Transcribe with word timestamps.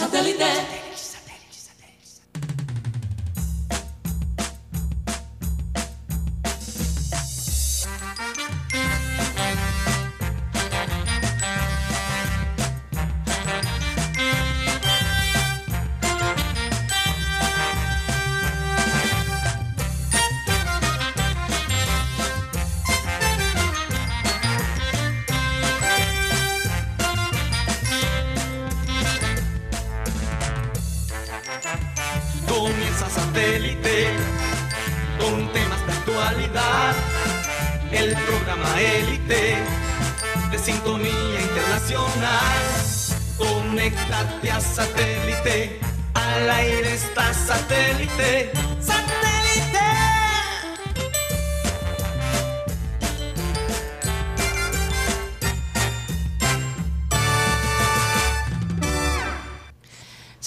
Santo 0.00 0.79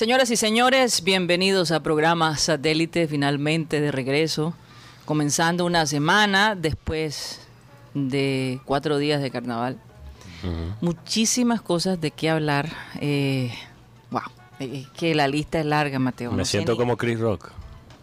Señoras 0.04 0.30
y 0.32 0.36
señores, 0.36 1.02
bienvenidos 1.06 1.72
a 1.72 1.82
programa 1.82 2.36
Satélite, 2.36 3.08
finalmente 3.08 3.80
de 3.80 3.90
regreso, 3.90 4.54
comenzando 5.06 5.64
una 5.64 5.86
semana 5.86 6.56
después 6.56 7.40
de 7.94 8.60
cuatro 8.66 8.98
días 8.98 9.22
de 9.22 9.32
carnaval. 9.32 9.78
Muchísimas 10.82 11.62
cosas 11.62 12.02
de 12.02 12.12
qué 12.12 12.30
hablar. 12.30 12.70
Eh, 13.00 13.54
wow, 14.12 14.24
es 14.60 14.90
que 14.90 15.16
la 15.16 15.30
lista 15.30 15.62
es 15.62 15.66
larga, 15.66 16.00
Mateo. 16.00 16.34
Me 16.34 16.44
siento 16.44 16.76
como 16.76 16.98
Chris 16.98 17.18
Rock, 17.18 17.52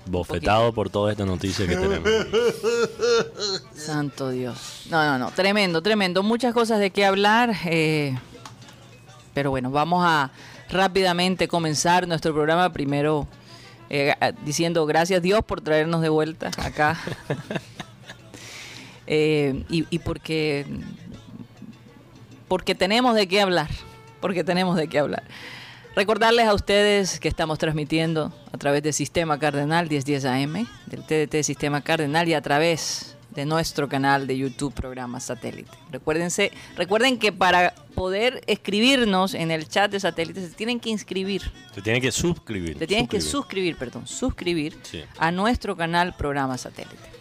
bofetado 0.06 0.72
por 0.72 0.88
toda 0.88 1.12
esta 1.12 1.26
noticia 1.26 1.66
que 1.66 1.76
tenemos. 1.76 2.08
Santo 3.74 4.30
Dios. 4.30 4.86
No, 4.88 5.04
no, 5.04 5.18
no, 5.18 5.32
tremendo, 5.32 5.82
tremendo. 5.82 6.22
Muchas 6.22 6.54
cosas 6.54 6.78
de 6.78 6.92
qué 6.92 7.04
hablar. 7.04 7.54
Eh, 7.66 8.16
pero 9.34 9.50
bueno, 9.50 9.70
vamos 9.70 10.02
a 10.02 10.30
rápidamente 10.70 11.48
comenzar 11.48 12.06
nuestro 12.08 12.32
programa. 12.32 12.72
Primero 12.72 13.26
eh, 13.90 14.14
diciendo 14.44 14.86
gracias 14.86 15.20
Dios 15.20 15.44
por 15.44 15.60
traernos 15.60 16.00
de 16.00 16.08
vuelta 16.08 16.50
acá. 16.58 16.98
Eh, 19.12 19.64
y, 19.68 19.98
porque, 19.98 20.64
porque 22.46 22.76
tenemos 22.76 23.16
de 23.16 23.26
qué 23.26 23.40
hablar. 23.40 23.68
Porque 24.20 24.44
tenemos 24.44 24.76
de 24.76 24.86
qué 24.86 25.00
hablar. 25.00 25.24
Recordarles 25.96 26.46
a 26.46 26.54
ustedes 26.54 27.18
que 27.18 27.26
estamos 27.26 27.58
transmitiendo 27.58 28.32
a 28.52 28.56
través 28.56 28.84
del 28.84 28.92
Sistema 28.92 29.36
Cardenal 29.40 29.88
1010 29.88 30.24
AM, 30.26 30.68
del 30.86 31.02
TDT 31.02 31.42
Sistema 31.42 31.80
Cardenal 31.80 32.28
y 32.28 32.34
a 32.34 32.40
través 32.40 33.09
de 33.34 33.46
nuestro 33.46 33.88
canal 33.88 34.26
de 34.26 34.36
YouTube 34.36 34.74
Programa 34.74 35.20
Satélite. 35.20 35.70
Recuérdense, 35.90 36.52
recuerden 36.76 37.18
que 37.18 37.32
para 37.32 37.74
poder 37.94 38.42
escribirnos 38.46 39.34
en 39.34 39.50
el 39.50 39.68
chat 39.68 39.90
de 39.90 40.00
satélite 40.00 40.40
se 40.40 40.54
tienen 40.54 40.80
que 40.80 40.90
inscribir. 40.90 41.42
Se 41.74 41.82
tienen 41.82 42.02
que 42.02 42.12
suscribir. 42.12 42.78
Se 42.78 42.86
tienen 42.86 43.06
que 43.06 43.20
suscribir, 43.20 43.76
perdón, 43.76 44.06
suscribir 44.06 44.76
a 45.18 45.30
nuestro 45.30 45.76
canal 45.76 46.14
Programa 46.14 46.58
Satélite. 46.58 47.20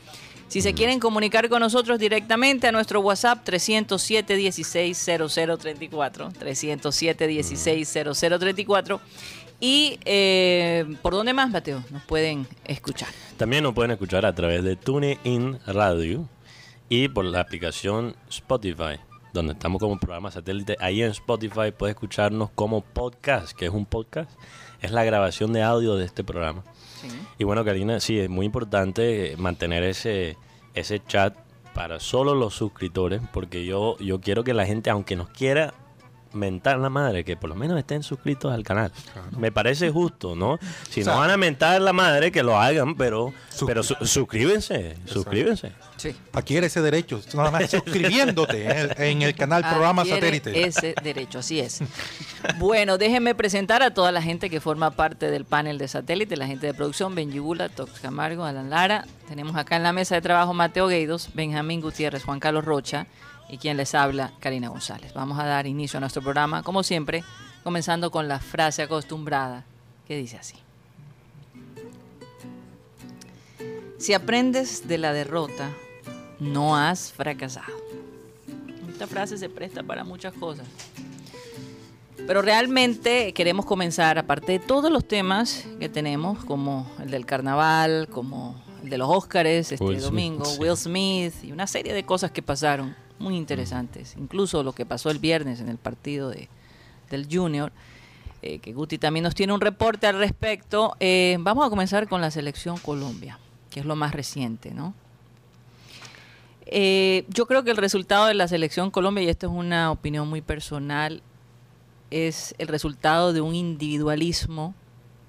Si 0.50 0.62
se 0.62 0.74
quieren 0.74 1.00
comunicar 1.00 1.48
con 1.48 1.60
nosotros 1.60 2.00
directamente 2.00 2.66
a 2.66 2.72
nuestro 2.72 3.02
WhatsApp 3.02 3.44
307 3.44 4.36
16 4.36 4.98
0034, 4.98 6.32
307 6.32 7.28
16 7.28 7.98
0034 8.16 9.02
y 9.60 10.00
eh, 10.06 10.86
por 11.02 11.14
dónde 11.14 11.34
más, 11.34 11.50
Mateo, 11.50 11.84
nos 11.92 12.04
pueden 12.04 12.48
escuchar. 12.66 13.10
También 13.38 13.64
nos 13.64 13.74
pueden 13.74 13.92
escuchar 13.92 14.26
a 14.26 14.34
través 14.34 14.64
de 14.64 14.76
TuneIn 14.76 15.60
Radio 15.68 16.28
y 16.88 17.10
por 17.10 17.26
la 17.26 17.42
aplicación 17.42 18.16
Spotify, 18.30 19.00
donde 19.34 19.54
estamos 19.54 19.80
como 19.80 20.00
programa 20.00 20.32
satélite. 20.32 20.78
Ahí 20.80 21.04
en 21.04 21.12
Spotify 21.12 21.72
puedes 21.78 21.96
escucharnos 21.96 22.50
como 22.52 22.82
podcast, 22.82 23.56
que 23.56 23.66
es 23.66 23.72
un 23.72 23.86
podcast, 23.86 24.32
es 24.82 24.92
la 24.92 25.04
grabación 25.04 25.52
de 25.52 25.62
audio 25.62 25.96
de 25.96 26.06
este 26.06 26.24
programa. 26.24 26.64
Y 27.38 27.44
bueno, 27.44 27.64
Karina, 27.64 28.00
sí, 28.00 28.20
es 28.20 28.30
muy 28.30 28.46
importante 28.46 29.36
mantener 29.38 29.84
ese, 29.84 30.38
ese 30.74 31.02
chat 31.06 31.36
para 31.74 32.00
solo 32.00 32.36
los 32.36 32.56
suscriptores, 32.56 33.22
porque 33.32 33.66
yo, 33.66 33.98
yo 34.00 34.20
quiero 34.20 34.44
que 34.44 34.54
la 34.54 34.66
gente, 34.66 34.90
aunque 34.90 35.16
nos 35.16 35.30
quiera 35.30 35.74
mentar 36.34 36.78
la 36.80 36.90
madre, 36.90 37.24
que 37.24 37.36
por 37.36 37.50
lo 37.50 37.56
menos 37.56 37.78
estén 37.78 38.04
suscritos 38.04 38.54
al 38.54 38.64
canal. 38.64 38.92
Me 39.38 39.52
parece 39.52 39.90
justo, 39.90 40.36
¿no? 40.36 40.60
Si 40.90 41.04
no 41.04 41.18
van 41.18 41.32
a 41.32 41.38
mentar 41.38 41.82
la 41.82 41.94
madre, 41.94 42.32
que 42.32 42.44
lo 42.44 42.58
hagan, 42.58 42.96
pero, 42.96 43.34
pero 43.66 43.84
suscríbense, 43.84 44.96
suscríbense. 45.06 45.72
Sí. 45.98 46.16
Adquiere 46.32 46.68
ese 46.68 46.82
derecho, 46.82 47.22
nada 47.34 47.52
más 47.52 47.70
suscribiéndote 47.70 48.68
en 49.10 49.22
el, 49.22 49.36
canal 49.36 49.64
Programa 49.64 50.06
Satélite. 50.06 50.66
Ese 50.66 50.96
derecho, 51.04 51.40
así 51.40 51.60
es. 51.60 51.82
bueno, 52.58 52.98
déjenme 52.98 53.36
presentar 53.36 53.84
a 53.84 53.94
toda 53.94 54.12
la 54.12 54.22
gente 54.22 54.50
que 54.50 54.62
forma 54.62 54.92
parte 54.92 55.30
del 55.30 55.46
panel 55.46 55.78
de 55.78 55.88
satélite, 55.88 56.38
la 56.38 56.48
gente 56.48 56.68
de 56.68 56.74
producción, 56.74 57.16
Benjibula, 57.16 57.70
Tox 57.70 58.00
Camargo, 58.00 58.46
Alan 58.46 58.70
Lara. 58.70 59.06
Tenemos 59.28 59.56
acá 59.56 59.76
en 59.76 59.84
la 59.84 59.94
mesa 59.94 60.16
de 60.16 60.22
trabajo 60.22 60.54
Mateo 60.54 60.88
Gueidos, 60.88 61.30
Benjamín 61.34 61.82
Gutiérrez, 61.82 62.24
Juan 62.24 62.40
Carlos 62.40 62.66
Rocha 62.66 63.08
y 63.50 63.58
quien 63.58 63.78
les 63.78 63.96
habla, 63.96 64.32
Karina 64.40 64.70
González. 64.70 65.14
Vamos 65.14 65.40
a 65.40 65.46
dar 65.46 65.68
inicio 65.68 65.98
a 65.98 66.00
nuestro 66.00 66.22
programa, 66.22 66.64
como 66.64 66.84
siempre, 66.84 67.24
comenzando 67.64 68.12
con 68.12 68.28
la 68.28 68.40
frase 68.40 68.84
acostumbrada 68.84 69.66
que 70.08 70.16
dice 70.16 70.38
así. 70.38 70.56
Si 73.98 74.14
aprendes 74.14 74.88
de 74.88 74.98
la 74.98 75.12
derrota, 75.12 75.70
no 76.40 76.78
has 76.78 77.12
fracasado. 77.12 77.74
Esta 78.90 79.08
frase 79.08 79.38
se 79.38 79.50
presta 79.50 79.84
para 79.84 80.04
muchas 80.04 80.34
cosas. 80.34 80.66
Pero 82.26 82.42
realmente 82.42 83.34
queremos 83.34 83.66
comenzar, 83.66 84.20
aparte 84.20 84.54
de 84.54 84.60
todos 84.60 84.92
los 84.92 85.08
temas 85.08 85.66
que 85.80 85.90
tenemos, 85.90 86.44
como 86.46 86.90
el 87.02 87.10
del 87.10 87.26
carnaval, 87.26 88.08
como 88.10 88.56
el 88.84 88.90
de 88.90 88.98
los 88.98 89.10
Óscares 89.10 89.72
este 89.72 89.96
domingo, 89.98 90.46
Will 90.60 90.78
Smith 90.78 91.34
y 91.44 91.52
una 91.52 91.68
serie 91.68 91.94
de 91.94 92.04
cosas 92.04 92.32
que 92.32 92.42
pasaron 92.42 92.96
muy 93.20 93.36
interesantes. 93.36 94.16
Incluso 94.18 94.64
lo 94.64 94.74
que 94.74 94.86
pasó 94.86 95.10
el 95.10 95.20
viernes 95.20 95.60
en 95.60 95.70
el 95.70 95.78
partido 95.78 96.30
de, 96.30 96.50
del 97.10 97.28
Junior, 97.30 97.72
eh, 98.42 98.60
que 98.60 98.74
Guti 98.74 98.98
también 98.98 99.24
nos 99.24 99.36
tiene 99.36 99.54
un 99.54 99.62
reporte 99.62 100.08
al 100.08 100.18
respecto. 100.18 100.96
Eh, 101.00 101.38
vamos 101.40 101.66
a 101.66 101.70
comenzar 101.70 102.08
con 102.08 102.22
la 102.22 102.32
selección 102.32 102.78
Colombia, 102.78 103.38
que 103.70 103.82
es 103.82 103.86
lo 103.86 103.96
más 103.96 104.14
reciente, 104.14 104.72
¿no? 104.72 104.94
Eh, 106.66 107.26
yo 107.30 107.48
creo 107.48 107.64
que 107.64 107.72
el 107.72 107.78
resultado 107.78 108.28
de 108.28 108.36
la 108.36 108.48
selección 108.48 108.92
Colombia, 108.92 109.24
y 109.24 109.30
esto 109.30 109.48
es 109.48 109.54
una 109.54 109.92
opinión 109.92 110.28
muy 110.30 110.42
personal, 110.42 111.24
es 112.12 112.56
el 112.60 112.68
resultado 112.68 113.34
de 113.34 113.42
un 113.42 113.56
individualismo 113.56 114.76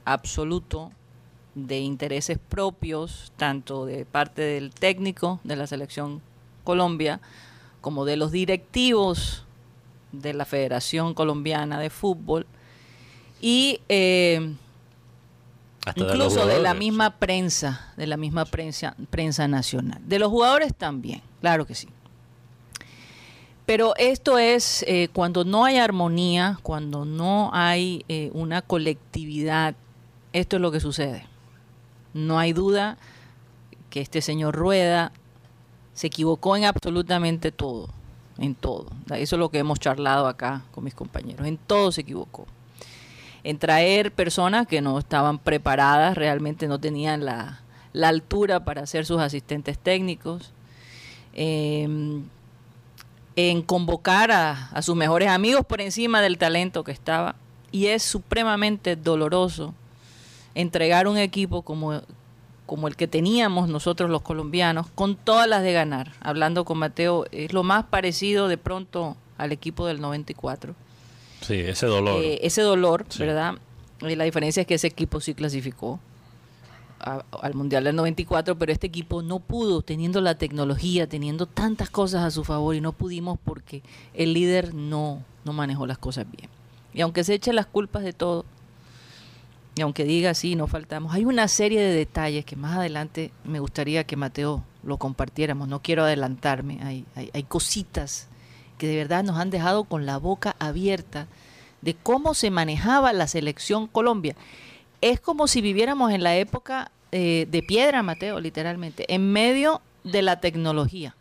absoluto 0.04 0.92
de 1.54 1.80
intereses 1.80 2.38
propios, 2.38 3.32
tanto 3.36 3.86
de 3.86 4.04
parte 4.04 4.42
del 4.42 4.70
técnico 4.70 5.40
de 5.44 5.56
la 5.56 5.66
selección 5.66 6.20
Colombia, 6.62 7.20
como 7.80 8.04
de 8.04 8.16
los 8.16 8.32
directivos 8.32 9.44
de 10.12 10.34
la 10.34 10.44
Federación 10.44 11.14
Colombiana 11.14 11.78
de 11.78 11.90
Fútbol 11.90 12.46
y 13.40 13.80
eh, 13.88 14.54
incluso 15.94 16.46
de, 16.46 16.60
la 16.60 16.74
misma 16.74 17.18
prensa, 17.18 17.92
de 17.96 18.06
la 18.06 18.16
misma 18.16 18.44
prensa, 18.44 18.94
prensa 19.08 19.48
nacional. 19.48 20.00
De 20.06 20.18
los 20.18 20.28
jugadores 20.30 20.74
también, 20.74 21.22
claro 21.40 21.66
que 21.66 21.74
sí. 21.74 21.88
Pero 23.66 23.94
esto 23.96 24.36
es 24.36 24.84
eh, 24.88 25.08
cuando 25.12 25.44
no 25.44 25.64
hay 25.64 25.76
armonía, 25.76 26.58
cuando 26.62 27.04
no 27.04 27.50
hay 27.52 28.04
eh, 28.08 28.30
una 28.34 28.62
colectividad, 28.62 29.76
esto 30.32 30.56
es 30.56 30.62
lo 30.62 30.72
que 30.72 30.80
sucede. 30.80 31.26
No 32.12 32.38
hay 32.38 32.52
duda 32.52 32.98
que 33.88 34.00
este 34.00 34.22
señor 34.22 34.56
Rueda 34.56 35.12
se 36.00 36.06
equivocó 36.06 36.56
en 36.56 36.64
absolutamente 36.64 37.52
todo, 37.52 37.90
en 38.38 38.54
todo. 38.54 38.86
Eso 39.14 39.36
es 39.36 39.38
lo 39.38 39.50
que 39.50 39.58
hemos 39.58 39.78
charlado 39.78 40.28
acá 40.28 40.62
con 40.72 40.82
mis 40.82 40.94
compañeros, 40.94 41.46
en 41.46 41.58
todo 41.58 41.92
se 41.92 42.00
equivocó. 42.00 42.46
En 43.44 43.58
traer 43.58 44.10
personas 44.10 44.66
que 44.66 44.80
no 44.80 44.98
estaban 44.98 45.38
preparadas, 45.38 46.16
realmente 46.16 46.68
no 46.68 46.78
tenían 46.78 47.26
la, 47.26 47.60
altura 48.02 48.64
para 48.64 48.86
ser 48.86 49.04
sus 49.04 49.20
asistentes 49.20 49.78
técnicos. 49.78 50.54
Em, 51.34 52.22
en 53.36 53.60
convocar 53.60 54.30
a, 54.32 54.80
sus 54.80 54.96
mejores 54.96 55.28
amigos 55.28 55.66
por 55.66 55.82
encima 55.82 56.22
del 56.22 56.38
talento 56.38 56.82
que 56.82 56.92
estaba 56.92 57.36
y 57.72 57.88
es 57.88 58.02
supremamente 58.02 58.96
doloroso 58.96 59.74
entregar 60.54 61.06
un 61.06 61.18
equipo 61.18 61.60
como, 61.60 62.00
como 62.70 62.86
el 62.86 62.94
que 62.94 63.08
teníamos 63.08 63.68
nosotros 63.68 64.08
los 64.10 64.22
colombianos, 64.22 64.86
con 64.94 65.16
todas 65.16 65.48
las 65.48 65.64
de 65.64 65.72
ganar. 65.72 66.12
Hablando 66.20 66.64
con 66.64 66.78
Mateo, 66.78 67.26
es 67.32 67.52
lo 67.52 67.64
más 67.64 67.86
parecido 67.86 68.46
de 68.46 68.58
pronto 68.58 69.16
al 69.38 69.50
equipo 69.50 69.86
del 69.88 70.00
94. 70.00 70.76
Sí, 71.40 71.54
ese 71.54 71.86
dolor. 71.86 72.22
Eh, 72.22 72.38
ese 72.42 72.62
dolor, 72.62 73.06
Sí. 73.08 73.24
¿verdad? 73.24 73.54
Y 74.02 74.14
la 74.14 74.22
diferencia 74.22 74.60
es 74.60 74.68
que 74.68 74.74
ese 74.74 74.86
equipo 74.86 75.18
sí 75.20 75.34
clasificó 75.34 75.98
a- 77.00 77.24
al 77.42 77.54
Mundial 77.54 77.82
del 77.82 77.96
94, 77.96 78.56
pero 78.56 78.70
este 78.70 78.86
equipo 78.86 79.20
no 79.20 79.40
pudo, 79.40 79.82
teniendo 79.82 80.20
la 80.20 80.36
tecnología, 80.36 81.08
teniendo 81.08 81.46
tantas 81.46 81.90
cosas 81.90 82.22
a 82.22 82.30
su 82.30 82.44
favor, 82.44 82.76
y 82.76 82.80
no 82.80 82.92
pudimos 82.92 83.36
porque 83.44 83.82
el 84.14 84.32
líder 84.32 84.74
no, 84.74 85.24
no 85.44 85.52
manejó 85.52 85.88
las 85.88 85.98
cosas 85.98 86.24
bien. 86.30 86.48
Y 86.94 87.00
aunque 87.00 87.24
se 87.24 87.34
eche 87.34 87.52
las 87.52 87.66
culpas 87.66 88.04
de 88.04 88.12
todo, 88.12 88.44
y 89.76 89.82
aunque 89.82 90.04
diga 90.04 90.34
sí, 90.34 90.56
no 90.56 90.66
faltamos, 90.66 91.14
hay 91.14 91.24
una 91.24 91.48
serie 91.48 91.80
de 91.80 91.94
detalles 91.94 92.44
que 92.44 92.56
más 92.56 92.76
adelante 92.76 93.30
me 93.44 93.60
gustaría 93.60 94.04
que 94.04 94.16
Mateo 94.16 94.64
lo 94.82 94.96
compartiéramos. 94.96 95.68
No 95.68 95.82
quiero 95.82 96.04
adelantarme, 96.04 96.80
hay, 96.82 97.04
hay, 97.14 97.30
hay 97.32 97.42
cositas 97.44 98.28
que 98.78 98.86
de 98.86 98.96
verdad 98.96 99.22
nos 99.22 99.38
han 99.38 99.50
dejado 99.50 99.84
con 99.84 100.06
la 100.06 100.16
boca 100.16 100.56
abierta 100.58 101.28
de 101.82 101.94
cómo 101.94 102.34
se 102.34 102.50
manejaba 102.50 103.12
la 103.12 103.26
selección 103.26 103.86
Colombia. 103.86 104.36
Es 105.00 105.20
como 105.20 105.46
si 105.46 105.60
viviéramos 105.60 106.12
en 106.12 106.22
la 106.22 106.36
época 106.36 106.90
eh, 107.12 107.46
de 107.50 107.62
piedra, 107.62 108.02
Mateo, 108.02 108.40
literalmente, 108.40 109.12
en 109.12 109.32
medio 109.32 109.80
de 110.04 110.22
la 110.22 110.40
tecnología, 110.40 111.16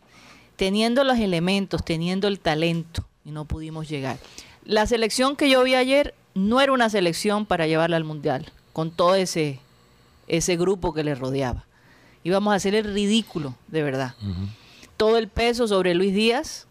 teniendo 0.56 1.04
los 1.04 1.18
elementos, 1.18 1.84
teniendo 1.84 2.28
el 2.28 2.40
talento, 2.40 3.04
y 3.24 3.30
no 3.30 3.44
pudimos 3.44 3.88
llegar. 3.88 4.18
La 4.64 4.86
selección 4.86 5.36
que 5.36 5.50
yo 5.50 5.62
vi 5.62 5.74
ayer 5.74 6.14
no 6.48 6.60
era 6.60 6.72
una 6.72 6.88
selección 6.88 7.46
para 7.46 7.66
llevarla 7.66 7.96
al 7.96 8.04
Mundial, 8.04 8.50
con 8.72 8.90
todo 8.90 9.14
ese, 9.14 9.60
ese 10.26 10.56
grupo 10.56 10.94
que 10.94 11.04
le 11.04 11.14
rodeaba. 11.14 11.66
Íbamos 12.24 12.52
a 12.52 12.56
hacer 12.56 12.74
el 12.74 12.92
ridículo, 12.92 13.54
de 13.68 13.82
verdad. 13.82 14.14
Todo 14.96 15.18
el 15.18 15.28
peso 15.28 15.68
sobre 15.68 15.94
Luis 15.94 16.14
Díaz, 16.14 16.66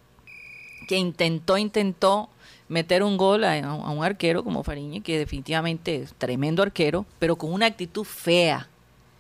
que 0.88 0.98
intentó, 0.98 1.58
intentó 1.58 2.30
meter 2.68 3.04
un 3.04 3.18
gol 3.18 3.44
a, 3.44 3.60
a 3.60 3.90
un 3.90 4.04
arquero 4.04 4.44
como 4.44 4.64
Fariñez, 4.64 5.04
que 5.04 5.18
definitivamente 5.18 5.96
es 5.96 6.14
tremendo 6.14 6.62
arquero, 6.62 7.06
pero 7.18 7.36
con 7.36 7.52
una 7.54 7.66
actitud 7.66 8.04
fea, 8.04 8.68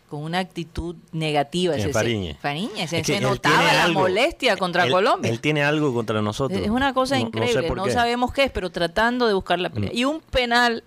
con 0.09 0.23
una 0.23 0.39
actitud 0.39 0.95
negativa. 1.11 1.75
¿Quién, 1.75 1.85
Ese- 1.89 1.93
Fariñez? 1.93 2.37
Fariñez, 2.39 2.89
se, 2.89 2.99
Es 2.99 3.07
se 3.07 3.21
notaba 3.21 3.61
la 3.73 3.83
algo. 3.85 4.01
molestia 4.01 4.57
contra 4.57 4.83
Él- 4.85 4.91
Colombia. 4.91 5.31
Él 5.31 5.39
tiene 5.39 5.63
algo 5.63 5.93
contra 5.93 6.21
nosotros. 6.21 6.59
Es 6.59 6.69
una 6.69 6.93
cosa 6.93 7.15
No- 7.17 7.21
no 7.25 7.31
sé 7.31 7.37
increíble, 7.51 7.69
no, 7.75 7.89
sabemos 7.89 8.33
qué 8.33 8.43
es, 8.45 8.51
pero 8.51 8.69
tratando 8.71 9.27
de 9.27 9.33
buscar 9.33 9.59
la 9.59 9.69
pelea. 9.69 9.91
Mm. 9.93 9.97
Y 9.97 10.05
un 10.05 10.19
penal 10.19 10.83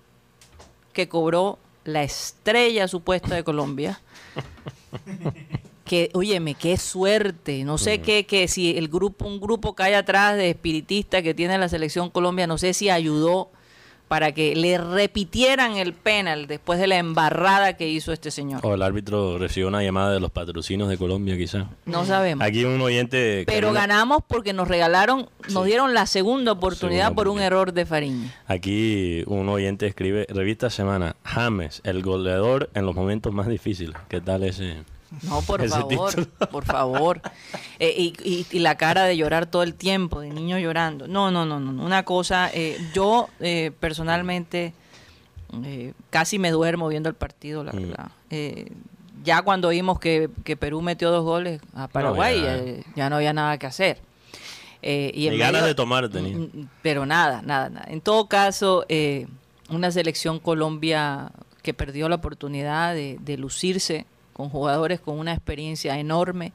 que 0.91 1.07
cobró 1.09 1.57
la 1.85 2.03
estrella 2.03 2.87
supuesta 2.87 3.33
de 3.35 3.43
Colombia. 3.43 3.99
que, 5.85 6.09
óyeme, 6.13 6.53
qué 6.55 6.77
suerte. 6.77 7.63
No 7.63 7.77
sé 7.77 7.97
Mm. 7.97 8.01
qué, 8.01 8.25
que 8.25 8.47
si 8.47 8.77
el 8.77 8.87
grupo, 8.87 9.25
un 9.27 9.39
grupo 9.39 9.75
que 9.75 9.83
hay 9.83 9.93
atrás 9.93 10.37
de 10.37 10.49
espiritistas 10.49 11.21
que 11.23 11.33
tiene 11.33 11.57
la 11.57 11.67
selección 11.69 12.09
Colombia, 12.09 12.47
no 12.47 12.57
sé 12.57 12.73
si 12.73 12.89
ayudó 12.89 13.49
para 14.13 14.31
que 14.31 14.55
le 14.55 14.77
repitieran 14.77 15.75
el 15.77 15.93
penal 15.93 16.45
después 16.45 16.79
de 16.79 16.85
la 16.85 16.97
embarrada 16.97 17.73
que 17.73 17.89
hizo 17.89 18.13
este 18.13 18.29
señor. 18.29 18.59
O 18.63 18.75
el 18.75 18.83
árbitro 18.83 19.39
recibió 19.39 19.67
una 19.67 19.81
llamada 19.81 20.13
de 20.13 20.19
los 20.19 20.29
patrocinios 20.29 20.87
de 20.87 20.99
Colombia, 20.99 21.35
quizás. 21.35 21.65
No 21.87 22.05
sabemos. 22.05 22.45
Aquí 22.45 22.63
un 22.63 22.79
oyente. 22.79 23.43
Pero 23.47 23.73
ganamos 23.73 24.21
porque 24.27 24.53
nos 24.53 24.67
regalaron, 24.67 25.29
nos 25.49 25.65
dieron 25.65 25.95
la 25.95 26.05
segunda 26.05 26.51
oportunidad 26.51 27.05
Segunda 27.05 27.15
por 27.15 27.27
un 27.27 27.39
error 27.39 27.73
de 27.73 27.87
Fariña. 27.87 28.31
Aquí 28.45 29.23
un 29.25 29.49
oyente 29.49 29.87
escribe: 29.87 30.27
Revista 30.29 30.69
Semana, 30.69 31.15
James, 31.23 31.81
el 31.83 32.03
goleador 32.03 32.69
en 32.75 32.85
los 32.85 32.93
momentos 32.93 33.33
más 33.33 33.47
difíciles. 33.47 33.95
¿Qué 34.09 34.21
tal 34.21 34.43
ese? 34.43 34.83
No, 35.21 35.41
por 35.41 35.61
favor, 35.69 36.13
título. 36.13 36.27
por 36.51 36.65
favor. 36.65 37.21
Eh, 37.79 37.93
y, 37.97 38.13
y- 38.23 38.45
y 38.51 38.59
la 38.59 38.75
cara 38.77 39.03
de 39.03 39.15
llorar 39.15 39.45
todo 39.45 39.63
el 39.63 39.75
tiempo, 39.75 40.21
de 40.21 40.29
niño 40.31 40.57
llorando. 40.57 41.07
No, 41.07 41.31
no, 41.31 41.45
no, 41.45 41.59
no. 41.59 41.83
Una 41.83 42.03
cosa, 42.03 42.49
eh, 42.53 42.77
yo 42.93 43.29
eh, 43.39 43.71
personalmente 43.79 44.73
eh, 45.63 45.93
casi 46.09 46.39
me 46.39 46.49
duermo 46.51 46.87
viendo 46.87 47.09
el 47.09 47.15
partido, 47.15 47.63
la 47.63 47.73
Mm. 47.73 47.75
verdad. 47.89 48.07
Eh, 48.31 48.71
ya 49.23 49.41
cuando 49.43 49.69
vimos 49.69 49.99
que, 49.99 50.29
que 50.43 50.57
Perú 50.57 50.81
metió 50.81 51.11
dos 51.11 51.23
goles 51.23 51.61
a 51.75 51.87
Paraguay, 51.87 52.41
ya. 52.41 52.83
ya, 52.95 53.09
no 53.09 53.17
había 53.17 53.31
nada 53.33 53.57
que 53.57 53.67
hacer. 53.67 53.99
Eh, 54.81 55.11
y 55.13 55.27
en 55.27 55.37
ganas 55.37 55.53
medio- 55.61 55.67
de 55.67 55.75
tomar 55.75 56.09
tenía. 56.09 56.35
Mm, 56.37 56.67
Pero 56.81 57.05
nada, 57.05 57.41
nada, 57.41 57.69
nada. 57.69 57.85
En 57.89 58.01
todo 58.01 58.27
caso, 58.27 58.85
eh, 58.89 59.27
una 59.69 59.91
selección 59.91 60.39
Colombia 60.39 61.31
que 61.61 61.73
perdió 61.73 62.09
la 62.09 62.15
oportunidad 62.15 62.93
de, 62.93 63.17
de 63.21 63.37
lucirse 63.37 64.05
con 64.33 64.49
jugadores 64.49 64.99
con 64.99 65.17
una 65.19 65.33
experiencia 65.33 65.97
enorme, 65.99 66.51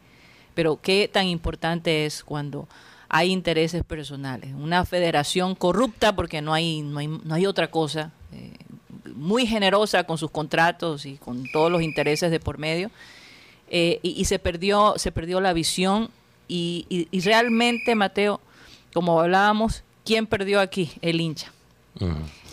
pero 0.54 0.78
qué 0.80 1.08
tan 1.12 1.26
importante 1.26 2.04
es 2.06 2.24
cuando 2.24 2.68
hay 3.08 3.30
intereses 3.30 3.84
personales. 3.84 4.52
Una 4.54 4.84
federación 4.84 5.54
corrupta, 5.54 6.14
porque 6.14 6.42
no 6.42 6.52
hay, 6.52 6.82
no 6.82 6.98
hay, 6.98 7.06
no 7.06 7.34
hay 7.34 7.46
otra 7.46 7.70
cosa, 7.70 8.10
eh, 8.32 8.52
muy 9.14 9.46
generosa 9.46 10.04
con 10.04 10.18
sus 10.18 10.30
contratos 10.30 11.06
y 11.06 11.16
con 11.16 11.44
todos 11.52 11.70
los 11.72 11.82
intereses 11.82 12.30
de 12.30 12.40
por 12.40 12.58
medio, 12.58 12.90
eh, 13.70 14.00
y, 14.02 14.10
y 14.20 14.24
se 14.26 14.38
perdió 14.38 14.94
se 14.96 15.12
perdió 15.12 15.40
la 15.40 15.52
visión. 15.52 16.10
Y, 16.50 16.86
y- 16.88 17.08
y 17.10 17.20
realmente 17.20 17.94
Mateo 17.94 18.40
como 18.94 19.20
hablábamos 19.20 19.84
quién 20.04 20.26
perdió 20.26 20.60
aquí 20.60 20.90
el 21.02 21.20
hincha. 21.20 21.52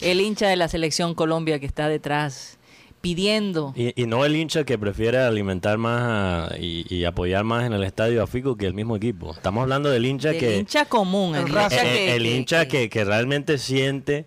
El 0.02 0.20
hincha 0.22 0.48
de 0.50 0.56
la 0.58 0.68
selección 0.68 1.16
Colombia 1.16 1.60
que 1.60 1.66
está 1.66 1.88
detrás 1.88 2.58
pidiendo 3.06 3.74
Y, 3.76 4.02
y 4.02 4.06
no 4.08 4.26
el 4.26 4.36
hincha 4.36 4.64
que 4.64 4.78
prefiere 4.78 5.18
alimentar 5.20 5.78
más 5.78 6.52
a- 6.52 6.58
y, 6.58 6.86
y 6.94 7.06
apoyar 7.06 7.44
más 7.44 7.66
en 7.66 7.74
el 7.74 7.84
estadio 7.84 8.22
a 8.24 8.28
Fico 8.28 8.58
que 8.58 8.66
el 8.66 8.74
mismo 8.74 8.96
equipo. 8.96 9.34
Estamos 9.34 9.62
hablando 9.62 9.90
del 9.90 10.06
hincha 10.06 10.30
del 10.30 10.40
que. 10.40 10.58
hincha 10.58 10.86
común 10.86 11.36
el, 11.36 11.44
El 11.44 11.50
hincha 11.50 11.66
el, 11.68 11.70
que, 11.82 12.16
el 12.16 12.24
que- 12.24 12.36
hincha 12.38 12.66
que- 12.68 12.78
que, 12.82 12.90
que 12.90 13.06
realmente 13.06 13.58
siente 13.58 14.26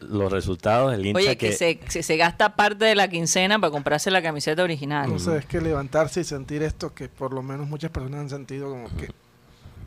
los 0.00 0.30
resultados, 0.30 0.94
el 0.94 1.04
hincha 1.06 1.18
oye 1.18 1.36
que, 1.36 1.48
que, 1.48 1.52
se, 1.52 1.80
se, 1.88 2.02
se 2.04 2.16
gasta 2.16 2.54
parte 2.54 2.84
de 2.84 2.94
la 2.94 3.08
quincena 3.08 3.58
para 3.58 3.72
comprarse 3.72 4.12
la 4.12 4.22
camiseta 4.22 4.62
original 4.62 5.10
No 5.10 5.18
sé, 5.18 5.38
es 5.38 5.44
que 5.46 5.60
levantarse 5.60 6.20
y 6.20 6.24
sentir 6.24 6.62
esto 6.62 6.94
que 6.94 7.08
por 7.08 7.32
lo 7.32 7.42
menos 7.42 7.66
muchas 7.68 7.90
personas 7.90 8.20
han 8.20 8.30
sentido 8.30 8.70
como 8.70 8.88
que 8.96 9.08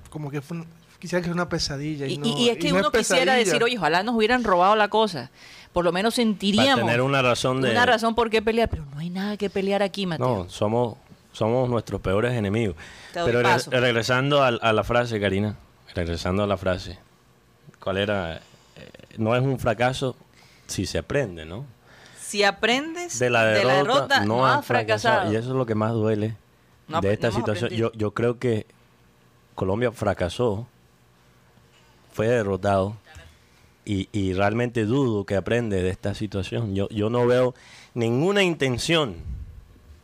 como 0.10 0.32
que 0.32 0.42
fue 0.42 0.58
un- 0.58 0.66
quisiera 1.00 1.22
que 1.22 1.28
fuera 1.30 1.44
una 1.44 1.50
pesadilla. 1.50 2.08
Y, 2.08 2.14
y, 2.16 2.18
no- 2.18 2.26
y- 2.28 2.32
y 2.34 2.50
es 2.50 2.58
que 2.58 2.72
no 2.74 2.80
uno 2.80 2.92
quisiera 2.92 3.36
decir 3.36 3.64
oye 3.64 3.78
ojalá 3.78 4.04
nos 4.04 4.16
hubieran 4.16 4.44
robado 4.44 4.76
la 4.76 4.90
cosa 4.90 5.32
por 5.74 5.86
lo 5.86 5.92
menos 5.92 6.14
para 6.16 6.24
sentiríamos 6.26 6.86
tener 6.86 7.02
una 7.02 7.22
razón 7.22 7.62
de. 7.62 7.72
una 7.72 7.86
razón 7.86 8.16
por 8.16 8.30
qué 8.30 8.42
pelear 8.42 8.70
pero 8.70 8.86
no 8.86 9.00
hay 9.00 9.10
nada 9.10 9.38
que 9.38 9.50
pelear 9.50 9.82
aquí 9.84 10.06
Mateo 10.06 10.44
No, 10.44 10.50
somos, 10.50 10.98
somos 11.32 11.70
nuestros 11.70 12.02
peores 12.02 12.34
enemigos. 12.34 12.76
Te 13.14 13.24
Pero 13.24 13.42
re- 13.42 13.80
regresando 13.80 14.44
a, 14.44 14.52
la 14.52 14.84
frase, 14.84 15.20
Karina, 15.20 15.56
regresando 15.96 16.44
a 16.44 16.48
la 16.48 16.58
frase, 16.58 17.00
¿cuál 17.80 17.98
era? 17.98 18.38
Eh, 18.38 18.40
no 19.18 19.36
es 19.36 19.42
un 19.42 19.60
fracaso 19.60 20.16
si 20.68 20.86
se 20.86 20.98
aprende, 20.98 21.46
¿no? 21.46 21.66
si 22.30 22.44
aprendes 22.44 23.18
De 23.18 23.32
la 23.32 23.44
derrota, 23.44 24.24
no, 24.24 24.46
has 24.46 24.60
has 24.60 24.66
fracasado. 24.66 25.34
Y 25.34 25.36
eso 25.36 25.50
es 25.50 25.56
lo 25.56 25.66
que 25.66 25.74
más 25.74 25.94
duele 25.94 26.36
No 26.88 27.02
de 27.02 27.12
esta 27.12 27.30
no 27.30 27.36
situación. 27.36 27.72
Yo, 27.72 27.92
yo 27.94 28.12
creo 28.12 28.38
que 28.38 28.68
Colombia 29.56 29.92
fracasó, 29.92 30.68
fue 32.14 32.28
derrotado. 32.28 32.96
Y, 33.92 34.08
y 34.12 34.34
realmente 34.34 34.86
dudo 34.86 35.26
que 35.26 35.36
aprende 35.36 35.82
de 35.82 35.90
esta 35.90 36.14
situación. 36.14 36.76
Yo, 36.76 36.88
yo 36.90 37.10
no 37.10 37.26
veo 37.26 37.56
ninguna 37.96 38.44
intención 38.44 39.16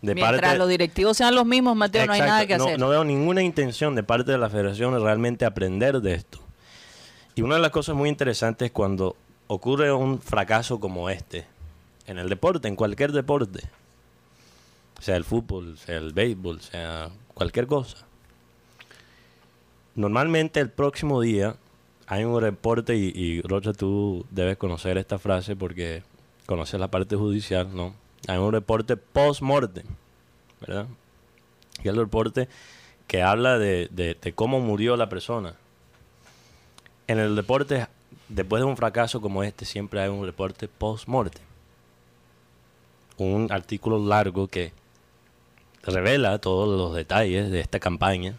de 0.01 0.15
mientras 0.15 0.41
parte 0.41 0.57
los 0.57 0.69
directivos 0.69 1.17
sean 1.17 1.35
los 1.35 1.45
mismos 1.45 1.75
Mateo 1.75 2.05
no 2.07 2.13
hay 2.13 2.19
nada 2.21 2.47
que 2.47 2.57
No- 2.57 2.63
hacer 2.65 2.79
No, 2.79 2.89
veo 2.89 3.03
ninguna 3.03 3.43
intención 3.43 3.93
de 3.93 4.01
parte 4.01 4.31
de 4.31 4.39
la 4.39 4.49
federación 4.49 4.93
de 4.93 4.99
realmente 5.01 5.45
aprender 5.45 6.01
de 6.01 6.15
esto. 6.15 6.39
Y 7.35 7.43
una 7.43 7.55
de 7.55 7.61
las 7.61 7.69
cosas 7.69 7.95
muy 7.95 8.09
interesantes 8.09 8.71
cuando 8.71 9.15
ocurre 9.45 9.91
un 9.93 10.19
fracaso 10.19 10.79
como 10.79 11.11
este, 11.11 11.45
en 12.07 12.17
el 12.17 12.27
deporte, 12.27 12.67
en 12.67 12.75
cualquier 12.75 13.11
deporte, 13.11 13.61
sea 14.99 15.15
el 15.15 15.25
fútbol, 15.25 15.77
sea 15.77 15.97
el 15.97 16.11
béisbol, 16.11 16.59
sea 16.59 17.09
cualquier 17.35 17.67
cosa. 17.67 17.97
Normalmente 19.93 20.59
el 20.59 20.71
próximo 20.71 21.21
día 21.21 21.55
hay 22.07 22.23
un 22.23 22.39
reporte 22.39 22.95
y, 22.95 23.11
y 23.15 23.41
Rocha, 23.41 23.73
tú 23.73 24.25
debes 24.29 24.57
conocer 24.57 24.97
esta 24.97 25.17
frase 25.19 25.55
porque 25.55 26.03
conoces 26.45 26.79
la 26.79 26.89
parte 26.89 27.15
judicial, 27.15 27.75
¿no? 27.75 27.95
Hay 28.27 28.37
un 28.37 28.51
reporte 28.51 28.97
post-mortem, 28.97 29.85
¿verdad? 30.61 30.87
Y 31.83 31.87
el 31.87 31.95
reporte 31.95 32.47
que 33.07 33.21
habla 33.21 33.57
de, 33.57 34.33
cómo 34.35 34.59
murió 34.59 34.97
la 34.97 35.09
persona. 35.09 35.55
En 37.07 37.19
el 37.19 37.35
deporte, 37.35 37.87
después 38.29 38.61
de 38.61 38.65
un 38.65 38.77
fracaso 38.77 39.21
como 39.21 39.43
este, 39.43 39.65
siempre 39.65 40.01
hay 40.01 40.09
un 40.09 40.25
reporte 40.25 40.67
post-mortem. 40.67 41.43
Un 43.17 43.51
artículo 43.51 44.03
largo 44.03 44.47
que 44.47 44.73
revela 45.83 46.39
todos 46.39 46.67
los 46.67 46.95
detalles 46.95 47.51
de 47.51 47.59
esta 47.59 47.79
campaña 47.79 48.35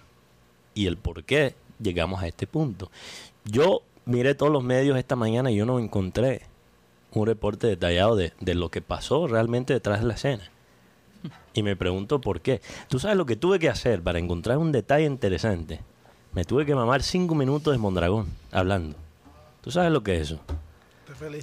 y 0.74 0.86
el 0.86 0.96
por 0.96 1.22
qué 1.24 1.54
llegamos 1.78 2.22
a 2.22 2.26
este 2.26 2.46
punto. 2.46 2.90
Yo 3.50 3.82
miré 4.04 4.34
todos 4.34 4.52
los 4.52 4.62
medios 4.62 4.98
esta 4.98 5.16
mañana 5.16 5.50
y 5.50 5.56
yo 5.56 5.66
no 5.66 5.78
encontré 5.78 6.42
un 7.12 7.26
reporte 7.26 7.66
detallado 7.66 8.16
de, 8.16 8.32
de 8.40 8.54
lo 8.54 8.70
que 8.70 8.82
pasó 8.82 9.26
realmente 9.26 9.72
detrás 9.72 10.00
de 10.00 10.06
la 10.06 10.14
escena. 10.14 10.42
Y 11.54 11.62
me 11.62 11.74
pregunto 11.76 12.20
por 12.20 12.40
qué. 12.40 12.60
¿Tú 12.88 12.98
sabes 12.98 13.16
lo 13.16 13.24
que 13.26 13.36
tuve 13.36 13.58
que 13.58 13.68
hacer 13.68 14.02
para 14.02 14.18
encontrar 14.18 14.58
un 14.58 14.72
detalle 14.72 15.06
interesante? 15.06 15.80
Me 16.32 16.44
tuve 16.44 16.66
que 16.66 16.74
mamar 16.74 17.02
cinco 17.02 17.34
minutos 17.34 17.72
de 17.72 17.78
Mondragón 17.78 18.26
hablando. 18.52 18.96
¿Tú 19.62 19.70
sabes 19.70 19.90
lo 19.90 20.02
que 20.02 20.16
es 20.16 20.22
eso? 20.30 20.40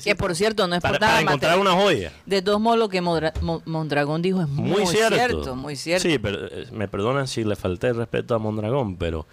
Que 0.03 0.15
por 0.15 0.35
cierto, 0.35 0.67
no 0.67 0.75
es 0.75 0.81
Para, 0.81 0.93
por 0.93 1.01
nada 1.01 1.13
para 1.13 1.21
encontrar 1.23 1.57
una 1.59 1.71
joya. 1.71 2.11
De 2.27 2.41
todos 2.43 2.59
modos, 2.61 2.77
lo 2.77 2.89
que 2.89 3.01
Modra- 3.01 3.33
Mo- 3.41 3.63
Mondragón 3.65 4.21
dijo 4.21 4.41
es 4.41 4.47
muy, 4.47 4.69
Muy 4.81 4.85
cierto. 4.85 5.15
cierto. 5.15 5.55
Muy 5.55 5.75
cierto. 5.75 6.07
Sí, 6.07 6.19
pero 6.19 6.45
eh, 6.45 6.67
me 6.71 6.87
perdonan 6.87 7.27
si 7.27 7.43
le 7.43 7.55
falté 7.55 7.87
el 7.87 7.95
respeto 7.95 8.35
a 8.35 8.39
Mondragón, 8.39 8.97
pero 8.97 9.25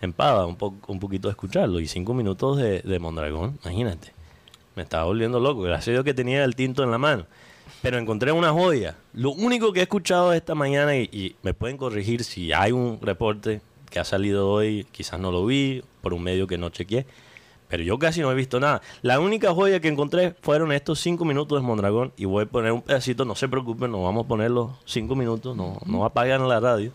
empava 0.00 0.46
un, 0.46 0.56
po- 0.56 0.74
un 0.86 0.98
poquito 0.98 1.28
de 1.28 1.32
escucharlo. 1.32 1.80
Y 1.80 1.86
cinco 1.86 2.14
minutos 2.14 2.56
de, 2.58 2.98
Mondragón, 2.98 3.58
imagínate. 3.64 4.12
Me 4.76 4.82
estaba 4.82 5.04
volviendo 5.04 5.40
loco. 5.40 5.62
Gracias 5.62 5.88
a 5.88 5.90
Dios 5.92 6.04
que 6.04 6.14
tenía 6.14 6.44
el 6.44 6.54
tinto 6.54 6.82
en 6.82 6.90
la 6.90 6.98
mano. 6.98 7.26
Pero 7.82 7.98
encontré 7.98 8.32
una 8.32 8.52
joya. 8.52 8.96
Lo 9.12 9.30
único 9.30 9.72
que 9.72 9.80
he 9.80 9.82
escuchado 9.82 10.32
esta 10.32 10.54
mañana, 10.54 10.96
y, 10.96 11.36
me 11.42 11.54
pueden 11.54 11.76
corregir 11.76 12.24
si 12.24 12.52
hay 12.52 12.72
un 12.72 12.98
reporte 13.00 13.60
que 13.90 13.98
ha 13.98 14.04
salido 14.04 14.50
hoy, 14.50 14.86
quizás 14.92 15.18
no 15.18 15.32
lo 15.32 15.46
vi, 15.46 15.82
por 16.00 16.12
un 16.14 16.22
medio 16.22 16.46
que 16.46 16.58
no 16.58 16.70
chequeé. 16.70 17.06
Pero 17.68 17.82
yo 17.84 17.98
casi 17.98 18.20
no 18.20 18.30
he 18.32 18.34
visto 18.34 18.58
nada. 18.58 18.82
La 19.00 19.20
única 19.20 19.54
joya 19.54 19.80
que 19.80 19.88
encontré 19.88 20.34
fueron 20.42 20.72
estos 20.72 20.98
cinco 21.00 21.24
minutos 21.24 21.60
de 21.60 21.66
Mondragón. 21.66 22.12
Y 22.16 22.24
voy 22.24 22.44
a 22.44 22.46
poner 22.46 22.72
un 22.72 22.82
pedacito, 22.82 23.24
no 23.24 23.34
se 23.34 23.48
preocupen, 23.48 23.92
no 23.92 24.02
vamos 24.02 24.24
a 24.24 24.28
poner 24.28 24.50
los 24.50 24.72
cinco 24.84 25.14
minutos, 25.14 25.56
no, 25.56 25.78
no 25.86 26.04
apagan 26.04 26.48
la 26.48 26.58
radio. 26.58 26.92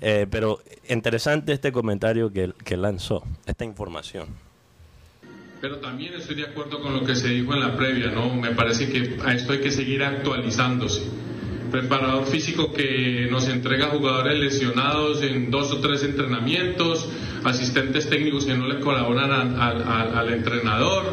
Eh, 0.00 0.26
pero 0.30 0.60
interesante 0.88 1.52
este 1.52 1.72
comentario 1.72 2.32
que, 2.32 2.52
que 2.64 2.76
lanzó, 2.76 3.22
esta 3.46 3.64
información. 3.64 4.28
Pero 5.60 5.78
también 5.78 6.14
estoy 6.14 6.36
de 6.36 6.44
acuerdo 6.44 6.80
con 6.80 6.94
lo 6.94 7.04
que 7.04 7.14
se 7.14 7.28
dijo 7.28 7.52
en 7.52 7.60
la 7.60 7.76
previa, 7.76 8.10
¿no? 8.10 8.34
Me 8.34 8.52
parece 8.52 8.90
que 8.90 9.18
a 9.22 9.34
esto 9.34 9.52
hay 9.52 9.60
que 9.60 9.70
seguir 9.70 10.02
actualizándose. 10.02 11.02
Preparador 11.70 12.26
físico 12.26 12.72
que 12.72 13.28
nos 13.30 13.46
entrega 13.48 13.88
jugadores 13.88 14.38
lesionados 14.38 15.22
en 15.22 15.50
dos 15.50 15.70
o 15.72 15.80
tres 15.80 16.02
entrenamientos, 16.02 17.08
asistentes 17.44 18.08
técnicos 18.08 18.44
que 18.44 18.54
no 18.54 18.66
le 18.66 18.80
colaboran 18.80 19.30
al, 19.58 20.32
entrenador, 20.32 21.04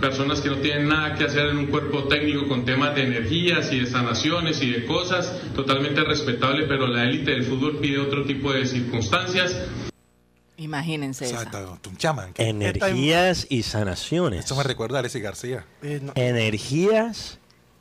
personas 0.00 0.40
que 0.40 0.48
no 0.48 0.56
tienen 0.56 0.88
nada 0.88 1.14
que 1.14 1.24
hacer 1.24 1.48
en 1.48 1.58
un 1.58 1.66
cuerpo 1.66 2.04
técnico 2.04 2.48
con 2.48 2.64
temas 2.64 2.94
de 2.94 3.04
energías 3.04 3.72
y 3.72 3.80
de 3.80 3.86
sanaciones 3.86 4.62
y 4.62 4.70
de 4.70 4.86
cosas, 4.86 5.40
totalmente 5.54 6.02
respetable, 6.02 6.66
pero 6.66 6.86
la 6.86 7.04
élite 7.04 7.32
del 7.32 7.44
fútbol 7.44 7.78
pide 7.78 7.98
otro 7.98 8.24
tipo 8.24 8.52
de 8.52 8.66
circunstancias. 8.66 9.56
Imagínense 10.58 11.26
esa. 11.26 11.42
Exacto, 11.42 11.78
que- 12.34 12.48
Energías 12.48 13.46
y 13.50 13.62
sanaciones. 13.62 14.46
Eso 14.46 14.56
me 14.56 14.62
recuerda 14.62 14.96
a 14.96 15.00
Alexis 15.00 15.22
García. 15.22 15.66
Eh, 15.82 16.00
no, 16.02 16.12
Energías 16.14 17.38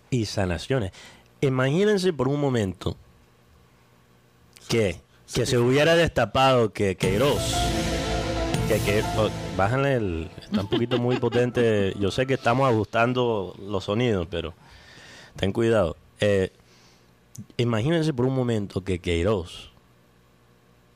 y 0.10 0.26
sanaciones. 0.26 0.92
Imagínense 1.48 2.14
por 2.14 2.28
un 2.28 2.40
momento 2.40 2.96
que, 4.68 5.00
que 5.34 5.46
se 5.46 5.58
hubiera 5.58 5.96
destapado 5.96 6.74
que 6.74 6.96
Queiroz, 6.96 7.42
que, 8.68 8.80
que 8.80 9.04
oh, 9.18 9.30
bájale 9.56 9.94
el, 9.96 10.30
está 10.42 10.62
un 10.62 10.70
poquito 10.70 10.98
muy 10.98 11.18
potente. 11.18 11.94
Yo 12.00 12.12
sé 12.12 12.26
que 12.26 12.34
estamos 12.34 12.70
ajustando 12.70 13.56
los 13.60 13.84
sonidos, 13.86 14.28
pero 14.30 14.54
ten 15.36 15.52
cuidado. 15.52 15.98
Eh, 16.20 16.52
imagínense 17.58 18.14
por 18.14 18.26
un 18.26 18.36
momento 18.36 18.84
que 18.84 19.00
Queiroz 19.00 19.72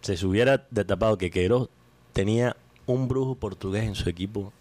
se 0.01 0.15
se 0.15 0.25
hubiera 0.25 0.65
destapado 0.72 1.18
que 1.18 1.29
Queiroz 1.29 1.70
tenía 2.13 2.56
un 2.86 3.08
brujo 3.08 3.36
portugués 3.36 3.84
en 3.84 3.96
su 3.96 4.10
equipo 4.10 4.51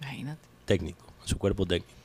Imagínate. 0.00 0.40
técnico, 0.64 1.04
en 1.22 1.28
su 1.28 1.38
cuerpo 1.38 1.66
técnico. 1.66 1.99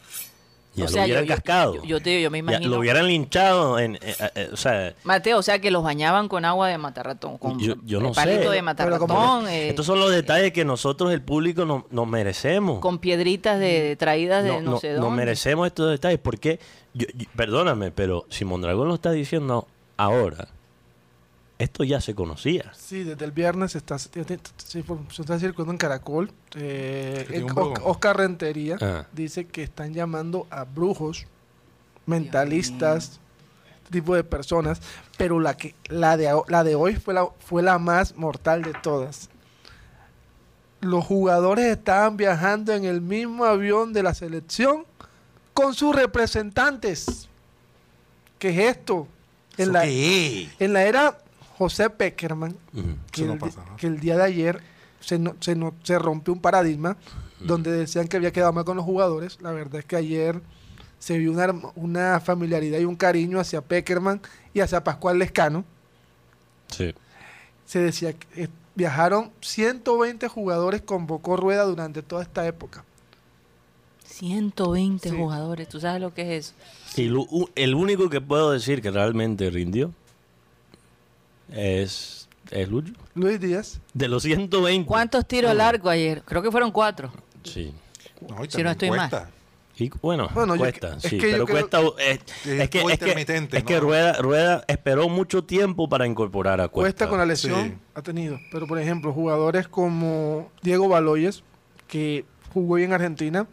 Ya 0.75 0.84
O 0.84 0.88
lo 0.88 0.94
sea, 0.94 1.03
hubieran 1.05 1.25
yo- 1.25 1.34
cascado. 1.36 1.75
yo- 1.75 1.84
yo 1.86 2.01
te 2.01 2.10
digo, 2.10 2.22
yo 2.24 2.29
me 2.32 2.44
Ya 2.51 2.60
lo 2.60 2.79
hubieran 2.79 3.08
linchado 3.08 3.79
en, 3.79 3.96
eh, 3.96 4.00
eh, 4.03 4.29
eh, 4.36 4.50
o 4.51 4.58
sea, 4.58 4.94
Mateo, 5.05 5.38
o 5.38 5.41
sea 5.41 5.60
que 5.60 5.72
los 5.72 5.84
bañaban 5.84 6.27
con 6.27 6.44
agua 6.46 6.67
de 6.67 6.77
matarratón, 6.77 7.38
con 7.38 7.58
Yo- 7.60 7.75
yo 7.86 8.00
no 8.01 8.12
palito 8.12 8.50
sé. 8.50 8.55
de 8.55 8.62
matarratón, 8.62 9.48
eh, 9.48 9.70
estos 9.70 9.86
son 9.86 10.00
los 10.01 10.12
detalles 10.12 10.51
que 10.51 10.65
nosotros, 10.65 11.13
el 11.13 11.22
público, 11.22 11.63
no- 11.65 11.86
nos 11.91 12.08
merecemos. 12.08 12.79
con 12.79 13.00
piedritas 13.00 13.58
de, 13.60 13.96
traídas 13.98 14.44
de 14.44 14.50
no, 14.50 14.62
no, 14.72 14.79
sé 14.79 14.94
no 14.96 15.01
dónde. 15.01 15.17
merecemos 15.17 15.67
estos 15.67 15.89
detalles 15.91 16.20
porque, 16.22 16.60
yo- 16.94 17.08
yo- 17.15 17.25
perdóname, 17.36 17.91
pero 17.91 18.25
si 18.29 18.44
Mondragón 18.44 18.88
lo 18.89 18.96
está 18.96 19.12
diciendo 19.12 19.67
ahora, 19.98 20.50
esto 21.57 21.83
ya 21.83 22.01
se 22.01 22.13
conocía. 22.15 22.71
Sí, 22.75 23.03
desde 23.03 23.24
el 23.25 23.31
viernes 23.31 23.71
se 23.74 23.77
está, 23.77 23.97
se, 23.97 24.09
está 24.19 25.39
circulando 25.39 25.71
en 25.71 25.77
Caracol. 25.77 26.31
eh, 26.55 27.25
el 27.31 27.45
Oscar 27.83 28.17
Rentería 28.17 28.77
Ah. 28.81 29.05
dice 29.13 29.45
que 29.45 29.63
están 29.63 29.93
llamando 29.93 30.47
a 30.50 30.63
brujos, 30.65 31.25
mentalistas, 32.05 33.19
este 33.83 33.91
tipo 34.00 34.15
de 34.15 34.24
personas, 34.24 34.81
pero 35.17 35.39
la 35.39 35.55
que 35.55 35.75
la 35.88 36.17
de, 36.17 36.29
la 36.47 36.63
de 36.63 36.75
hoy 36.75 36.95
fue 36.95 37.13
la, 37.13 37.27
fue 37.39 37.62
la 37.63 37.77
más 37.79 38.15
mortal 38.15 38.62
de 38.63 38.74
todas. 38.74 39.29
Los 40.81 41.05
jugadores 41.05 41.65
estaban 41.65 42.15
viajando 42.17 42.74
en 42.74 42.85
el 42.85 43.01
mismo 43.01 43.45
avión 43.45 43.93
de 43.93 44.03
la 44.03 44.13
selección 44.13 44.85
con 45.53 45.74
sus 45.74 45.95
representantes. 45.95 47.27
¿Qué 48.39 48.50
es 48.50 48.75
esto? 48.77 49.07
En 49.57 49.63
¿Eso 49.63 49.71
la, 49.71 49.81
qué? 49.83 50.50
en 50.59 50.74
la 50.74 50.83
era 50.83 51.17
José 51.57 51.89
Peckerman, 51.89 52.55
que, 53.12 53.24
no 53.24 53.33
el, 53.33 53.39
di- 53.39 53.45
pasa, 53.45 53.63
¿no? 53.69 53.75
que 53.77 53.88
el 53.88 54.00
día 54.00 54.17
de 54.17 54.24
ayer 54.24 54.62
se, 55.00 55.17
no- 55.19 55.35
se, 55.39 55.55
no- 55.55 55.74
se 55.83 55.97
rompió 56.00 56.33
un 56.33 56.41
paradigma 56.41 56.97
donde 57.39 57.71
decían 57.71 58.07
que 58.07 58.17
había 58.17 58.31
quedado 58.31 58.51
mal 58.53 58.65
con 58.65 58.75
los 58.77 58.85
jugadores. 58.85 59.38
La 59.41 59.51
verdad 59.51 59.79
es 59.79 59.85
que 59.85 59.95
ayer 59.95 60.41
se 61.00 61.17
vio 61.17 61.31
una, 61.31 61.53
una 61.75 62.19
familiaridad 62.19 62.79
y 62.79 62.85
un 62.85 62.95
cariño 62.95 63.39
hacia 63.39 63.62
Peckerman 63.62 64.21
y 64.53 64.62
hacia 64.62 64.83
Pascual 64.83 65.19
Lescano. 65.19 65.63
Sí. 66.69 66.93
Se 67.65 67.79
decía 67.79 68.13
que 68.13 68.43
eh, 68.43 68.50
viajaron 68.75 69.31
120 69.41 70.27
jugadores, 70.27 70.81
convocó 70.81 71.38
Rueda 71.38 71.63
durante 71.63 72.01
toda 72.01 72.24
esta 72.24 72.45
época. 72.47 72.83
120 74.05 75.09
Sí. 75.09 75.15
jugadores, 75.15 75.67
¿tú 75.69 75.79
sabes 75.79 76.01
lo 76.01 76.13
que 76.13 76.38
es 76.38 76.53
eso? 76.95 77.01
Lo 77.12 77.25
el 77.55 77.75
único 77.75 78.09
que 78.09 78.21
puedo 78.21 78.51
decir 78.51 78.81
que 78.81 78.91
realmente 78.91 79.50
rindió 79.50 79.91
es, 81.51 82.27
es 82.51 82.69
Lucho. 82.69 82.93
Luis 83.13 83.39
Díaz, 83.39 83.79
De 83.93 84.07
los 84.07 84.23
120. 84.23 84.87
¿Cuántos 84.87 85.25
tiros 85.27 85.51
al 85.51 85.61
arco 85.61 85.89
ayer? 85.89 86.21
Creo 86.25 86.41
que 86.41 86.51
fueron 86.51 86.71
cuatro. 86.71 87.11
Sí. 87.43 87.73
No, 88.27 88.43
y 88.43 88.49
Si 88.49 88.63
no 88.63 88.71
estoy 88.71 88.91
mal. 88.91 89.09
Y 89.77 89.89
bueno, 90.01 90.29
Bueno, 90.33 90.55
cuesta, 90.57 90.95
es 90.95 91.03
sí, 91.03 91.17
pero 91.19 91.45
cuesta. 91.45 91.81
Es, 91.99 92.19
Es 92.45 92.69
que, 92.69 92.81
es 92.81 92.97
que, 92.97 93.47
es 93.57 93.63
que. 93.65 93.79
Rueda, 93.81 94.13
Rueda 94.13 94.63
esperó 94.69 95.09
mucho 95.09 95.43
tiempo 95.43 95.89
para 95.89 96.07
incorporar 96.07 96.61
a 96.61 96.69
Cuesta. 96.69 96.81
cuesta 97.05 97.09
con 97.09 97.17
la 97.19 97.25
lesión, 97.25 97.61
Sí. 97.71 97.73
ha 97.93 98.01
tenido. 98.01 98.39
Pero 98.53 98.67
por 98.67 98.79
ejemplo, 98.79 99.11
jugadores 99.11 99.67
como 99.67 100.49
Diego 100.61 100.87
Baloyes, 100.87 101.43
que 101.89 102.23
jugó 102.53 102.75
bien 102.75 102.91
en 102.91 102.93
Argentina, 102.93 103.47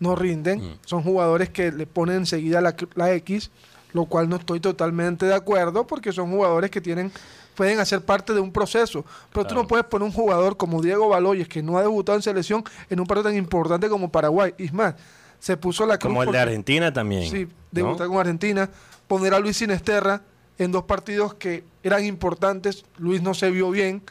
no 0.00 0.16
rinden. 0.16 0.58
Mm. 0.60 0.78
Son 0.84 1.04
jugadores 1.04 1.50
que 1.50 1.70
le 1.70 1.86
ponen 1.86 2.16
enseguida 2.16 2.60
la, 2.60 2.74
la 2.96 3.12
X, 3.14 3.52
lo 3.92 4.04
cual 4.04 4.28
no 4.28 4.36
estoy 4.36 4.60
totalmente 4.60 5.26
de 5.26 5.34
acuerdo 5.34 5.86
porque 5.86 6.12
son 6.12 6.30
jugadores 6.30 6.70
que 6.70 6.80
tienen 6.80 7.10
pueden 7.54 7.80
hacer 7.80 8.00
parte 8.02 8.32
de 8.32 8.38
un 8.40 8.52
proceso. 8.52 9.04
Pero 9.32 9.44
tú 9.44 9.54
no 9.56 9.66
puedes 9.66 9.84
poner 9.86 10.06
un 10.06 10.12
jugador 10.12 10.56
como 10.56 10.80
Diego 10.80 11.08
Baloyes, 11.08 11.48
que 11.48 11.60
no 11.60 11.76
ha 11.76 11.82
debutado 11.82 12.14
en 12.16 12.22
selección, 12.22 12.62
en 12.88 13.00
un 13.00 13.06
partido 13.06 13.24
tan 13.30 13.36
importante 13.36 13.88
como 13.88 14.12
Paraguay. 14.12 14.54
Y 14.58 14.66
es 14.66 14.72
más, 14.72 14.94
se 15.40 15.56
puso 15.56 15.84
la 15.84 15.98
cruz 15.98 16.10
Como 16.12 16.22
el 16.22 16.30
de 16.30 16.38
Argentina 16.38 16.92
también. 16.92 17.28
Sí, 17.28 17.46
¿no? 17.46 17.50
debutar 17.72 18.06
con 18.06 18.18
Argentina, 18.18 18.70
poner 19.08 19.34
a 19.34 19.40
Luis 19.40 19.56
Sinesterra 19.56 20.20
en 20.56 20.70
dos 20.70 20.84
partidos 20.84 21.34
que 21.34 21.64
eran 21.82 22.04
importantes, 22.04 22.84
Luis 22.98 23.22
no 23.22 23.34
se 23.34 23.50
vio 23.50 23.70
bien, 23.72 24.02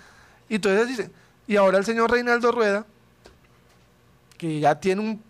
y 0.50 0.56
entonces 0.56 0.86
dicen, 0.88 1.12
y 1.48 1.56
ahora 1.56 1.78
el 1.78 1.86
señor 1.86 2.12
Reinaldo 2.12 2.52
Rueda, 2.52 2.86
que 4.38 4.60
ya 4.60 4.76
tiene 4.80 5.02
un- 5.02 5.24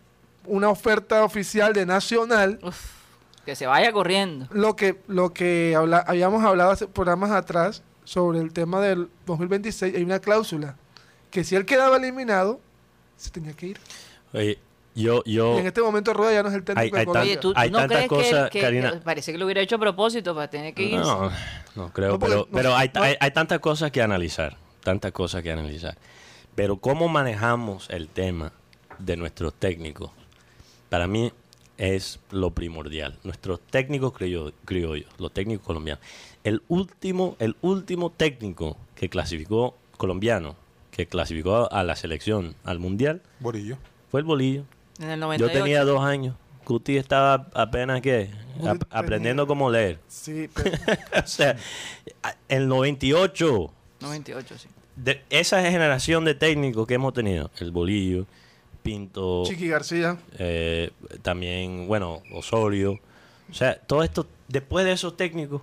una 0.46 0.70
oferta 0.70 1.24
oficial 1.24 1.74
de 1.74 1.86
Nacional, 1.86 2.60
Uf, 2.64 2.78
que 3.48 3.56
se 3.56 3.66
vaya 3.66 3.94
corriendo. 3.94 4.46
lo 4.52 4.76
que, 4.76 5.00
lo 5.08 5.32
que 5.34 5.74
habla- 5.74 6.04
habíamos 6.06 6.44
hablado 6.44 6.70
hace 6.72 6.86
programas 6.86 7.32
atrás 7.32 7.82
sobre 8.04 8.40
el 8.42 8.52
tema 8.52 8.82
del 8.82 9.08
2026, 9.26 9.96
hay 9.96 10.04
una 10.04 10.20
cláusula, 10.20 10.76
que 11.32 11.46
si 11.46 11.56
él 11.56 11.66
quedaba 11.66 11.96
eliminado, 11.96 12.60
se 13.16 13.30
tenía 13.30 13.54
que 13.54 13.68
ir. 13.68 13.80
Oye, 14.34 14.60
yo, 14.96 15.24
yo, 15.24 15.58
en 15.60 15.66
este 15.66 15.82
momento 15.82 16.14
Rueda 16.14 16.34
ya 16.34 16.44
no 16.44 16.50
es 16.50 16.56
el 16.56 16.64
técnico 16.66 16.84
Hay- 16.84 16.92
de 16.92 17.00
hay 17.00 17.06
Colombia. 17.06 17.32
Oye, 17.32 17.38
¿tú, 17.42 17.54
Hay 17.56 17.72
no 17.72 17.78
tantas 17.78 17.98
crees 18.08 18.10
cosas, 18.10 18.50
que, 18.50 18.60
Karina. 18.60 18.92
que 18.92 18.98
parece 18.98 19.32
que 19.32 19.38
lo 19.38 19.46
hubiera 19.46 19.62
hecho 19.62 19.78
a 19.78 19.80
propósito 19.80 20.36
para 20.36 20.50
tener 20.50 20.74
que 20.74 20.84
irse? 20.84 20.98
No, 20.98 21.32
no 21.76 21.94
creo, 21.94 22.10
No, 22.12 22.20
porque 22.20 22.34
pero, 22.36 22.48
no- 22.52 22.58
pero 22.58 22.76
hay, 22.76 22.92
no- 22.94 23.02
hay, 23.02 23.16
hay 23.18 23.32
tantas 23.32 23.60
cosas 23.60 23.92
que 23.92 24.02
analizar, 24.02 24.58
tantas 24.84 25.14
cosas 25.14 25.42
que 25.42 25.54
analizar. 25.54 25.98
Pero 26.54 26.76
cómo 26.78 27.08
manejamos 27.08 27.90
el 27.92 28.10
tema 28.10 28.52
de 29.00 29.16
nuestros 29.16 29.54
técnicos, 29.54 30.12
para 30.90 31.08
mí 31.08 31.32
es 31.78 32.20
lo 32.32 32.52
primordial. 32.52 33.18
Nuestros 33.24 33.60
técnicos 33.62 34.14
criollos, 34.14 34.54
criollos, 34.66 35.08
los 35.18 35.32
técnicos 35.32 35.66
colombianos. 35.66 36.04
El 36.44 36.62
último, 36.68 37.36
el 37.40 37.56
último 37.62 38.12
técnico 38.12 38.78
que 38.96 39.10
clasificó 39.10 39.76
colombiano, 39.98 40.56
que 40.92 41.08
clasificó 41.08 41.72
a 41.72 41.84
la 41.84 41.96
selección, 41.96 42.56
al 42.64 42.80
mundial, 42.80 43.22
Borillo. 43.40 43.78
fue 44.10 44.22
el 44.22 44.26
Bolillo. 44.26 44.64
En 45.00 45.10
el 45.10 45.20
Yo 45.20 45.26
98. 45.28 45.60
tenía 45.60 45.84
dos 45.84 46.04
años 46.04 46.36
Cuti 46.68 46.98
estaba 46.98 47.48
apenas 47.54 48.02
que 48.02 48.30
aprendiendo 48.90 49.48
cómo 49.48 49.72
leer. 49.72 50.00
Sí, 50.10 50.50
pero 50.54 50.72
o 51.24 51.26
sea, 51.26 51.56
el 52.50 52.68
98, 52.68 53.72
98, 54.02 54.58
sí. 54.58 54.68
de 54.98 55.24
esa 55.30 55.62
generación 55.62 56.26
de 56.26 56.36
técnicos 56.36 56.86
que 56.86 56.96
hemos 56.96 57.14
tenido, 57.14 57.50
el 57.60 57.72
Bolillo, 57.72 58.26
Pinto, 58.88 59.44
Chiqui 59.46 59.68
García. 59.68 60.18
eh, 60.40 60.92
también, 61.22 61.88
bueno, 61.88 62.22
Osorio. 62.34 63.00
O 63.50 63.54
sea, 63.54 63.78
todo 63.80 64.04
esto, 64.04 64.26
después 64.48 64.86
de 64.86 64.94
esos 64.94 65.16
técnicos, 65.18 65.62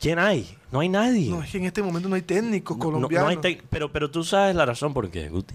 ¿quién 0.00 0.18
hay? 0.18 0.56
No 0.72 0.80
hay 0.80 0.88
nadie. 0.88 1.30
No, 1.30 1.42
es 1.42 1.50
que 1.50 1.58
en 1.58 1.64
este 1.64 1.82
momento 1.82 2.08
no 2.08 2.14
hay 2.16 2.22
técnicos 2.22 2.76
No- 2.76 2.84
no- 2.84 2.92
colombianos. 2.92 3.26
no 3.26 3.30
hay 3.30 3.36
tec- 3.56 3.62
pero, 3.70 3.90
pero 3.92 4.10
tú 4.10 4.24
sabes 4.24 4.54
la 4.56 4.66
razón 4.66 4.92
por 4.94 5.10
qué, 5.10 5.28
Guti. 5.28 5.54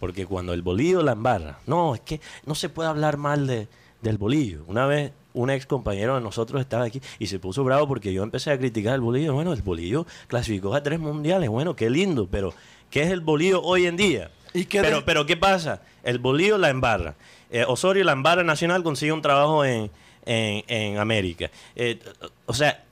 Porque 0.00 0.26
cuando 0.26 0.52
el 0.52 0.62
bolillo 0.62 1.02
la 1.02 1.12
embarra, 1.12 1.58
no, 1.66 1.94
es 1.94 2.00
que 2.02 2.20
no 2.44 2.54
se 2.54 2.68
puede 2.68 2.88
hablar 2.88 3.16
mal 3.16 3.46
de, 3.46 3.66
del 4.02 4.18
bolillo. 4.18 4.62
Una 4.66 4.86
vez 4.86 5.12
un 5.32 5.50
ex 5.50 5.66
compañero 5.66 6.14
de 6.16 6.20
nosotros 6.20 6.60
estaba 6.60 6.84
aquí 6.84 7.00
y 7.18 7.26
se 7.28 7.38
puso 7.38 7.64
bravo 7.64 7.86
porque 7.88 8.12
yo 8.12 8.22
empecé 8.22 8.50
a 8.50 8.58
criticar 8.58 8.94
el 8.94 9.00
bolillo. 9.00 9.32
Bueno, 9.34 9.52
el 9.52 9.62
bolillo 9.62 10.06
clasificó 10.28 10.74
a 10.74 10.82
tres 10.82 10.98
mundiales, 11.00 11.48
bueno, 11.48 11.74
qué 11.76 11.88
lindo, 11.88 12.28
pero 12.30 12.52
¿qué 12.90 13.02
es 13.04 13.10
el 13.10 13.20
bolillo 13.20 13.62
hoy 13.62 13.86
en 13.86 13.96
día? 13.96 14.30
¿Y 14.56 14.64
qué 14.66 14.80
pero, 14.80 14.96
de- 14.96 15.02
pero 15.02 15.26
¿qué 15.26 15.36
pasa? 15.36 15.82
El 16.02 16.18
bolillo 16.18 16.58
la 16.58 16.70
embarra. 16.70 17.14
Eh, 17.50 17.64
Osorio 17.66 18.02
la 18.04 18.12
embarra 18.12 18.42
nacional 18.42 18.82
consigue 18.82 19.12
un 19.12 19.22
trabajo 19.22 19.64
en, 19.64 19.90
en, 20.24 20.64
en 20.68 20.98
América. 20.98 21.50
Eh, 21.74 22.00
o 22.46 22.54
sea, 22.54 22.82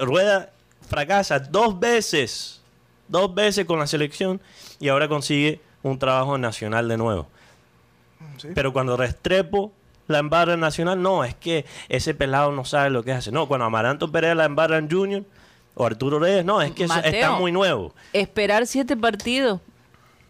Rueda 0.00 0.50
fracasa 0.88 1.38
dos 1.38 1.78
veces, 1.80 2.60
dos 3.08 3.34
veces 3.34 3.64
con 3.64 3.78
la 3.78 3.86
selección 3.86 4.40
y 4.80 4.88
ahora 4.88 5.08
consigue 5.08 5.60
un 5.82 5.98
trabajo 5.98 6.36
en 6.36 6.42
nacional 6.42 6.88
de 6.88 6.96
nuevo. 6.96 7.26
Sí. 8.38 8.48
Pero 8.54 8.72
cuando 8.72 8.96
Restrepo 8.96 9.72
la 10.06 10.18
embarra 10.18 10.54
en 10.54 10.60
nacional, 10.60 11.00
no, 11.00 11.24
es 11.24 11.34
que 11.34 11.64
ese 11.88 12.14
pelado 12.14 12.52
no 12.52 12.64
sabe 12.64 12.90
lo 12.90 13.02
que 13.02 13.12
hace. 13.12 13.32
No, 13.32 13.46
cuando 13.48 13.64
Amaranto 13.66 14.10
Pérez 14.12 14.36
la 14.36 14.44
embarra 14.44 14.78
en 14.78 14.90
Junior 14.90 15.22
o 15.74 15.86
Arturo 15.86 16.18
Reyes, 16.18 16.44
no, 16.44 16.60
es 16.62 16.72
que 16.72 16.84
eso 16.84 16.94
Mateo. 16.94 17.12
está 17.12 17.30
muy 17.32 17.50
nuevo. 17.52 17.94
Esperar 18.12 18.66
siete 18.66 18.96
partidos. 18.96 19.60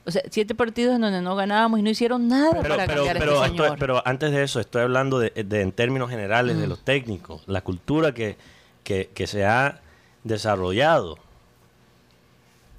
O 0.06 0.10
sea, 0.10 0.22
siete 0.30 0.54
partidos 0.54 0.94
en 0.96 1.00
donde 1.00 1.22
no 1.22 1.34
ganábamos 1.34 1.80
y 1.80 1.82
no 1.82 1.88
hicieron 1.90 2.28
nada 2.28 2.50
Pero, 2.50 2.62
para 2.62 2.86
pero, 2.86 2.94
cambiar 3.06 3.16
a 3.16 3.20
pero, 3.20 3.44
este 3.44 3.56
estoy- 3.62 3.76
pero 3.78 4.02
antes 4.06 4.32
de 4.32 4.42
eso, 4.42 4.60
estoy 4.60 4.82
hablando 4.82 5.18
de, 5.18 5.30
de- 5.30 5.60
en 5.62 5.72
términos 5.72 6.10
generales 6.10 6.58
de 6.58 6.66
los 6.66 6.84
técnicos, 6.84 7.42
la 7.46 7.62
cultura 7.62 8.12
que, 8.12 8.36
que, 8.82 9.10
que 9.14 9.26
se 9.26 9.46
ha 9.46 9.80
desarrollado. 10.24 11.18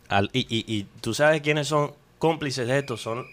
Al- 0.07 0.29
y, 0.33 0.41
y- 0.41 0.65
y 0.71 0.83
tú 1.01 1.13
sabes 1.15 1.41
quiénes 1.41 1.67
son 1.67 1.93
cómplices 2.19 2.67
de 2.67 2.77
esto, 2.77 2.95
son, 2.95 3.25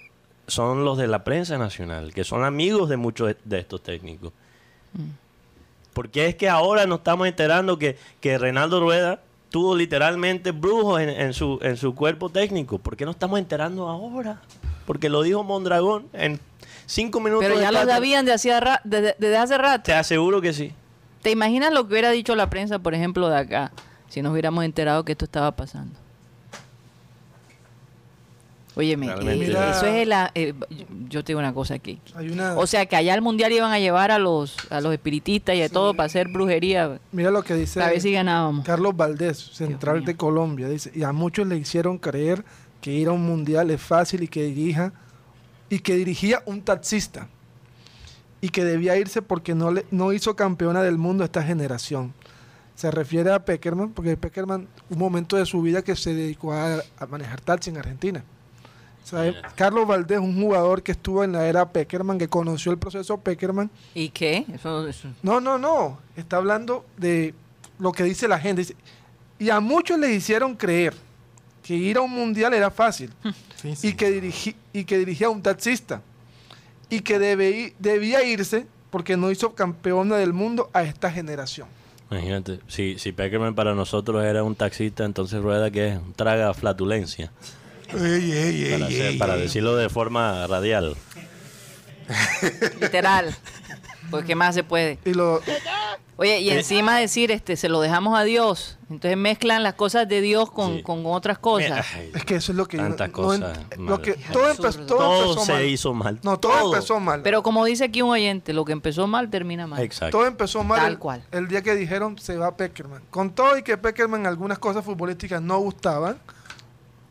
son 0.47 0.85
los 0.85 0.97
de 0.97 1.07
la 1.07 1.23
prensa 1.23 1.59
nacional, 1.59 2.15
que 2.15 2.25
son 2.25 2.45
amigos 2.45 2.89
de 2.89 2.97
muchos 2.97 3.29
de, 3.29 3.37
de 3.45 3.59
estos 3.61 3.83
técnicos. 3.83 4.33
Porque 5.93 6.27
es 6.27 6.35
que 6.37 6.49
ahora 6.49 6.87
nos 6.87 7.01
estamos 7.01 7.27
enterando 7.29 7.79
que, 7.79 7.99
que 8.23 8.39
Reinaldo 8.39 8.81
Rueda 8.81 9.21
tuvo 9.53 9.77
literalmente 9.77 10.51
brujos 10.51 11.01
en, 11.03 11.11
en 11.11 11.35
su, 11.35 11.61
en 11.63 11.77
su 11.77 11.95
cuerpo 11.95 12.31
técnico. 12.31 12.79
¿Por 12.79 12.97
qué 12.97 13.05
no 13.05 13.11
estamos 13.13 13.39
enterando 13.39 13.87
ahora? 13.87 14.41
Porque 14.87 15.11
lo 15.11 15.23
dijo 15.23 15.45
Mondragón 15.45 16.09
en 16.15 16.41
cinco 16.87 17.21
minutos. 17.21 17.47
Pero 17.47 17.61
ya 17.61 17.71
lo 17.71 17.85
sabían 17.85 18.25
de 18.25 18.33
desde, 18.33 19.15
desde 19.19 19.37
hace 19.37 19.59
rato. 19.59 19.85
Te 19.85 19.93
aseguro 19.93 20.41
que 20.41 20.55
sí. 20.55 20.73
¿Te 21.21 21.31
imaginas 21.31 21.73
lo 21.73 21.87
que 21.87 21.93
hubiera 21.93 22.11
dicho 22.11 22.35
la 22.35 22.49
prensa, 22.49 22.79
por 22.81 22.95
ejemplo, 22.95 23.29
de 23.29 23.37
acá, 23.37 23.73
si 24.09 24.23
nos 24.23 24.33
hubiéramos 24.33 24.65
enterado 24.65 25.05
que 25.05 25.13
esto 25.13 25.27
estaba 25.27 25.53
pasando? 25.53 26.02
Óyeme, 28.75 29.07
eh, 29.09 29.37
Mira. 29.39 29.71
eso 29.77 29.85
es 29.87 29.95
el... 30.07 30.13
eh, 30.35 30.55
yo- 31.09 31.23
te 31.23 31.33
digo 31.33 31.41
una 31.41 31.53
cosa 31.53 31.75
aquí. 31.75 32.01
Hay 32.15 32.31
una, 32.31 32.55
O 32.57 32.67
sea, 32.67 32.87
que 32.87 32.97
allá 32.97 33.13
al 33.15 33.21
mundial 33.21 33.53
iban 33.53 33.71
a 33.71 33.79
llevar 33.79 34.11
a 34.11 34.19
los 34.19 34.57
a 34.71 34.81
los 34.81 34.93
espiritistas 34.95 35.55
y 35.57 35.61
de 35.61 35.69
todo 35.69 35.93
para 35.95 36.07
hacer 36.07 36.29
brujería. 36.29 36.99
mira 37.13 37.31
lo 37.31 37.43
que 37.43 37.55
dice 37.55 37.83
A 37.83 37.89
ver 37.89 38.01
si 38.01 38.13
ganábamos. 38.13 38.65
Carlos 38.65 38.97
Valdés, 38.97 39.37
central 39.39 40.05
de 40.05 40.17
Colombia. 40.17 40.69
Dice, 40.69 40.91
y 40.95 41.03
a 41.03 41.13
muchos 41.13 41.47
le 41.47 41.57
hicieron 41.59 41.99
creer 41.99 42.45
que 42.81 42.93
ir 42.93 43.09
a 43.09 43.13
un 43.13 43.25
mundial 43.27 43.71
es 43.71 43.81
fácil 43.83 44.23
y 44.23 44.29
que 44.29 44.45
dirija 44.45 44.93
y 45.69 45.79
que 45.81 45.95
dirigía 45.97 46.43
un 46.47 46.63
taxista 46.63 47.29
y 48.41 48.49
que 48.49 48.65
debía 48.65 48.97
irse 48.97 49.23
porque 49.23 49.55
no 49.55 49.71
le 49.71 49.87
no 49.91 50.13
hizo 50.13 50.35
campeona 50.35 50.83
del 50.83 50.99
mundo 50.99 51.23
a 51.25 51.27
esta 51.27 51.43
generación. 51.43 52.13
Se 52.75 52.91
refiere 52.91 53.31
a 53.33 53.45
Peckerman 53.45 53.91
porque 53.93 54.17
Peckerman 54.17 54.67
un 54.91 54.99
momento 54.99 55.37
de 55.37 55.45
su 55.47 55.61
vida 55.63 55.83
que 55.83 55.95
se 55.95 56.15
dedicó 56.15 56.53
a, 56.55 56.79
a 56.99 57.07
manejar 57.07 57.41
taxi 57.43 57.69
en 57.71 57.77
Argentina. 57.77 58.25
Carlos 59.57 59.87
Valdés, 59.87 60.19
un 60.19 60.41
jugador 60.41 60.83
que 60.83 60.93
estuvo 60.93 61.23
en 61.25 61.33
la 61.33 61.47
era 61.47 61.71
Peckerman, 61.71 62.19
que 62.19 62.29
conoció 62.29 62.73
el 62.73 62.79
proceso 62.79 63.19
Peckerman, 63.19 63.71
¿Y 63.95 64.09
qué? 64.11 64.45
Eso, 64.55 64.87
eso- 64.89 65.09
no, 65.23 65.41
no, 65.41 65.59
no. 65.59 65.99
Está 66.17 66.37
hablando 66.39 66.85
de 66.97 67.35
lo 67.79 67.93
que 67.93 68.05
dice 68.05 68.29
la 68.29 68.39
gente. 68.39 68.63
Dice, 68.63 68.77
y 69.39 69.51
a 69.51 69.61
muchos 69.61 69.99
les 69.99 70.11
hicieron 70.11 70.55
creer 70.55 70.95
que 71.63 71.75
ir 71.75 71.97
a 71.97 72.01
un 72.01 72.11
mundial 72.11 72.55
era 72.55 72.71
fácil 72.71 73.11
Sí, 73.61 73.77
sí. 73.77 73.89
y, 73.89 73.93
que 73.95 74.21
dirigi- 74.23 74.55
y 74.73 74.85
que 74.85 74.99
dirigía 74.99 75.27
a 75.27 75.31
un 75.31 75.43
taxista 75.43 76.01
y 76.89 77.01
que 77.01 77.19
debe- 77.19 77.75
debía 77.79 78.23
irse 78.25 78.67
porque 78.91 79.17
no 79.17 79.31
hizo 79.31 79.55
campeona 79.55 80.17
del 80.17 80.33
mundo 80.33 80.71
a 80.75 80.83
esta 80.83 81.11
generación. 81.11 81.67
Imagínate, 82.11 82.61
si, 82.69 82.99
si 82.99 83.13
Peckerman 83.13 83.55
para 83.55 83.75
nosotros 83.75 84.23
era 84.23 84.43
un 84.45 84.55
taxista, 84.55 85.05
entonces 85.05 85.41
Rueda 85.41 85.71
que 85.71 85.89
es 85.89 85.97
un 85.99 86.13
traga 86.13 86.53
flatulencia. 86.53 87.33
Ey, 87.95 88.33
ey, 88.33 88.65
ey, 88.65 88.73
Para, 88.73 88.87
hacer- 88.87 89.03
ey, 89.07 89.19
para 89.19 89.35
ey. 89.37 89.41
decirlo 89.43 89.77
de 89.77 89.89
forma 89.89 90.47
radial. 90.47 90.97
literal. 92.81 93.35
Pues 94.11 94.25
qué 94.25 94.35
más 94.35 94.55
se 94.55 94.63
puede. 94.65 94.99
Y 95.05 95.15
lo, 95.15 95.41
Oye, 96.17 96.41
y 96.41 96.51
encima 96.51 96.99
decir, 96.99 97.31
este, 97.31 97.57
se 97.57 97.69
lo 97.71 97.81
dejamos 97.81 98.19
a 98.19 98.23
Dios. 98.23 98.77
Entonces 98.91 99.17
mezclan 99.17 99.63
las 99.63 99.75
cosas 99.75 100.07
de 100.07 100.21
Dios 100.21 100.51
con, 100.51 100.77
Sí. 100.77 100.83
con 100.83 101.07
otras 101.07 101.39
cosas. 101.39 101.87
Ay, 101.95 102.11
es 102.15 102.25
que 102.25 102.35
eso 102.37 102.53
es 102.53 102.59
lo 102.59 102.67
que 102.69 102.77
yo 102.77 102.83
Tantas 102.83 103.09
no 103.09 103.15
cosas 103.15 103.59
lo 103.79 104.03
que 104.03 104.13
todo, 104.31 104.51
empezó, 104.51 104.81
todo 104.87 104.99
todo 104.99 105.23
empezó 105.31 105.47
se 105.47 105.53
mal. 105.55 105.65
hizo 105.65 105.95
mal. 105.95 106.21
No, 106.23 106.39
todo, 106.39 106.75
empezó 106.75 107.01
mal. 107.01 107.23
Pero 107.23 107.43
como 107.43 107.65
dice 107.65 107.85
aquí 107.85 108.03
un 108.03 108.11
oyente, 108.11 108.53
lo 108.53 108.65
que 108.67 108.73
empezó 108.73 109.07
mal 109.07 109.31
termina 109.31 109.67
mal. 109.67 109.81
Exacto. 109.83 110.19
Todo 110.19 110.27
empezó 110.27 110.63
mal 110.63 110.81
Tal 110.81 110.93
el, 110.93 110.99
cual. 110.99 111.25
el 111.33 111.49
día 111.49 111.63
que 111.63 111.75
dijeron 111.75 112.19
se 112.19 112.37
va 112.37 112.55
Peckerman. 112.57 113.03
Con 113.11 113.31
todo 113.31 113.57
y 113.57 113.63
que 113.63 113.79
Peckerman 113.79 114.27
algunas 114.27 114.59
cosas 114.59 114.85
futbolísticas 114.85 115.41
no 115.41 115.59
gustaban, 115.59 116.19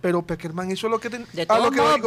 pero 0.01 0.23
Peckerman 0.25 0.71
hizo 0.71 0.89
lo 0.89 0.99
que 0.99 1.09
ten- 1.09 1.25
De 1.33 1.45
a 1.47 1.59
lo 1.59 1.71
que 1.71 1.77
modos, 1.77 2.01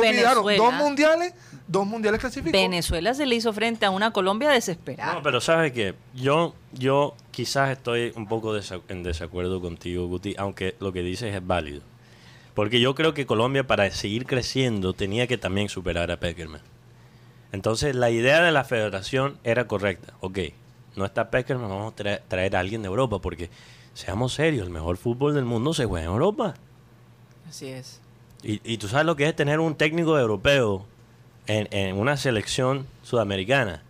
Dos 0.56 0.74
mundiales, 0.74 1.32
dos 1.66 1.86
mundiales 1.86 2.20
clasificó. 2.20 2.52
Venezuela 2.56 3.14
se 3.14 3.24
le 3.26 3.36
hizo 3.36 3.52
frente 3.52 3.86
a 3.86 3.90
una 3.90 4.12
Colombia 4.12 4.50
desesperada. 4.50 5.14
No, 5.14 5.22
pero 5.22 5.40
sabes 5.40 5.72
que 5.72 5.94
yo, 6.14 6.54
yo 6.72 7.14
quizás 7.30 7.70
estoy 7.70 8.12
un 8.16 8.26
poco 8.26 8.54
en 8.88 9.02
desacuerdo 9.02 9.60
contigo, 9.60 10.06
Guti, 10.08 10.34
aunque 10.38 10.74
lo 10.80 10.92
que 10.92 11.02
dices 11.02 11.34
es 11.34 11.46
válido. 11.46 11.82
Porque 12.54 12.80
yo 12.80 12.94
creo 12.94 13.14
que 13.14 13.26
Colombia 13.26 13.66
para 13.66 13.90
seguir 13.90 14.26
creciendo 14.26 14.92
tenía 14.92 15.26
que 15.26 15.38
también 15.38 15.68
superar 15.68 16.10
a 16.10 16.18
Peckerman. 16.20 16.60
Entonces 17.52 17.94
la 17.94 18.10
idea 18.10 18.42
de 18.42 18.52
la 18.52 18.64
federación 18.64 19.38
era 19.44 19.66
correcta. 19.66 20.14
Ok, 20.20 20.38
no 20.96 21.04
está 21.04 21.30
Peckerman, 21.30 21.68
vamos 21.68 21.92
a 21.92 21.96
traer, 21.96 22.22
traer 22.28 22.56
a 22.56 22.60
alguien 22.60 22.82
de 22.82 22.88
Europa 22.88 23.20
porque, 23.20 23.50
seamos 23.94 24.34
serios, 24.34 24.66
el 24.66 24.72
mejor 24.72 24.96
fútbol 24.96 25.34
del 25.34 25.44
mundo 25.44 25.72
se 25.74 25.84
juega 25.84 26.06
en 26.06 26.12
Europa. 26.12 26.54
Así 27.48 27.68
es. 27.68 28.00
Y, 28.42 28.60
y 28.64 28.78
tú 28.78 28.88
sabes 28.88 29.06
lo 29.06 29.16
que 29.16 29.26
es 29.26 29.36
tener 29.36 29.60
un 29.60 29.74
técnico 29.74 30.18
europeo 30.18 30.86
en, 31.46 31.96
una 31.96 32.16
selección 32.16 32.86
sudamericana. 33.02 33.82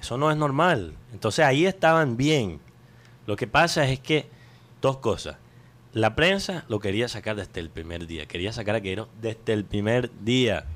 Eso 0.00 0.18
no 0.18 0.30
es 0.30 0.36
normal. 0.36 0.94
Entonces 1.12 1.44
ahí 1.44 1.66
estaban 1.66 2.16
bien. 2.16 2.60
Lo 3.26 3.36
que 3.36 3.46
pasa 3.46 3.88
es 3.88 4.00
que 4.00 4.26
dos 4.80 4.98
cosas. 4.98 5.36
La 5.92 6.14
prensa 6.14 6.64
lo 6.68 6.80
quería 6.80 7.08
sacar 7.08 7.36
desde 7.36 7.60
el 7.60 7.70
primer 7.70 8.06
día. 8.06 8.26
Quería 8.26 8.52
sacar 8.52 8.76
a 8.76 8.80
Queiroz 8.80 9.08
desde 9.20 9.52
el 9.52 9.64
primer 9.64 10.10
día. 10.22 10.66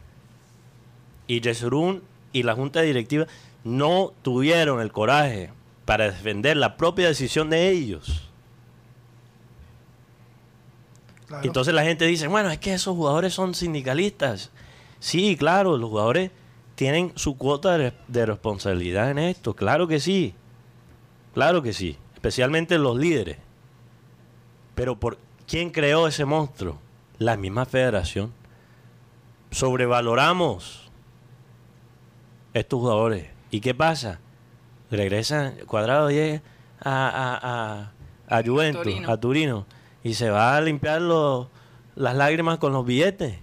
Y 1.26 1.40
Yesurún 1.40 2.02
y 2.32 2.42
la 2.42 2.54
junta 2.54 2.80
directiva 2.80 3.26
no 3.62 4.12
tuvieron 4.22 4.80
el 4.80 4.90
coraje 4.90 5.50
para 5.84 6.06
defender 6.06 6.56
la 6.56 6.76
propia 6.76 7.08
decisión 7.08 7.50
de 7.50 7.70
ellos. 7.70 8.31
Claro. 11.32 11.46
Entonces 11.46 11.72
la 11.74 11.82
gente 11.84 12.04
dice, 12.06 12.26
bueno, 12.26 12.50
es 12.50 12.58
que 12.58 12.74
esos 12.74 12.94
jugadores 12.96 13.32
son 13.32 13.54
sindicalistas. 13.54 14.50
Sí, 15.00 15.36
claro, 15.36 15.76
los 15.78 15.88
jugadores 15.90 16.30
tienen 16.74 17.12
su 17.16 17.36
cuota 17.36 17.78
de, 17.78 17.92
de 18.08 18.26
responsabilidad 18.26 19.10
en 19.10 19.18
esto, 19.18 19.54
claro 19.54 19.88
que 19.88 20.00
sí. 20.00 20.34
Claro 21.34 21.62
que 21.62 21.72
sí, 21.72 21.96
especialmente 22.14 22.76
los 22.78 22.98
líderes. 22.98 23.38
Pero 24.74 24.98
por 25.00 25.18
quién 25.46 25.70
creó 25.70 26.06
ese 26.06 26.24
monstruo? 26.24 26.78
La 27.18 27.36
misma 27.36 27.64
federación. 27.64 28.32
Sobrevaloramos 29.50 30.90
estos 32.54 32.80
jugadores. 32.80 33.28
¿Y 33.50 33.60
qué 33.60 33.74
pasa? 33.74 34.18
Regresan, 34.90 35.54
Cuadrado 35.66 36.10
llega 36.10 36.42
a, 36.80 37.08
a, 37.08 37.38
a, 38.28 38.38
a 38.38 38.42
Juventus, 38.42 38.82
Torino. 38.82 39.10
a 39.10 39.16
Turino, 39.18 39.66
y 40.04 40.14
se 40.14 40.30
va 40.30 40.56
a 40.56 40.60
limpiar 40.60 41.00
los- 41.02 41.46
las 41.94 42.14
lágrimas 42.16 42.58
con 42.58 42.72
los 42.72 42.84
billetes. 42.84 43.36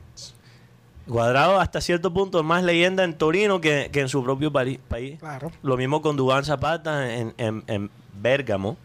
Cuadrado 1.07 1.59
hasta 1.59 1.81
cierto 1.81 2.13
punto 2.13 2.39
es 2.39 2.45
más 2.45 2.63
leyenda 2.63 3.03
en 3.03 3.17
Torino 3.17 3.59
que, 3.59 3.89
que 3.91 4.01
en 4.01 4.09
su 4.09 4.23
propio 4.23 4.51
pari- 4.51 4.79
país. 4.87 5.19
Claro. 5.19 5.51
Lo 5.63 5.75
mismo 5.75 6.01
con 6.03 6.15
Dubán 6.15 6.45
Zapata 6.45 7.11
en, 7.15 7.33
en, 7.37 7.63
en 7.65 7.89
Bérgamo, 8.21 8.77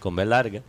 con 0.00 0.14
B 0.14 0.24
larga. 0.24 0.60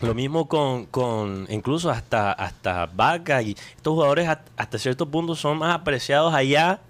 Lo 0.00 0.12
mismo 0.12 0.46
con, 0.48 0.86
con 0.86 1.46
incluso 1.48 1.88
hasta, 1.90 2.32
hasta 2.32 2.86
Vaca 2.86 3.40
y 3.42 3.52
estos 3.76 3.94
jugadores 3.94 4.28
hat- 4.28 4.46
hasta 4.56 4.76
cierto 4.78 5.08
punto 5.08 5.34
son 5.36 5.58
más 5.58 5.74
apreciados 5.74 6.34
allá 6.34 6.80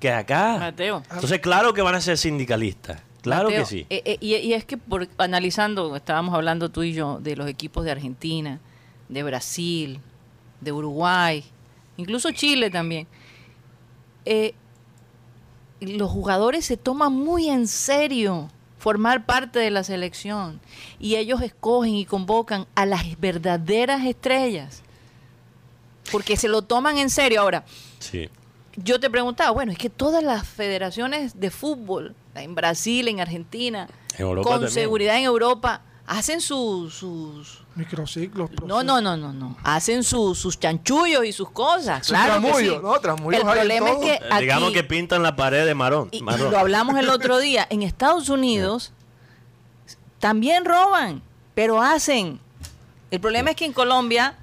que 0.00 0.10
acá. 0.10 0.56
Mateo. 0.58 1.02
Entonces, 1.12 1.38
claro 1.40 1.72
que 1.74 1.82
van 1.82 1.94
a 1.94 2.00
ser 2.00 2.16
sindicalistas. 2.18 3.00
Claro 3.26 3.44
Mateo, 3.50 3.60
que 3.64 3.66
sí. 3.68 3.86
eh, 3.90 4.02
eh, 4.04 4.16
y, 4.20 4.34
y 4.36 4.52
es 4.54 4.64
que 4.64 4.76
por, 4.78 5.08
analizando, 5.18 5.94
estábamos 5.96 6.34
hablando 6.34 6.68
tú 6.70 6.82
y 6.82 6.92
yo 6.92 7.18
de 7.20 7.36
los 7.36 7.48
equipos 7.48 7.84
de 7.84 7.90
Argentina, 7.90 8.60
de 9.08 9.22
Brasil, 9.22 10.00
de 10.60 10.72
Uruguay, 10.72 11.44
incluso 11.96 12.30
Chile 12.32 12.70
también. 12.70 13.06
Eh, 14.24 14.54
los 15.80 16.10
jugadores 16.10 16.64
se 16.64 16.76
toman 16.76 17.12
muy 17.12 17.48
en 17.48 17.68
serio 17.68 18.48
formar 18.78 19.26
parte 19.26 19.58
de 19.58 19.70
la 19.70 19.84
selección 19.84 20.60
y 20.98 21.16
ellos 21.16 21.42
escogen 21.42 21.94
y 21.94 22.04
convocan 22.06 22.66
a 22.74 22.86
las 22.86 23.18
verdaderas 23.20 24.04
estrellas 24.04 24.82
porque 26.12 26.36
se 26.36 26.48
lo 26.48 26.62
toman 26.62 26.98
en 26.98 27.10
serio. 27.10 27.40
Ahora, 27.40 27.64
Sí. 27.98 28.28
yo 28.76 29.00
te 29.00 29.10
preguntaba, 29.10 29.50
bueno, 29.50 29.72
es 29.72 29.78
que 29.78 29.90
todas 29.90 30.22
las 30.22 30.46
federaciones 30.46 31.38
de 31.40 31.50
fútbol, 31.50 32.14
en 32.42 32.54
Brasil, 32.54 33.08
en 33.08 33.20
Argentina, 33.20 33.88
En 34.18 34.26
con 34.34 34.44
también. 34.44 34.70
seguridad 34.70 35.16
en 35.16 35.24
Europa, 35.24 35.82
hacen 36.06 36.40
sus... 36.40 36.94
sus 36.94 37.62
Microciclos. 37.74 38.48
no, 38.64 38.82
no, 38.82 39.02
no, 39.02 39.16
no, 39.18 39.34
no. 39.34 39.56
Hacen 39.62 40.02
sus 40.02 40.38
sus 40.38 40.58
chanchullos 40.58 41.26
y 41.26 41.32
sus 41.32 41.50
cosas. 41.50 42.06
Su 42.06 42.14
claro 42.14 42.40
que 42.40 42.48
tramullo, 42.48 42.74
sí. 42.76 42.80
¿no? 42.82 43.00
Tramullos 43.00 43.40
El 43.40 43.46
problema 43.46 43.90
es 43.90 43.96
que 43.98 44.12
Eh, 44.14 44.20
aquí, 44.30 44.40
Digamos 44.44 44.72
que 44.72 44.82
pintan 44.82 45.22
la 45.22 45.36
pared 45.36 45.66
de 45.66 45.74
marrón. 45.74 46.08
y, 46.10 46.20
lo 46.22 46.58
hablamos 46.58 46.96
el 46.98 47.10
otro 47.10 47.38
día, 47.38 47.66
en 47.68 47.82
Estados 47.82 48.30
Unidos 48.30 48.92
también 50.18 50.64
roban, 50.64 51.22
pero 51.54 51.82
hacen. 51.82 52.40
El 53.10 53.20
problema 53.20 53.50
es 53.50 53.56
que 53.56 53.66
en 53.66 53.74
Colombia 53.74 54.36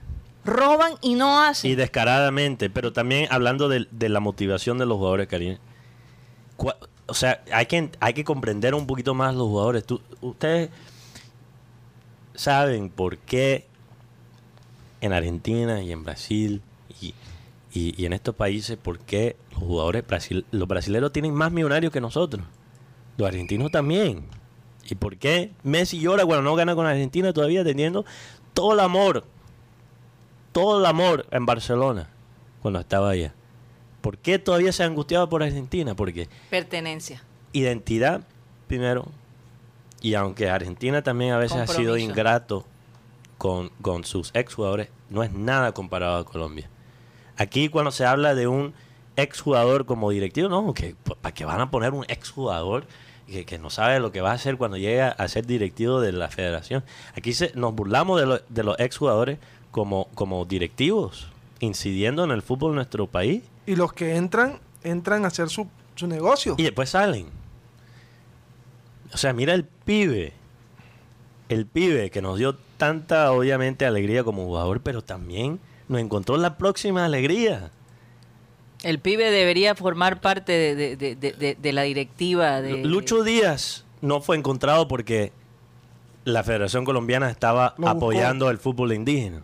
roban 0.45 0.93
y 1.01 1.15
no 1.15 1.41
hacen. 1.41 1.71
Y 1.71 1.75
descaradamente, 1.75 2.69
pero 2.69 2.93
también 2.93 3.27
hablando 3.31 3.67
de, 3.67 3.87
de 3.89 4.09
la 4.09 4.19
motivación 4.19 4.77
de 4.77 4.85
los 4.85 4.97
jugadores, 4.97 5.27
Karine. 5.27 5.59
O 7.07 7.13
sea, 7.13 7.43
hay 7.51 7.65
que, 7.65 7.89
hay 7.99 8.13
que 8.13 8.23
comprender 8.23 8.73
un 8.75 8.87
poquito 8.87 9.13
más 9.13 9.35
los 9.35 9.47
jugadores. 9.47 9.85
Tú- 9.85 10.01
ustedes 10.21 10.69
saben 12.35 12.89
por 12.89 13.17
qué 13.17 13.65
en 15.01 15.13
Argentina 15.13 15.81
y 15.81 15.91
en 15.91 16.03
Brasil 16.03 16.61
y, 17.01 17.13
y- 17.73 18.01
y 18.01 18.05
en 18.05 18.13
estos 18.13 18.35
países, 18.35 18.77
por 18.77 18.99
qué 18.99 19.35
los 19.51 19.59
jugadores 19.59 20.05
brasil, 20.07 20.45
los 20.51 20.67
brasileños 20.67 21.11
tienen 21.11 21.33
más 21.33 21.51
millonarios 21.51 21.91
que 21.91 22.01
nosotros. 22.01 22.45
Los 23.17 23.27
argentinos 23.27 23.69
también. 23.71 24.25
¿Y 24.89 24.95
por 24.95 25.17
qué 25.17 25.51
Messi 25.63 25.99
llora 25.99 26.25
cuando 26.25 26.43
no 26.43 26.55
gana 26.55 26.75
con 26.75 26.85
Argentina 26.85 27.31
todavía 27.33 27.63
teniendo 27.63 28.05
todo 28.53 28.73
el 28.73 28.79
amor 28.79 29.25
todo 30.51 30.79
el 30.79 30.85
amor 30.85 31.25
en 31.31 31.47
Barcelona 31.47 32.09
cuando 32.61 32.79
estaba 32.79 33.09
allá. 33.09 33.33
¿Por 34.03 34.17
qué 34.17 34.37
todavía 34.37 34.73
se 34.73 34.83
angustiaba 34.83 35.29
por 35.29 35.43
Argentina? 35.43 35.95
Porque 35.95 36.27
Pertenencia. 36.49 37.23
identidad, 37.53 38.21
primero, 38.67 39.07
y 40.01 40.15
aunque 40.15 40.49
Argentina 40.49 41.01
también 41.03 41.31
a 41.31 41.37
veces 41.37 41.55
ha 41.57 41.67
sido 41.77 41.93
ingrato 42.09 42.65
con, 43.37 43.69
con 43.81 44.03
sus 44.03 44.31
exjugadores, 44.33 44.89
no 45.09 45.23
es 45.23 45.31
nada 45.31 45.71
comparado 45.71 46.17
a 46.17 46.25
Colombia. 46.25 46.69
Aquí 47.37 47.69
cuando 47.69 47.91
se 47.91 48.03
habla 48.05 48.35
de 48.35 48.47
un 48.47 48.73
exjugador 49.15 49.85
como 49.85 50.09
directivo, 50.11 50.49
no, 50.49 50.73
que 50.73 50.95
¿para 51.21 51.33
qué 51.33 51.45
van 51.45 51.61
a 51.61 51.71
poner 51.71 51.93
un 51.93 52.03
exjugador 52.09 52.85
que, 53.25 53.45
que 53.45 53.57
no 53.57 53.69
sabe 53.69 54.01
lo 54.01 54.11
que 54.11 54.19
va 54.19 54.31
a 54.31 54.33
hacer 54.33 54.57
cuando 54.57 54.75
llega 54.75 55.07
a 55.11 55.27
ser 55.29 55.45
directivo 55.45 56.01
de 56.01 56.11
la 56.11 56.27
federación? 56.27 56.83
Aquí 57.15 57.31
se, 57.33 57.53
nos 57.55 57.73
burlamos 57.73 58.19
de, 58.19 58.25
lo- 58.25 58.41
de 58.49 58.63
los 58.63 58.77
exjugadores 58.81 59.39
como, 59.71 60.09
como 60.13 60.43
directivos, 60.43 61.29
incidiendo 61.61 62.25
en 62.25 62.31
el 62.31 62.41
fútbol 62.41 62.71
de 62.71 62.75
nuestro 62.75 63.07
país. 63.07 63.43
Y 63.65 63.75
los 63.75 63.93
que 63.93 64.15
entran, 64.15 64.59
entran 64.83 65.23
a 65.25 65.27
hacer 65.27 65.49
su, 65.49 65.67
su 65.95 66.07
negocio. 66.07 66.55
Y 66.57 66.63
después 66.63 66.89
salen. 66.89 67.27
O 69.13 69.17
sea, 69.17 69.33
mira 69.33 69.53
el 69.53 69.63
pibe. 69.65 70.33
El 71.49 71.65
pibe 71.65 72.09
que 72.09 72.21
nos 72.21 72.37
dio 72.39 72.55
tanta, 72.77 73.31
obviamente, 73.31 73.85
alegría 73.85 74.23
como 74.23 74.45
jugador, 74.45 74.81
pero 74.81 75.01
también 75.01 75.59
nos 75.87 76.01
encontró 76.01 76.37
la 76.37 76.57
próxima 76.57 77.05
alegría. 77.05 77.71
El 78.81 78.99
pibe 78.99 79.29
debería 79.31 79.75
formar 79.75 80.19
parte 80.19 80.51
de, 80.51 80.75
de- 80.75 80.95
de- 80.97 81.15
de- 81.15 81.31
de- 81.33 81.55
de 81.61 81.73
la 81.73 81.83
directiva 81.83 82.61
de... 82.61 82.83
Lucho 82.83 83.23
Díaz 83.23 83.85
no 84.01 84.19
fue 84.21 84.35
encontrado 84.35 84.87
porque 84.89 85.31
la 86.25 86.43
Federación 86.43 86.83
Colombiana 86.83 87.29
estaba 87.29 87.75
apoyando 87.85 88.49
el 88.49 88.57
fútbol 88.57 88.91
indígena. 88.93 89.41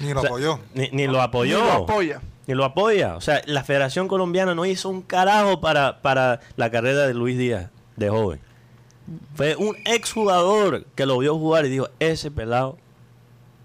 Ni 0.00 0.12
lo 0.12 0.18
O 0.18 0.22
sea, 0.22 0.30
apoyó. 0.30 0.60
Ni, 0.74 0.88
ni 0.90 1.06
lo 1.06 1.22
apoyó. 1.22 1.58
Ni 1.58 1.64
lo 1.66 1.72
apoya. 1.84 2.20
Ni 2.48 2.54
lo 2.54 2.64
apoya. 2.64 3.14
O 3.14 3.20
sea, 3.20 3.42
la 3.44 3.62
Federación 3.62 4.08
Colombiana 4.08 4.54
no 4.54 4.64
hizo 4.64 4.88
un 4.88 5.02
carajo 5.02 5.60
para, 5.60 6.00
para 6.00 6.40
la 6.56 6.70
carrera 6.70 7.06
de 7.06 7.12
Luis 7.12 7.36
Díaz 7.36 7.70
de 7.96 8.08
joven. 8.08 8.40
Fue 9.34 9.54
un 9.54 9.76
exjugador 9.84 10.86
que 10.94 11.04
lo 11.04 11.18
vio 11.18 11.36
jugar 11.38 11.66
y 11.66 11.68
dijo, 11.68 11.88
ese 12.00 12.30
pelado 12.30 12.78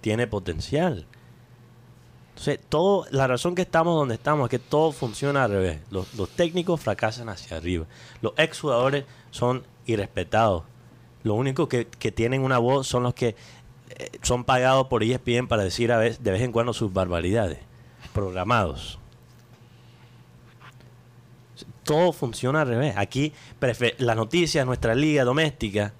tiene 0.02 0.28
potencial. 0.28 1.06
Entonces, 2.32 2.60
todo, 2.68 3.06
la 3.10 3.26
razón 3.26 3.56
que 3.56 3.62
estamos 3.62 3.96
donde 3.96 4.16
estamos 4.16 4.48
es 4.48 4.50
que 4.50 4.60
todo 4.60 4.92
funciona 4.92 5.46
al 5.46 5.52
revés. 5.52 5.80
Los, 5.90 6.10
técnicos 6.36 6.82
fracasan 6.82 7.30
hacia 7.30 7.56
arriba. 7.56 7.86
Los 8.22 8.34
exjugadores 8.36 9.06
son 9.32 9.64
irrespetados. 9.86 10.64
Lo 11.24 11.36
único 11.36 11.70
que, 11.70 11.88
que 11.88 12.12
tienen 12.12 12.44
una 12.44 12.58
voz 12.58 12.86
son 12.86 13.04
los 13.04 13.14
que 13.14 13.38
eh, 13.92 14.10
son 14.24 14.44
pagados 14.44 14.88
por 14.88 15.04
ESPN 15.04 15.48
para 15.48 15.64
decir 15.64 15.94
a 15.94 15.98
vez, 15.98 16.22
de 16.22 16.32
vez 16.32 16.42
en 16.42 16.52
cuando 16.52 16.74
sus 16.74 16.92
barbaridades. 16.92 17.60
Programados. 18.14 19.00
Todo 21.84 22.14
funciona 22.14 22.62
al 22.62 22.68
revés. 22.70 22.94
Aquí 22.98 23.34
las 23.98 24.16
noticias, 24.16 24.66
nuestra 24.66 24.96
liga 24.96 25.24
doméstica, 25.26 25.94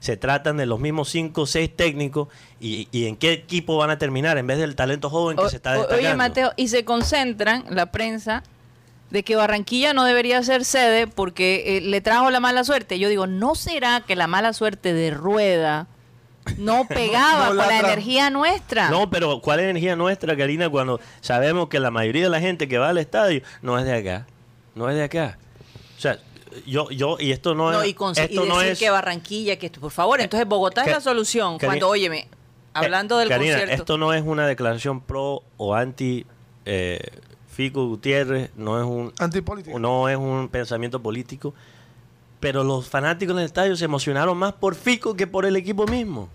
se 0.00 0.16
tratan 0.16 0.56
de 0.56 0.66
los 0.66 0.80
mismos 0.80 1.08
cinco 1.10 1.42
o 1.42 1.46
seis 1.46 1.70
técnicos 1.76 2.28
y, 2.58 2.88
y 2.90 3.06
en 3.06 3.16
qué 3.16 3.32
equipo 3.32 3.76
van 3.76 3.90
a 3.90 3.98
terminar 3.98 4.38
en 4.38 4.46
vez 4.46 4.58
del 4.58 4.74
talento 4.74 5.10
joven 5.10 5.36
que 5.36 5.42
O- 5.44 5.48
se 5.50 5.56
está 5.56 5.72
destacando. 5.74 6.02
Oye, 6.08 6.16
Mateo, 6.16 6.52
y 6.56 6.68
se 6.68 6.84
concentran 6.84 7.64
la 7.68 7.92
prensa 7.92 8.42
de 9.10 9.22
que 9.24 9.36
Barranquilla 9.36 9.92
no 9.92 10.04
debería 10.04 10.42
ser 10.42 10.64
sede 10.64 11.06
porque 11.06 11.76
eh, 11.76 11.80
le 11.82 12.00
trajo 12.00 12.30
la 12.30 12.40
mala 12.40 12.64
suerte. 12.64 12.98
Yo 12.98 13.08
digo, 13.08 13.26
¿no 13.26 13.54
será 13.54 14.00
que 14.06 14.16
la 14.16 14.26
mala 14.26 14.52
suerte 14.52 14.92
de 14.94 15.10
Rueda 15.10 15.86
no 16.58 16.86
pegaba 16.86 17.40
No 17.54 17.56
con 17.56 17.56
la 17.56 17.78
energía 17.78 18.30
nuestra? 18.30 18.90
No, 18.90 19.10
pero 19.10 19.40
¿cuál 19.40 19.60
es 19.60 19.64
la 19.66 19.70
energía 19.70 19.96
nuestra, 19.96 20.36
Karina, 20.36 20.68
cuando 20.68 21.00
sabemos 21.20 21.68
que 21.68 21.80
la 21.80 21.90
mayoría 21.90 22.24
de 22.24 22.30
la 22.30 22.40
gente 22.40 22.68
que 22.68 22.78
va 22.78 22.88
al 22.90 22.98
estadio 22.98 23.42
no 23.62 23.78
es 23.78 23.84
de 23.84 23.94
acá? 23.96 24.26
No 24.74 24.88
es 24.88 24.96
de 24.96 25.04
acá. 25.04 25.38
O 25.96 26.00
sea, 26.00 26.18
yo, 26.66 26.90
yo 26.90 27.16
y 27.20 27.32
esto 27.32 27.54
no, 27.54 27.70
No, 27.72 27.82
es... 27.82 27.88
y, 27.88 27.94
con- 27.94 28.12
y 28.16 28.20
decir 28.20 28.40
no 28.46 28.60
es 28.60 28.78
que 28.78 28.90
Barranquilla, 28.90 29.56
que 29.56 29.66
esto, 29.66 29.80
por 29.80 29.90
favor, 29.92 30.20
entonces 30.20 30.48
Bogotá 30.48 30.84
es 30.84 30.92
la 30.92 31.00
solución. 31.00 31.58
Cuando, 31.58 31.88
óyeme, 31.88 32.28
hablando 32.72 33.18
del 33.18 33.28
Karina, 33.28 33.52
concierto. 33.58 33.74
esto 33.82 33.98
no 33.98 34.12
es 34.14 34.22
una 34.24 34.46
declaración 34.46 35.00
pro 35.00 35.42
o 35.56 35.74
anti 35.74 36.26
eh, 36.64 37.00
Fico 37.48 37.86
Gutiérrez, 37.86 38.50
no 38.56 38.78
es 38.80 38.84
un 38.86 39.12
Antipolítica. 39.18 39.78
no 39.78 40.08
es 40.08 40.16
un 40.16 40.48
pensamiento 40.48 41.00
político, 41.02 41.52
pero 42.38 42.64
los 42.64 42.88
fanáticos 42.88 43.34
en 43.34 43.40
el 43.40 43.44
estadio 43.46 43.76
se 43.76 43.84
emocionaron 43.84 44.38
más 44.38 44.52
por 44.54 44.74
Fico 44.74 45.14
que 45.14 45.26
por 45.26 45.44
el 45.46 45.56
equipo 45.56 45.86
mismo. 45.86 46.28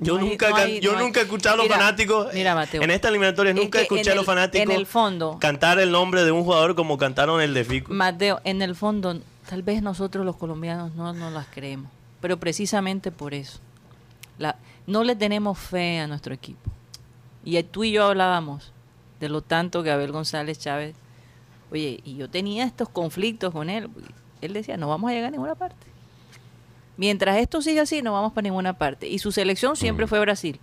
Yo 0.00 0.14
No 0.14 0.20
hay- 0.22 0.28
nunca, 0.30 0.48
no 0.50 0.56
can- 0.56 0.64
hay- 0.66 0.80
yo 0.80 0.92
no 0.94 0.98
nunca 1.00 1.20
he 1.20 1.22
escuchado 1.22 1.54
a 1.54 1.56
los 1.58 1.66
Mira, 1.66 1.76
fanáticos 1.76 2.34
mira, 2.34 2.54
Mateo. 2.54 2.82
en 2.82 2.90
esta 2.90 3.08
eliminatoria 3.08 3.50
Es 3.50 3.56
nunca 3.56 3.78
que 3.78 3.82
escuché 3.84 4.10
a 4.10 4.14
los 4.16 4.26
fanáticos 4.26 4.64
en 4.68 4.72
el 4.72 4.86
fondo- 4.86 5.38
cantar 5.40 5.78
el 5.78 5.90
nombre 5.92 6.24
de 6.24 6.32
un 6.32 6.42
jugador 6.44 6.74
como 6.74 6.98
cantaron 6.98 7.40
el 7.40 7.54
de 7.54 7.64
Fico. 7.64 7.92
Mateo, 7.94 8.40
en 8.44 8.60
el 8.62 8.74
fondo, 8.74 9.20
tal 9.48 9.62
vez 9.62 9.82
nosotros 9.82 10.24
los 10.26 10.36
colombianos 10.36 10.94
no 10.94 11.12
nos 11.12 11.32
las 11.32 11.46
creemos, 11.46 11.90
pero 12.20 12.38
precisamente 12.38 13.12
por 13.12 13.34
eso. 13.34 13.60
La, 14.38 14.56
no 14.88 15.04
le 15.04 15.14
tenemos 15.14 15.58
fe 15.58 16.00
a 16.00 16.06
nuestro 16.08 16.34
equipo. 16.34 16.70
Y 17.44 17.62
tú 17.62 17.84
y 17.84 17.92
yo 17.92 18.04
hablábamos 18.06 18.72
de 19.20 19.28
lo 19.28 19.42
tanto 19.42 19.82
que 19.84 19.90
Abel 19.92 20.10
González 20.10 20.58
Chávez, 20.58 20.96
oye, 21.70 22.00
y 22.04 22.16
yo 22.16 22.28
tenía 22.28 22.64
estos 22.64 22.88
conflictos 22.88 23.52
con 23.52 23.70
él. 23.70 23.88
Él 24.40 24.52
decía, 24.54 24.76
no 24.76 24.88
vamos 24.88 25.10
a 25.10 25.14
llegar 25.14 25.28
a 25.28 25.30
ninguna 25.30 25.54
parte. 25.54 25.76
Mientras 26.96 27.36
esto 27.38 27.60
siga 27.62 27.82
así, 27.82 28.02
no 28.02 28.12
vamos 28.12 28.32
para 28.32 28.42
ninguna 28.44 28.78
parte. 28.78 29.08
Y 29.08 29.18
su 29.18 29.32
selección 29.32 29.76
siempre 29.76 30.06
Mm. 30.06 30.08
fue 30.08 30.20
Brasil. 30.20 30.60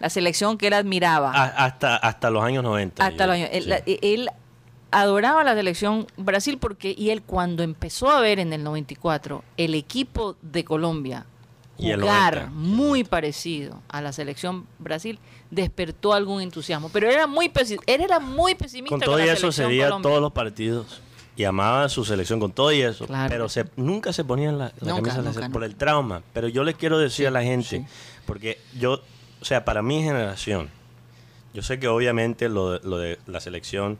La 0.00 0.08
selección 0.08 0.56
que 0.56 0.68
él 0.68 0.72
admiraba. 0.72 1.30
A- 1.32 1.64
hasta, 1.66 1.96
hasta 1.96 2.30
los 2.30 2.42
años 2.42 2.62
90. 2.64 3.04
Hasta 3.04 3.24
yo- 3.24 3.26
los 3.26 3.34
años. 3.34 3.48
Él, 3.52 3.64
sí. 3.64 3.68
la- 3.68 3.82
él 3.86 4.30
adoraba 4.90 5.44
la 5.44 5.54
selección 5.54 6.06
Brasil 6.16 6.56
porque, 6.58 6.94
y 6.96 7.10
él 7.10 7.22
cuando 7.22 7.62
empezó 7.62 8.10
a 8.10 8.20
ver 8.20 8.38
en 8.40 8.52
el 8.52 8.62
94 8.64 9.44
el 9.56 9.74
equipo 9.74 10.36
de 10.42 10.64
Colombia 10.64 11.26
jugar 11.76 12.48
90. 12.48 12.50
muy 12.52 13.04
parecido 13.04 13.80
a 13.88 14.00
la 14.00 14.12
selección 14.12 14.66
Brasil 14.78 15.18
despertó 15.50 16.12
algún 16.14 16.40
entusiasmo. 16.42 16.88
Pero 16.92 17.08
era 17.10 17.26
muy, 17.26 17.48
pesi- 17.50 17.80
él 17.86 18.00
era 18.00 18.18
muy 18.20 18.54
pesimista 18.54 18.90
Con 18.94 19.00
con, 19.00 19.06
todo 19.06 19.18
la 19.18 19.24
eso 19.24 19.36
selección 19.52 19.52
sería 19.52 19.84
Colombia. 19.86 20.10
todos 20.10 20.22
los 20.22 20.32
partidos 20.32 21.02
y 21.40 21.44
amaba 21.44 21.84
a 21.84 21.88
su 21.88 22.04
selección 22.04 22.38
con 22.38 22.52
todo 22.52 22.70
y 22.70 22.82
eso. 22.82 23.06
Claro. 23.06 23.30
Pero 23.30 23.48
se, 23.48 23.64
nunca 23.76 24.12
se 24.12 24.24
ponían 24.24 24.58
la, 24.58 24.74
la 24.78 24.92
Nunca, 24.92 25.10
camisa 25.10 25.22
nunca, 25.22 25.48
por 25.48 25.64
el 25.64 25.74
trauma. 25.74 26.22
Pero 26.34 26.48
yo 26.48 26.64
le 26.64 26.74
quiero 26.74 26.98
decir 26.98 27.26
a 27.26 27.30
la 27.30 27.42
gente, 27.42 27.66
sí. 27.66 27.84
porque 28.26 28.58
yo, 28.78 29.00
o 29.40 29.44
sea, 29.46 29.64
para 29.64 29.80
mi 29.80 30.02
generación, 30.02 30.68
yo 31.54 31.62
sé 31.62 31.80
que 31.80 31.88
obviamente 31.88 32.50
lo 32.50 32.72
de, 32.72 32.86
lo 32.86 32.98
de 32.98 33.18
la 33.26 33.40
selección 33.40 33.96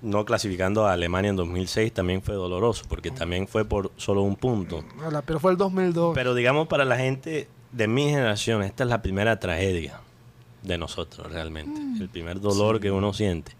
no 0.00 0.24
clasificando 0.24 0.86
a 0.86 0.94
Alemania 0.94 1.28
en 1.28 1.36
2006 1.36 1.92
también 1.92 2.22
fue 2.22 2.34
doloroso, 2.34 2.86
porque 2.88 3.10
también 3.10 3.46
fue 3.46 3.66
por 3.66 3.92
solo 3.98 4.22
un 4.22 4.36
punto. 4.36 4.82
Pero 5.26 5.40
fue 5.40 5.52
el 5.52 5.58
2002. 5.58 6.14
Pero 6.14 6.34
digamos 6.34 6.66
para 6.66 6.86
la 6.86 6.96
gente 6.96 7.46
de 7.72 7.88
mi 7.88 8.04
generación, 8.08 8.62
esta 8.62 8.84
es 8.84 8.88
la 8.88 9.02
primera 9.02 9.38
tragedia 9.38 10.00
de 10.62 10.78
nosotros 10.78 11.30
realmente. 11.30 11.78
El 12.02 12.08
primer 12.08 12.40
dolor 12.40 12.80
que 12.80 12.90
uno 12.90 13.12
siente. 13.12 13.52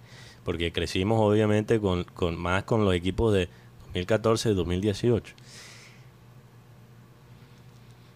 Porque 0.44 0.72
crecimos 0.72 1.18
obviamente 1.20 1.80
con, 1.80 2.04
con 2.04 2.37
más 2.37 2.64
con 2.64 2.85
los 2.85 2.94
equipos 2.94 3.33
de 3.33 3.48
2014 3.87 4.50
y 4.50 4.54
2018. 4.54 5.35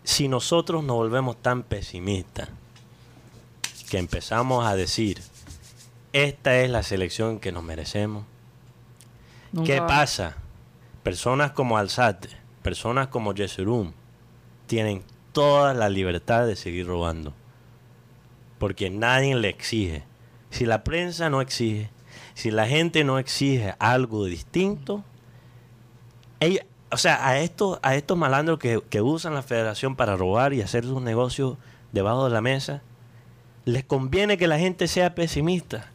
Si 0.04 0.28
nosotros 0.28 0.84
nos 0.84 0.96
volvemos 0.96 1.36
tan 1.40 1.62
pesimistas 1.62 2.48
que 3.90 3.98
empezamos 3.98 4.66
a 4.66 4.76
decir, 4.76 5.20
esta 6.12 6.58
es 6.60 6.70
la 6.70 6.82
selección 6.82 7.38
que 7.40 7.52
nos 7.52 7.62
merecemos, 7.62 8.24
Nunca 9.52 9.66
¿Qué 9.72 9.80
va- 9.80 9.86
pasa? 9.86 10.36
Personas 11.02 11.52
como 11.52 11.78
Alzate, 11.78 12.28
personas 12.62 13.08
como 13.08 13.32
Yesurum, 13.32 13.92
tienen 14.66 15.02
toda 15.32 15.72
la 15.72 15.88
libertad 15.88 16.46
de 16.46 16.54
seguir 16.54 16.86
robando. 16.86 17.32
Porque 18.58 18.90
nadie 18.90 19.34
le 19.36 19.48
exige. 19.48 20.02
Si 20.50 20.66
la 20.66 20.84
prensa 20.84 21.30
no 21.30 21.40
exige, 21.40 21.88
si 22.38 22.52
la 22.52 22.68
gente 22.68 23.02
no 23.02 23.18
exige 23.18 23.74
algo 23.80 24.24
distinto, 24.24 25.02
ella- 26.40 26.64
o 26.90 26.96
sea, 26.96 27.26
a 27.28 27.40
estos, 27.40 27.78
a 27.82 27.96
estos 27.96 28.16
malandros 28.16 28.58
que, 28.58 28.80
que 28.88 29.00
usan 29.02 29.34
la 29.34 29.42
federación 29.42 29.96
para 29.96 30.16
robar 30.16 30.54
y 30.54 30.62
hacer 30.62 30.84
sus 30.84 31.02
negocios 31.02 31.56
debajo 31.92 32.24
de 32.26 32.30
la 32.30 32.40
mesa, 32.40 32.82
les 33.64 33.84
conviene 33.84 34.38
que 34.38 34.46
la 34.46 34.58
gente 34.58 34.86
sea 34.88 35.14
pesimista, 35.14 35.90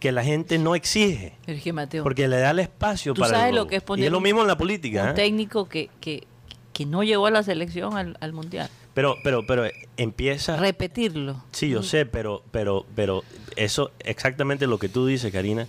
que 0.00 0.10
la 0.12 0.24
gente 0.24 0.58
no 0.58 0.74
exige. 0.74 1.34
Pero 1.46 1.58
es 1.58 1.64
que, 1.64 1.72
Mateo, 1.72 2.02
Porque 2.02 2.28
le 2.28 2.38
da 2.38 2.50
el 2.50 2.58
espacio 2.58 3.14
Tú 3.14 3.20
para 3.22 3.34
el 3.36 3.40
sabes 3.40 3.54
lo 3.54 3.66
que 3.68 3.76
es 3.76 3.82
Y 3.82 3.86
poner 3.86 4.04
es 4.06 4.10
lo 4.12 4.18
un- 4.18 4.24
mismo 4.24 4.40
en 4.42 4.48
la 4.48 4.54
un 4.54 4.58
política. 4.58 5.10
¿eh? 5.10 5.14
técnico 5.14 5.68
que, 5.68 5.88
que, 6.00 6.26
que 6.72 6.84
no 6.86 7.04
llegó 7.04 7.26
a 7.26 7.30
la 7.30 7.42
selección 7.42 7.96
al, 7.96 8.18
al 8.20 8.32
mundial. 8.32 8.68
Pero, 8.92 9.16
pero, 9.24 9.46
pero 9.46 9.64
empieza. 9.96 10.56
Repetirlo. 10.56 11.42
Sí, 11.52 11.68
yo 11.68 11.82
sé, 11.82 12.04
pero, 12.04 12.42
pero, 12.50 12.84
pero 12.94 13.22
eso 13.56 13.90
exactamente 14.00 14.66
lo 14.66 14.78
que 14.78 14.88
tú 14.88 15.06
dices, 15.06 15.32
Karina. 15.32 15.66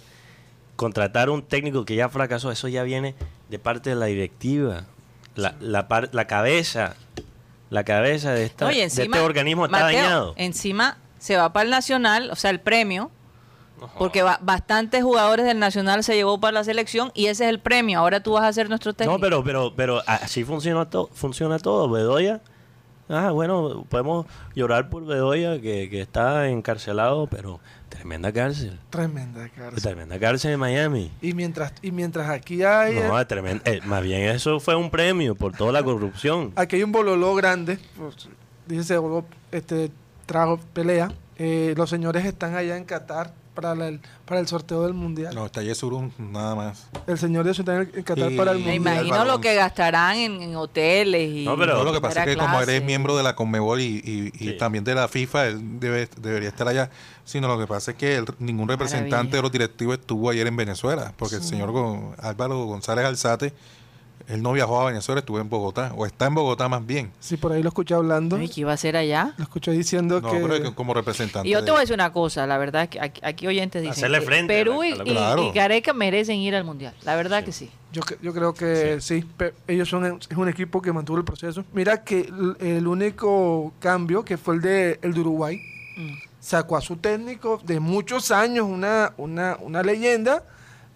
Contratar 0.76 1.30
un 1.30 1.42
técnico 1.42 1.86
que 1.86 1.96
ya 1.96 2.10
fracasó, 2.10 2.52
eso 2.52 2.68
ya 2.68 2.84
viene 2.84 3.16
de 3.50 3.60
parte 3.60 3.92
de 3.92 3.96
la 3.96 4.06
directiva. 4.08 4.86
La, 5.36 5.56
la, 5.60 5.88
par- 5.88 6.10
la 6.14 6.28
cabeza, 6.28 6.96
la 7.70 7.84
cabeza 7.84 8.32
de, 8.32 8.46
esta, 8.46 8.68
Oye, 8.68 8.80
de 8.80 8.86
este 8.86 9.20
organismo 9.20 9.66
está 9.66 9.80
Mateo, 9.82 10.02
dañado. 10.02 10.34
Encima 10.38 10.98
se 11.20 11.36
va 11.38 11.52
para 11.54 11.64
el 11.66 11.70
Nacional, 11.70 12.30
o 12.32 12.36
sea, 12.36 12.52
el 12.52 12.60
premio, 12.60 13.12
porque 13.98 14.24
ba- 14.24 14.40
bastantes 14.42 15.04
jugadores 15.04 15.46
del 15.46 15.60
Nacional 15.60 16.04
se 16.04 16.16
llevó 16.16 16.40
para 16.40 16.54
la 16.54 16.64
selección 16.64 17.12
y 17.14 17.26
ese 17.28 17.44
es 17.46 17.50
el 17.50 17.60
premio. 17.60 18.00
Ahora 18.00 18.22
tú 18.24 18.32
vas 18.34 18.44
a 18.44 18.54
ser 18.54 18.70
nuestro 18.70 18.94
técnico. 18.94 19.18
No, 19.18 19.22
pero, 19.22 19.44
pero, 19.44 19.74
pero 19.76 20.02
así 20.08 20.44
funciona 20.46 20.90
todo, 20.90 21.10
funciona 21.14 21.60
todo. 21.60 21.90
Bedoya, 21.90 22.42
ah, 23.10 23.32
bueno, 23.32 23.86
podemos 23.90 24.26
llorar 24.56 24.90
por 24.90 25.06
Bedoya 25.06 25.62
que, 25.62 25.90
que 25.90 26.02
está 26.02 26.50
encarcelado, 26.50 27.28
pero 27.28 27.60
tremenda 27.90 28.32
cárcel. 28.32 28.80
Tremenda 28.90 29.48
cárcel. 29.50 29.82
Tremenda 29.84 30.20
cárcel 30.20 30.52
en 30.54 30.60
Miami. 30.60 31.12
Y 31.22 31.34
mientras, 31.34 31.74
y 31.82 31.92
mientras 31.92 32.30
aquí 32.30 32.64
hay, 32.64 32.96
No, 32.96 33.20
es 33.20 33.28
tremenda- 33.28 33.64
eh, 33.66 33.82
más 33.86 34.04
bien 34.04 34.22
eso 34.30 34.60
fue 34.60 34.76
un 34.76 34.90
premio 34.90 35.36
por 35.36 35.54
toda 35.54 35.72
la 35.72 35.84
corrupción. 35.84 36.52
aquí 36.58 36.78
hay 36.78 36.84
un 36.84 36.92
bololó 36.92 37.36
grande, 37.36 37.80
pues, 37.98 38.30
dice 38.68 38.98
este, 39.52 39.92
trajo 40.26 40.60
pelea. 40.74 41.12
Eh, 41.38 41.74
los 41.76 41.90
señores 41.90 42.26
están 42.26 42.56
allá 42.56 42.78
en 42.78 42.86
Qatar 42.86 43.34
para, 43.56 43.74
la- 43.74 43.88
el, 43.88 44.00
para 44.26 44.40
el 44.40 44.48
sorteo 44.48 44.84
del 44.84 44.94
mundial. 44.94 45.34
No, 45.34 45.46
está 45.46 45.64
Yesurum, 45.64 46.12
nada 46.20 46.54
más. 46.54 46.88
El 47.08 47.18
señor 47.18 47.46
de 47.46 47.52
eso 47.52 47.62
está 47.62 47.78
en, 47.82 47.92
en 47.96 48.04
Qatar 48.04 48.32
Y- 48.32 48.38
para 48.38 48.52
el 48.52 48.58
Me 48.60 48.64
Mundial, 48.66 48.80
mundial. 48.82 49.06
imagino 49.08 49.26
lo 49.26 49.42
que 49.42 49.56
gastarán 49.56 50.18
en, 50.18 50.42
en 50.42 50.56
hoteles 50.56 51.32
y 51.32 51.46
No, 51.46 51.58
pero- 51.58 51.78
No, 51.78 51.84
lo 51.86 51.94
que 51.94 52.02
pasa 52.02 52.20
es 52.20 52.26
que 52.26 52.32
primera 52.34 52.46
como 52.52 52.58
eres 52.62 52.76
clase. 52.76 52.86
miembro 52.86 53.18
de 53.18 53.24
la 53.24 53.36
Conmebol 53.36 53.82
y, 53.82 53.86
y- 54.04 54.32
y 54.36 54.50
Sí. 54.52 54.58
también 54.58 54.84
de 54.84 54.94
la 54.94 55.08
FIFA, 55.08 55.48
él 55.48 55.80
debe, 55.80 56.08
debería 56.22 56.50
estar 56.50 56.68
allá. 56.68 56.92
Sino 57.24 57.48
lo 57.48 57.58
que 57.58 57.66
pasa 57.66 57.92
es 57.92 57.98
que 57.98 58.18
el- 58.18 58.26
ningún 58.38 58.68
representante 58.68 59.10
Maravilla. 59.12 59.36
de 59.38 59.42
los 59.42 59.52
directivos 59.52 59.98
estuvo 59.98 60.30
ayer 60.30 60.46
en 60.46 60.56
Venezuela, 60.56 61.14
porque 61.18 61.36
el 61.38 61.44
señor 61.44 61.72
Álvaro 62.20 62.66
González 62.66 63.06
Alzate, 63.06 63.54
él 64.28 64.42
no 64.42 64.52
viajó 64.54 64.82
a 64.82 64.86
Venezuela, 64.86 65.20
estuvo 65.20 65.40
en 65.40 65.50
Bogotá, 65.50 65.92
o 65.96 66.06
está 66.06 66.26
en 66.28 66.36
Bogotá 66.36 66.68
más 66.70 66.86
bien. 66.86 67.12
Sí, 67.20 67.38
por 67.38 67.52
ahí 67.52 67.62
lo 67.64 67.70
escuché 67.70 67.94
hablando. 67.94 68.36
Ay, 68.38 68.50
¿Qué 68.50 68.62
iba 68.62 68.72
a 68.72 68.74
hacer 68.74 68.98
allá? 68.98 69.34
Lo 69.38 69.44
escuché 69.44 69.72
diciendo 69.72 70.22
No, 70.22 70.32
que... 70.32 70.40
pero 70.40 70.56
es 70.56 70.62
que 70.62 70.74
como 70.74 70.94
representante. 70.94 71.48
Y 71.48 71.52
yo 71.52 71.60
te 71.60 71.66
de- 71.66 71.72
voy 71.72 71.78
a 71.78 71.82
decir 71.82 71.94
una 71.94 72.12
cosa, 72.12 72.46
la 72.48 72.58
verdad 72.58 72.84
es 72.84 72.90
que 72.90 73.00
aquí, 73.02 73.22
aquí 73.24 73.48
oyentes 73.48 73.82
dicen 73.82 73.94
Hacerle 73.94 74.20
que 74.20 74.26
frente 74.26 74.54
Perú 74.54 74.84
y, 74.84 74.90
y- 74.94 74.94
Claro. 75.14 75.44
y 75.44 75.52
Gareca 75.52 75.94
merecen 75.94 76.38
ir 76.40 76.56
al 76.56 76.64
mundial. 76.64 76.94
La 77.04 77.16
verdad 77.16 77.44
que 77.44 77.52
sí. 77.52 77.70
Yo, 77.94 78.02
yo 78.22 78.34
creo 78.34 78.54
que 78.54 79.00
sí, 79.00 79.24
pe- 79.38 79.54
ellos 79.68 79.88
son 79.88 80.06
es 80.30 80.38
un 80.38 80.50
equipo 80.50 80.82
que 80.82 80.92
mantuvo 80.92 81.18
el 81.18 81.24
proceso. 81.24 81.64
Mira 81.74 82.04
que 82.04 82.30
el 82.60 82.88
único 82.88 83.74
cambio 83.80 84.26
que 84.26 84.38
fue 84.38 84.56
el 84.56 84.62
de, 84.62 85.00
el 85.02 85.14
de 85.14 85.20
Uruguay, 85.22 85.62
Mm. 85.98 86.12
sacó 86.42 86.76
a 86.76 86.82
su 86.82 86.98
técnico 86.98 87.62
de 87.64 87.80
muchos 87.80 88.30
años, 88.32 88.66
una, 88.68 89.14
una, 89.16 89.58
una 89.62 89.82
leyenda, 89.82 90.44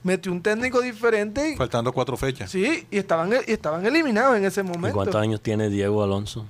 metió 0.03 0.31
un 0.31 0.41
técnico 0.41 0.81
diferente 0.81 1.51
y, 1.51 1.55
Faltando 1.55 1.91
cuatro 1.91 2.15
fechas. 2.17 2.49
sí, 2.51 2.87
y 2.89 2.97
estaban, 2.97 3.31
y 3.47 3.51
estaban 3.51 3.85
eliminados 3.85 4.37
en 4.37 4.45
ese 4.45 4.61
¿Y 4.61 4.63
momento. 4.63 4.95
cuántos 4.95 5.15
años 5.21 5.41
tiene 5.41 5.69
Diego 5.69 6.03
Alonso? 6.03 6.45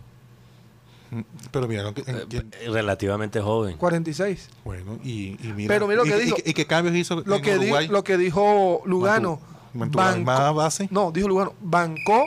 Mm, 1.12 1.22
Pero 1.52 1.68
mira, 1.68 1.92
en- 2.06 2.28
Eh, 2.32 2.70
relativamente 2.70 3.42
joven. 3.42 3.78
46. 3.78 4.50
bueno, 4.64 5.00
y, 5.04 5.38
y 5.46 5.54
mira. 5.56 5.74
Pero 5.74 5.88
mira 5.88 6.02
lo 6.04 6.06
y, 6.06 6.10
que 6.12 6.18
y- 6.18 6.26
dijo. 6.26 6.38
y 6.46 6.54
qué 6.54 6.66
cambios 6.68 6.96
hizo 6.96 7.24
Lo 7.26 7.38
en 7.38 7.42
que, 7.42 7.54
di- 7.54 7.60
Uruguay? 7.66 7.88
lo 7.88 8.04
que 8.04 8.18
dijo 8.18 8.82
Lugano. 8.86 9.40
Mantuvo- 9.74 10.02
mantuvo 10.04 10.16
misma 10.18 10.52
base. 10.52 10.88
No, 10.92 11.12
dijo 11.12 11.28
Lugano, 11.28 11.54
bancó 11.62 12.26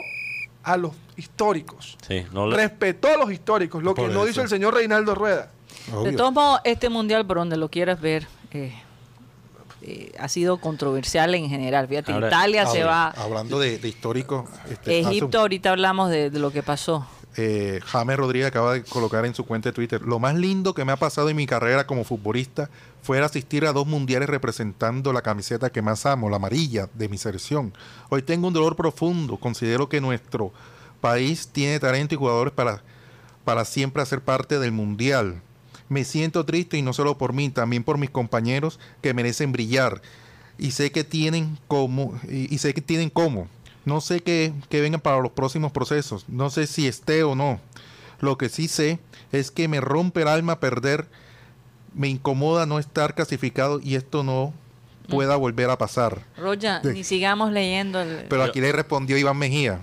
a 0.63 0.75
los 0.77 0.91
históricos. 1.15 1.97
Sí, 2.05 2.23
no 2.33 2.47
le- 2.47 2.57
Respetó 2.57 3.07
a 3.07 3.17
los 3.17 3.31
históricos, 3.31 3.81
lo 3.83 3.93
que 3.95 4.07
no 4.09 4.27
hizo 4.27 4.41
el 4.41 4.49
señor 4.49 4.73
Reinaldo 4.73 5.15
Rueda. 5.15 5.49
Obvio. 5.93 6.11
De 6.11 6.17
todos 6.17 6.33
modos, 6.33 6.59
este 6.65 6.89
mundial, 6.89 7.25
por 7.25 7.37
donde 7.37 7.55
lo 7.57 7.69
quieras 7.69 8.01
ver, 8.01 8.27
eh, 8.51 8.73
eh, 9.85 10.11
ha 10.19 10.27
sido 10.29 10.57
controversial 10.59 11.35
en 11.35 11.49
general. 11.49 11.87
Fíjate, 11.87 12.11
Ahora- 12.13 12.27
Italia 12.27 12.65
se 12.65 12.83
va. 12.83 13.09
Hablando 13.09 13.59
de, 13.59 13.77
de 13.79 13.87
histórico, 13.89 14.47
este, 14.69 15.01
hace 15.01 15.09
Egipto, 15.09 15.39
ahorita 15.39 15.71
hablamos 15.71 16.09
de, 16.09 16.29
de 16.29 16.39
lo 16.39 16.51
que 16.51 16.63
pasó. 16.63 17.05
eh, 17.35 17.79
James 17.85 18.15
Rodríguez 18.17 18.47
acaba 18.47 18.73
de 18.73 18.83
colocar 18.83 19.25
en 19.25 19.33
su 19.33 19.43
cuenta 19.45 19.69
de 19.69 19.73
Twitter, 19.73 20.01
lo 20.03 20.19
más 20.19 20.35
lindo 20.35 20.73
que 20.73 20.85
me 20.85 20.91
ha 20.91 20.97
pasado 20.97 21.29
en 21.29 21.35
mi 21.35 21.47
carrera 21.47 21.87
como 21.87 22.03
futbolista 22.03 22.69
fue 23.01 23.19
asistir 23.19 23.65
a 23.65 23.73
dos 23.73 23.87
mundiales 23.87 24.29
representando 24.29 25.11
la 25.11 25.21
camiseta 25.23 25.71
que 25.71 25.81
más 25.81 26.05
amo, 26.05 26.29
la 26.29 26.35
amarilla 26.37 26.87
de 26.93 27.09
mi 27.09 27.17
selección. 27.17 27.73
Hoy 28.09 28.21
tengo 28.21 28.47
un 28.47 28.53
dolor 28.53 28.75
profundo, 28.75 29.37
considero 29.37 29.89
que 29.89 29.99
nuestro 29.99 30.53
país 31.01 31.49
tiene 31.51 31.79
talento 31.79 32.13
y 32.15 32.17
jugadores 32.17 32.53
para, 32.53 32.81
para 33.43 33.65
siempre 33.65 34.01
hacer 34.03 34.21
parte 34.21 34.59
del 34.59 34.71
mundial. 34.71 35.41
Me 35.93 36.03
siento 36.03 36.43
triste 36.43 36.75
y 36.77 36.81
no 36.81 36.91
solo 36.91 37.17
por 37.19 37.33
mí, 37.33 37.49
también 37.49 37.83
por 37.83 37.99
mis 37.99 38.09
compañeros 38.09 38.79
que 39.01 39.13
merecen 39.13 39.51
brillar. 39.51 40.01
Y 40.57 40.71
sé 40.71 40.91
que 40.91 41.03
tienen 41.03 41.57
como, 41.67 42.19
y, 42.27 42.53
y 42.53 42.57
sé 42.57 42.73
que 42.73 42.81
tienen 42.81 43.09
cómo. 43.11 43.47
No 43.85 44.01
sé 44.01 44.21
qué, 44.21 44.53
qué 44.69 44.81
vengan 44.81 45.01
para 45.01 45.19
los 45.21 45.31
próximos 45.31 45.71
procesos. 45.71 46.25
No 46.27 46.49
sé 46.49 46.65
si 46.67 46.87
esté 46.87 47.21
o 47.23 47.35
no. 47.35 47.59
Lo 48.21 48.37
que 48.39 48.49
sí 48.49 48.67
sé 48.67 48.99
es 49.31 49.51
que 49.51 49.67
me 49.67 49.81
rompe 49.81 50.21
el 50.23 50.27
alma 50.29 50.59
perder. 50.59 51.07
Me 51.93 52.07
incomoda 52.07 52.65
no 52.65 52.79
estar 52.79 53.13
clasificado 53.13 53.79
y 53.79 53.93
esto 53.95 54.23
no 54.23 54.51
pueda 55.09 55.35
volver 55.35 55.69
a 55.69 55.77
pasar. 55.77 56.23
Roya, 56.37 56.79
De- 56.79 56.93
ni 56.93 57.03
sigamos 57.03 57.51
leyendo 57.51 58.01
el... 58.01 58.25
Pero 58.29 58.41
aquí 58.43 58.61
le 58.61 58.71
respondió 58.71 59.15
Iván 59.17 59.37
Mejía. 59.37 59.79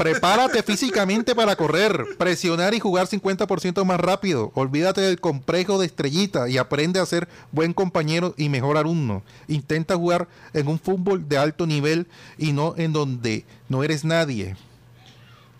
Prepárate 0.00 0.62
físicamente 0.62 1.34
para 1.34 1.56
correr, 1.56 2.06
presionar 2.16 2.72
y 2.72 2.80
jugar 2.80 3.06
50% 3.06 3.84
más 3.84 4.00
rápido. 4.00 4.50
Olvídate 4.54 5.02
del 5.02 5.20
complejo 5.20 5.78
de 5.78 5.84
estrellita 5.84 6.48
y 6.48 6.56
aprende 6.56 7.00
a 7.00 7.04
ser 7.04 7.28
buen 7.52 7.74
compañero 7.74 8.32
y 8.38 8.48
mejor 8.48 8.78
alumno. 8.78 9.22
Intenta 9.46 9.96
jugar 9.96 10.26
en 10.54 10.68
un 10.68 10.78
fútbol 10.78 11.28
de 11.28 11.36
alto 11.36 11.66
nivel 11.66 12.06
y 12.38 12.54
no 12.54 12.72
en 12.78 12.94
donde 12.94 13.44
no 13.68 13.84
eres 13.84 14.02
nadie. 14.02 14.56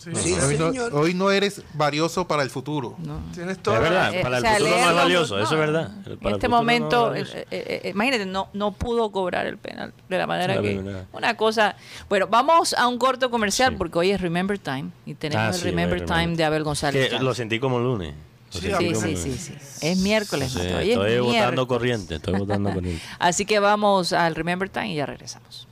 Sí, 0.00 0.32
hoy, 0.32 0.56
no, 0.56 0.68
señor. 0.70 0.94
hoy 0.94 1.12
no 1.14 1.30
eres 1.30 1.62
valioso 1.74 2.26
para 2.26 2.42
el 2.42 2.48
futuro. 2.50 2.94
No. 3.04 3.20
Tienes 3.34 3.58
Es 3.58 3.62
toda 3.62 3.80
verdad, 3.80 4.14
Eh, 4.14 4.22
para 4.22 4.36
o 4.36 4.38
el 4.38 4.42
sea, 4.42 4.52
futuro 4.54 4.70
no 4.80 4.88
es 4.90 4.94
valioso, 4.96 5.36
no. 5.36 5.42
eso 5.44 5.54
es 5.54 5.60
verdad. 5.60 5.90
En 6.06 6.16
Para 6.18 6.34
este 6.36 6.46
es 6.46 6.50
momento, 6.50 7.14
eh, 7.14 7.46
eh, 7.50 7.90
imagínate, 7.94 8.24
no, 8.26 8.48
no 8.54 8.72
pudo 8.72 9.12
cobrar 9.12 9.46
el 9.46 9.58
penal 9.58 9.92
de 10.08 10.18
la 10.18 10.26
manera 10.26 10.54
La 10.54 10.62
que... 10.62 10.68
primera. 10.76 11.04
Una 11.12 11.36
cosa... 11.36 11.76
Bueno, 12.08 12.26
vamos 12.28 12.72
a 12.74 12.88
un 12.88 12.96
corto 12.98 13.30
comercial 13.30 13.72
Sí. 13.72 13.76
porque 13.76 13.98
hoy 13.98 14.10
es 14.10 14.20
Remember 14.20 14.58
Time 14.58 14.90
y 15.04 15.14
tenemos 15.14 15.54
Ah, 15.54 15.58
el 15.58 15.60
Remember 15.62 15.98
Time 16.00 16.14
Remember. 16.16 16.36
de 16.38 16.44
Abel 16.44 16.64
González. 16.64 17.10
Que 17.10 17.18
lo 17.18 17.34
sentí 17.34 17.60
como 17.60 17.78
lunes. 17.78 18.14
Sí, 18.48 18.68
Sí, 18.94 19.16
sí, 19.16 19.36
sí. 19.38 19.54
Es 19.82 19.98
miércoles, 19.98 20.50
Sí, 20.52 20.58
Mateo, 20.58 20.78
hoy 20.78 20.82
es 20.90 20.96
estoy 20.96 21.18
votando 21.18 21.30
miércoles. 21.30 21.66
corriente, 21.68 22.14
estoy 22.16 22.34
votando 22.38 22.70
corriente. 22.74 23.02
Así 23.18 23.44
que 23.44 23.58
vamos 23.60 24.12
al 24.12 24.34
Remember 24.34 24.68
Time 24.68 24.92
y 24.92 24.96
ya 24.96 25.06
regresamos. 25.06 25.68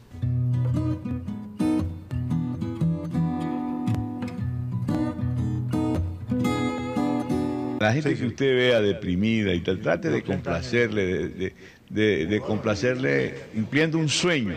La 7.78 7.92
gente 7.92 8.14
que 8.16 8.26
usted 8.26 8.56
vea 8.56 8.80
deprimida 8.80 9.52
y 9.54 9.60
tal, 9.60 9.80
trate 9.80 10.10
de 10.10 10.22
complacerle, 10.22 11.06
de, 11.06 11.28
de- 11.28 11.54
de- 11.90 12.26
de 12.26 12.40
complacerle 12.40 13.34
cumpliendo 13.54 13.98
un 13.98 14.08
sueño, 14.08 14.56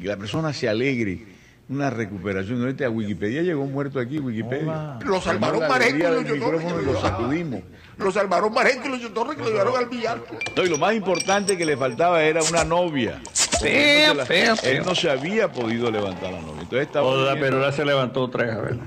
que 0.00 0.08
la 0.08 0.16
persona 0.16 0.52
se 0.52 0.68
alegre, 0.68 1.24
una 1.68 1.90
recuperación. 1.90 2.60
Ahorita 2.60 2.86
a 2.86 2.90
Wikipedia 2.90 3.42
llegó 3.42 3.62
un 3.62 3.72
muerto 3.72 3.98
aquí, 3.98 4.18
Wikipedia. 4.18 4.98
Lo 5.04 5.20
salvaron 5.20 5.60
Marenco 5.68 5.96
y 5.96 6.02
del 6.02 6.14
Lucho 6.14 6.34
Torres, 6.38 6.60
micrófono 6.64 6.76
que 6.76 6.82
y 6.82 6.86
lo 6.92 7.00
sacudimos. 7.00 7.60
Lo 7.98 8.12
salvaron 8.12 8.52
Marenco 8.52 8.86
y 8.86 8.90
Lucho 8.90 9.12
Torres 9.12 9.36
que 9.36 9.42
lo 9.42 9.48
llevaron 9.50 9.76
al 9.76 9.86
billar. 9.86 10.18
No, 10.56 10.62
y 10.64 10.68
lo 10.68 10.76
más 10.78 10.94
importante 10.94 11.56
que 11.56 11.64
le 11.64 11.76
faltaba 11.76 12.22
era 12.22 12.42
una 12.42 12.62
novia. 12.64 13.20
Él 13.64 14.16
no 14.16 14.24
se 14.26 14.44
la- 14.46 14.54
Él 14.70 14.82
no 14.84 14.94
se 14.94 15.08
había 15.10 15.50
podido 15.50 15.90
levantar 15.90 16.30
la 16.32 16.40
novia. 16.40 16.62
Entonces 16.62 16.86
estaba 16.86 17.06
Oda, 17.06 17.36
pero 17.40 17.56
ahora 17.56 17.72
se 17.72 17.84
levantó 17.84 18.22
otra 18.24 18.44
vez, 18.44 18.54
a 18.54 18.60
ver. 18.60 18.76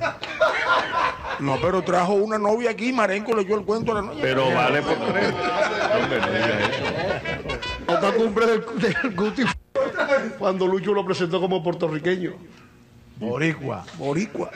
No, 1.40 1.58
pero 1.62 1.82
trajo 1.84 2.14
una 2.14 2.38
novia 2.38 2.72
aquí, 2.72 2.92
Marenco 2.92 3.34
le 3.36 3.46
dio 3.46 3.58
el 3.58 3.64
cuento 3.66 3.92
a 3.94 3.96
la 3.96 4.02
novia. 4.02 4.20
Pero 4.22 4.54
vale 4.54 4.82
por 4.82 4.96
tres. 5.12 5.34
Otra 7.88 8.12
cumbre 8.12 8.46
del, 8.46 8.64
del 8.80 9.16
Guti 9.16 9.44
cuando 10.38 10.68
Lucho 10.68 10.94
lo 10.94 11.06
presentó 11.06 11.40
como 11.40 11.64
puertorriqueño. 11.64 12.34
Boricua. 13.18 13.86
Boricua. 13.98 14.50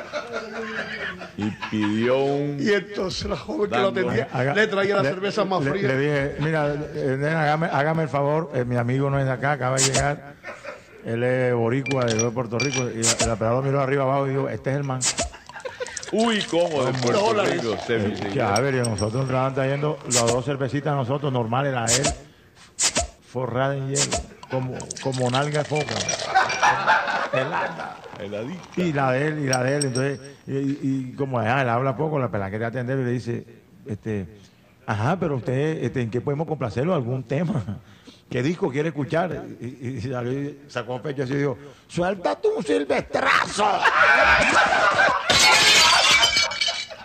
Y 1.37 1.49
pidió 1.69 2.17
un... 2.23 2.57
Y 2.61 2.69
entonces 2.71 3.29
la 3.29 3.35
joven 3.35 3.69
que 3.69 3.77
lo 3.77 3.87
atendía 3.89 4.27
Haga- 4.31 4.53
le 4.53 4.67
traía 4.67 4.95
la 4.97 5.03
le- 5.03 5.09
cerveza 5.09 5.43
más 5.43 5.63
le- 5.63 5.71
fría. 5.71 5.87
Le, 5.89 5.97
dije, 5.97 6.35
mira, 6.39 6.73
eh, 6.73 7.17
nena, 7.19 7.43
hágame, 7.43 7.65
hágame 7.67 8.03
el 8.03 8.09
favor, 8.09 8.51
eh, 8.53 8.63
mi 8.63 8.77
amigo 8.77 9.09
no 9.09 9.19
es 9.19 9.25
de 9.25 9.31
acá, 9.31 9.53
acaba 9.53 9.75
de 9.77 9.83
llegar. 9.83 10.35
Él 11.05 11.23
es 11.23 11.53
boricua, 11.53 12.05
de 12.05 12.29
Puerto 12.31 12.57
Rico. 12.57 12.83
Y 12.89 13.01
el 13.23 13.29
operador 13.31 13.63
miró 13.65 13.81
arriba 13.81 14.03
abajo 14.03 14.27
y 14.27 14.29
dijo, 14.29 14.47
este 14.47 14.69
es 14.71 14.77
el 14.77 14.83
man. 14.85 15.01
Uy, 16.13 16.41
cómo 16.49 16.85
de 16.85 16.93
Puerto. 16.93 17.43
Rico. 17.43 17.75
Ya, 18.33 18.53
a 18.55 18.59
ver, 18.59 18.75
y 18.75 18.77
nosotros 18.87 19.23
entraban 19.23 19.53
trayendo 19.53 19.97
las 20.05 20.25
dos 20.27 20.45
cervecitas 20.45 20.95
nosotros, 20.95 21.33
normales, 21.33 21.73
la 21.73 21.85
de 21.85 21.95
él, 21.97 22.07
forrada 23.27 23.75
en 23.75 23.89
hielo, 23.89 24.17
como, 24.49 24.77
como 25.01 25.29
nalga 25.31 25.59
de 25.63 25.65
foca. 25.65 25.95
Helada. 27.33 27.97
Heladita. 28.19 28.61
Y 28.81 28.93
la 28.93 29.11
de 29.11 29.27
él, 29.27 29.39
y 29.39 29.47
la 29.47 29.63
de 29.63 29.75
él. 29.75 29.85
Entonces, 29.85 30.19
y, 30.45 30.51
y- 31.11 31.13
como 31.17 31.39
ah, 31.39 31.61
él 31.63 31.69
habla 31.69 31.97
poco, 31.97 32.19
la 32.19 32.29
pela 32.29 32.51
que 32.51 32.59
te 32.59 32.65
atender 32.65 32.99
y 32.99 33.03
le 33.05 33.11
dice, 33.11 33.45
este, 33.87 34.27
ajá, 34.85 35.17
pero 35.19 35.37
usted, 35.37 35.83
este, 35.83 36.01
¿en 36.01 36.11
qué 36.11 36.21
podemos 36.21 36.47
complacerlo? 36.47 36.93
¿Algún 36.93 37.23
tema? 37.23 37.79
¿Qué 38.29 38.43
disco 38.43 38.69
quiere 38.69 38.89
escuchar? 38.89 39.45
Y, 39.59 39.65
y- 39.65 39.97
y 39.97 40.59
sacó 40.69 41.01
pecho 41.01 41.23
así 41.23 41.33
y 41.33 41.37
dijo, 41.37 41.57
suéltate 41.87 42.47
un 42.49 42.63
silvestrazo. 42.63 43.65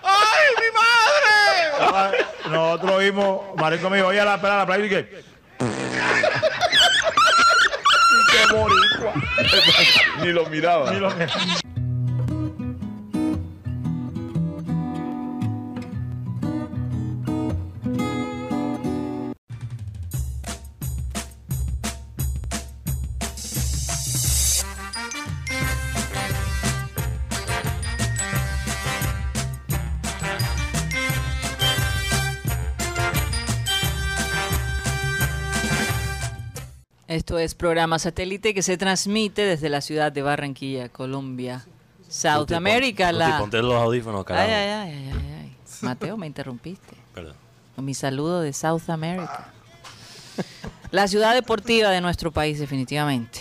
¡Ay, 0.03 0.49
mi 0.57 0.71
madre! 0.75 1.68
Nosotros 2.51 2.91
oímos, 2.93 3.41
Marico 3.57 3.91
me 3.91 3.97
dijo, 3.99 4.09
oye 4.09 4.21
a 4.21 4.25
la 4.25 4.41
pela 4.41 4.55
de 4.55 4.59
la 4.61 4.67
playa 4.67 4.85
y 4.85 4.89
que, 4.89 5.23
¡Qué 8.31 8.55
boricua! 8.55 9.13
Ni 10.23 10.33
lo 10.33 10.47
miraba. 10.47 10.91
ni 10.91 10.99
lo- 11.01 11.13
Esto 37.19 37.37
es 37.41 37.57
programa 37.57 37.99
satélite 37.99 38.55
que 38.55 38.63
se 38.63 38.77
transmite 38.79 39.43
desde 39.43 39.69
la 39.69 39.81
ciudad 39.81 40.13
de 40.13 40.23
Barranquilla, 40.23 40.89
Colombia, 40.89 41.67
South 42.09 42.53
America. 42.53 43.11
La... 43.11 43.41
Ponte 43.41 43.61
los 43.61 43.75
audífonos, 43.75 44.25
carajo. 44.25 44.47
ay, 44.47 44.53
ay, 44.55 44.71
ay, 44.71 45.11
ay, 45.13 45.35
ay. 45.43 45.53
Mateo, 45.83 46.17
me 46.17 46.29
interrumpiste. 46.29 46.95
Perdón. 47.13 47.35
Con 47.75 47.85
mi 47.85 47.95
saludo 47.95 48.41
de 48.41 48.53
South 48.53 48.89
America. 48.89 49.53
La 50.93 51.09
ciudad 51.09 51.35
deportiva 51.35 51.91
de 51.91 52.01
nuestro 52.01 52.31
país, 52.31 52.61
definitivamente. 52.61 53.41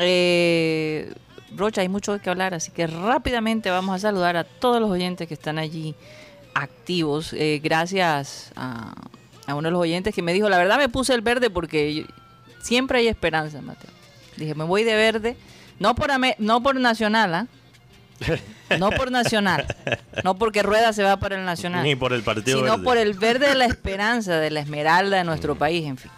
Eh, 0.00 1.12
Rocha, 1.54 1.82
hay 1.82 1.90
mucho 1.90 2.18
que 2.18 2.30
hablar, 2.30 2.54
así 2.54 2.70
que 2.72 2.86
rápidamente 2.86 3.68
vamos 3.68 3.94
a 3.94 3.98
saludar 3.98 4.38
a 4.38 4.44
todos 4.44 4.80
los 4.80 4.90
oyentes 4.90 5.28
que 5.28 5.34
están 5.34 5.58
allí 5.58 5.94
activos. 6.54 7.34
Eh, 7.34 7.60
gracias 7.62 8.52
a, 8.56 8.94
a 9.46 9.54
uno 9.54 9.68
de 9.68 9.72
los 9.72 9.82
oyentes 9.82 10.14
que 10.14 10.22
me 10.22 10.32
dijo, 10.32 10.48
la 10.48 10.56
verdad 10.56 10.78
me 10.78 10.88
puse 10.88 11.12
el 11.12 11.20
verde 11.20 11.50
porque 11.50 11.92
yo- 11.94 12.04
siempre 12.62 12.98
hay 13.00 13.08
esperanza, 13.08 13.60
Mateo. 13.60 13.90
Dije, 14.36 14.54
me 14.54 14.64
voy 14.64 14.82
de 14.84 14.94
verde, 14.94 15.36
no 15.78 15.94
por, 15.94 16.10
ame- 16.10 16.36
no 16.38 16.62
por 16.62 16.76
Nacional, 16.80 17.34
¿ah? 17.34 17.46
No 18.78 18.90
por 18.90 19.10
Nacional, 19.10 19.66
no 20.24 20.38
porque 20.38 20.62
Rueda 20.62 20.94
se 20.94 21.02
va 21.02 21.18
para 21.18 21.36
el 21.38 21.44
Nacional 21.44 21.82
Ni 21.84 21.94
por 21.94 22.14
el 22.14 22.22
partido 22.22 22.58
sino 22.60 22.70
verde. 22.72 22.84
por 22.84 22.96
el 22.96 23.12
verde 23.14 23.48
de 23.48 23.54
la 23.54 23.66
esperanza, 23.66 24.36
de 24.38 24.50
la 24.50 24.60
esmeralda 24.60 25.18
de 25.18 25.24
nuestro 25.24 25.56
país, 25.56 25.84
en 25.86 25.98
fin. 25.98 26.10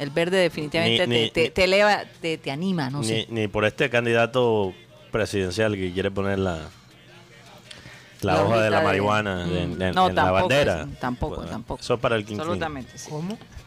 El 0.00 0.10
verde 0.10 0.38
definitivamente 0.38 1.06
Ni- 1.06 1.22
ni- 1.24 1.30
te, 1.30 1.50
te- 1.50 1.64
eleva, 1.64 2.02
te, 2.20 2.36
te 2.38 2.50
anima, 2.50 2.90
no 2.90 3.00
ni, 3.00 3.06
sé. 3.06 3.26
ni 3.30 3.46
por 3.46 3.64
este 3.64 3.90
candidato 3.90 4.74
presidencial 5.12 5.74
que 5.76 5.92
quiere 5.92 6.10
poner 6.10 6.38
la, 6.40 6.68
la, 8.22 8.32
La 8.34 8.42
hoja 8.42 8.62
de 8.62 8.70
la 8.70 8.80
marihuana 8.80 9.46
Mm. 9.46 9.56
en, 9.56 9.82
en- 9.82 9.94
No, 9.94 10.08
en 10.08 10.14
la 10.16 10.22
tampoco, 10.22 10.32
bandera. 10.40 10.86
tampoco, 11.00 11.36
Bueno, 11.36 11.50
tampoco. 11.50 11.80
Eso 11.80 11.94
es 11.94 12.00
para 12.00 12.16
el 12.16 12.24
King. 12.24 12.36
Absolutamente, 12.40 12.98
sí. 12.98 13.10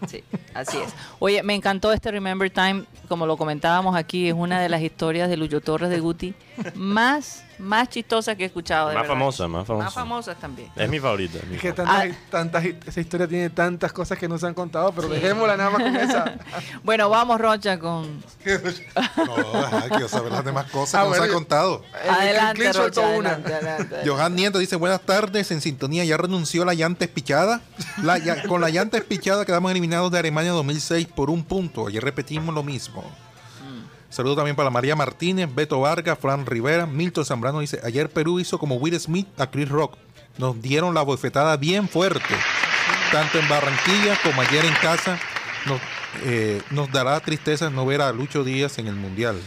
Sí, 0.08 0.24
así 0.54 0.78
es. 0.78 0.94
Oye, 1.20 1.44
me 1.44 1.54
encantó 1.54 1.92
este 1.94 2.12
Remember 2.12 2.50
Time, 2.50 2.84
como 3.08 3.26
lo 3.26 3.38
comentábamos 3.38 3.96
aquí, 3.96 4.28
es 4.28 4.34
una 4.34 4.60
de 4.60 4.70
las 4.70 4.82
historias 4.82 5.30
de 5.30 5.38
Lucho 5.38 5.62
Torres 5.62 5.90
de 5.90 6.00
Guti 6.00 6.34
más, 6.76 7.44
más 7.62 7.89
chistosas 7.89 8.36
que 8.36 8.43
he 8.43 8.45
escuchado. 8.47 8.89
de 8.89 8.95
Más 8.95 9.04
verdad. 9.04 9.13
famosa, 9.15 9.47
más 9.47 9.67
famosa. 9.67 9.86
Más 9.86 9.93
famosas 9.93 10.38
también. 10.39 10.69
Es 10.76 10.89
mi 10.89 11.00
favorita. 11.00 11.38
es 11.38 11.47
mi 11.47 11.56
Es 11.56 11.62
que 11.62 11.74
favorita. 11.74 12.17
tantas, 12.30 12.62
tantas, 12.63 12.88
esa 12.88 13.00
historia 13.02 13.28
tiene 13.28 13.50
tantas 13.50 13.93
cosas 13.93 14.17
que 14.17 14.28
no 14.28 14.38
se 14.38 14.47
han 14.47 14.54
contado, 14.54 14.91
pero 14.91 15.08
dejémosla 15.08 15.58
nada 15.58 15.69
más 15.69 15.82
con 15.84 15.95
esa. 15.95 16.36
Bueno, 16.84 17.10
vamos, 17.10 17.39
Rocha, 17.39 17.78
con... 17.80 18.21
No, 19.26 19.36
ajá, 19.63 19.89
quiero 19.89 20.08
saber 20.08 20.32
las 20.32 20.43
demás 20.45 20.69
cosas 20.71 20.95
Ah, 20.95 21.04
que 21.04 21.10
nos 21.10 21.17
bueno, 21.19 21.24
han 21.26 21.32
contado. 21.39 21.84
El 22.04 22.10
Adelante, 22.10 22.74
Rocha, 22.74 23.02
una. 23.02 23.32
adelante. 23.34 23.97
Johan 24.06 24.36
Nieto 24.36 24.60
dice, 24.60 24.76
buenas 24.76 25.02
tardes, 25.02 25.52
en 25.52 25.62
sintonía, 25.62 26.04
¿ya 26.06 26.17
renunció 26.17 26.65
la 26.65 26.74
llanta 26.74 27.06
espichada? 27.06 27.62
La 28.04 28.17
ya- 28.17 28.43
con 28.47 28.62
la 28.62 28.69
llanta 28.69 28.97
espichada 28.97 29.45
quedamos 29.45 29.71
eliminados 29.71 30.12
de 30.12 30.19
Alemania 30.19 30.52
2006 30.52 31.08
por 31.08 31.30
un 31.30 31.43
punto. 31.43 31.88
Ayer 31.88 32.04
repetimos 32.04 32.54
lo 32.54 32.63
mismo. 32.63 33.04
Saludo 34.12 34.36
también 34.36 34.58
para 34.58 34.69
María 34.69 34.93
Martínez, 34.93 35.50
Beto 35.56 35.80
Vargas, 35.80 36.19
Fran 36.19 36.45
Rivera, 36.45 36.86
Milton 36.86 37.24
Zambrano 37.24 37.62
dice, 37.62 37.80
ayer 37.82 38.10
Perú 38.10 38.41
hizo 38.41 38.60
como 38.60 38.76
Will 38.76 39.00
Smith 39.00 39.28
a 39.39 39.50
Chris 39.50 39.69
Rock. 39.69 39.97
Nos 40.38 40.62
dieron 40.62 40.93
la 40.93 41.02
bofetada 41.02 41.56
bien 41.56 41.88
fuerte. 41.88 42.36
Tanto 43.10 43.39
en 43.39 43.47
Barranquilla 43.47 44.19
como 44.21 44.41
ayer 44.41 44.65
en 44.65 44.74
casa. 44.74 45.17
Nos, 45.65 45.80
eh, 46.26 46.62
dará 46.91 47.17
tristeza 47.21 47.69
no 47.69 47.86
ver 47.86 48.02
a 48.02 48.12
Lucho 48.12 48.43
Díaz 48.43 48.80
en 48.80 48.88
el 48.88 48.95
Mundial. 48.95 49.39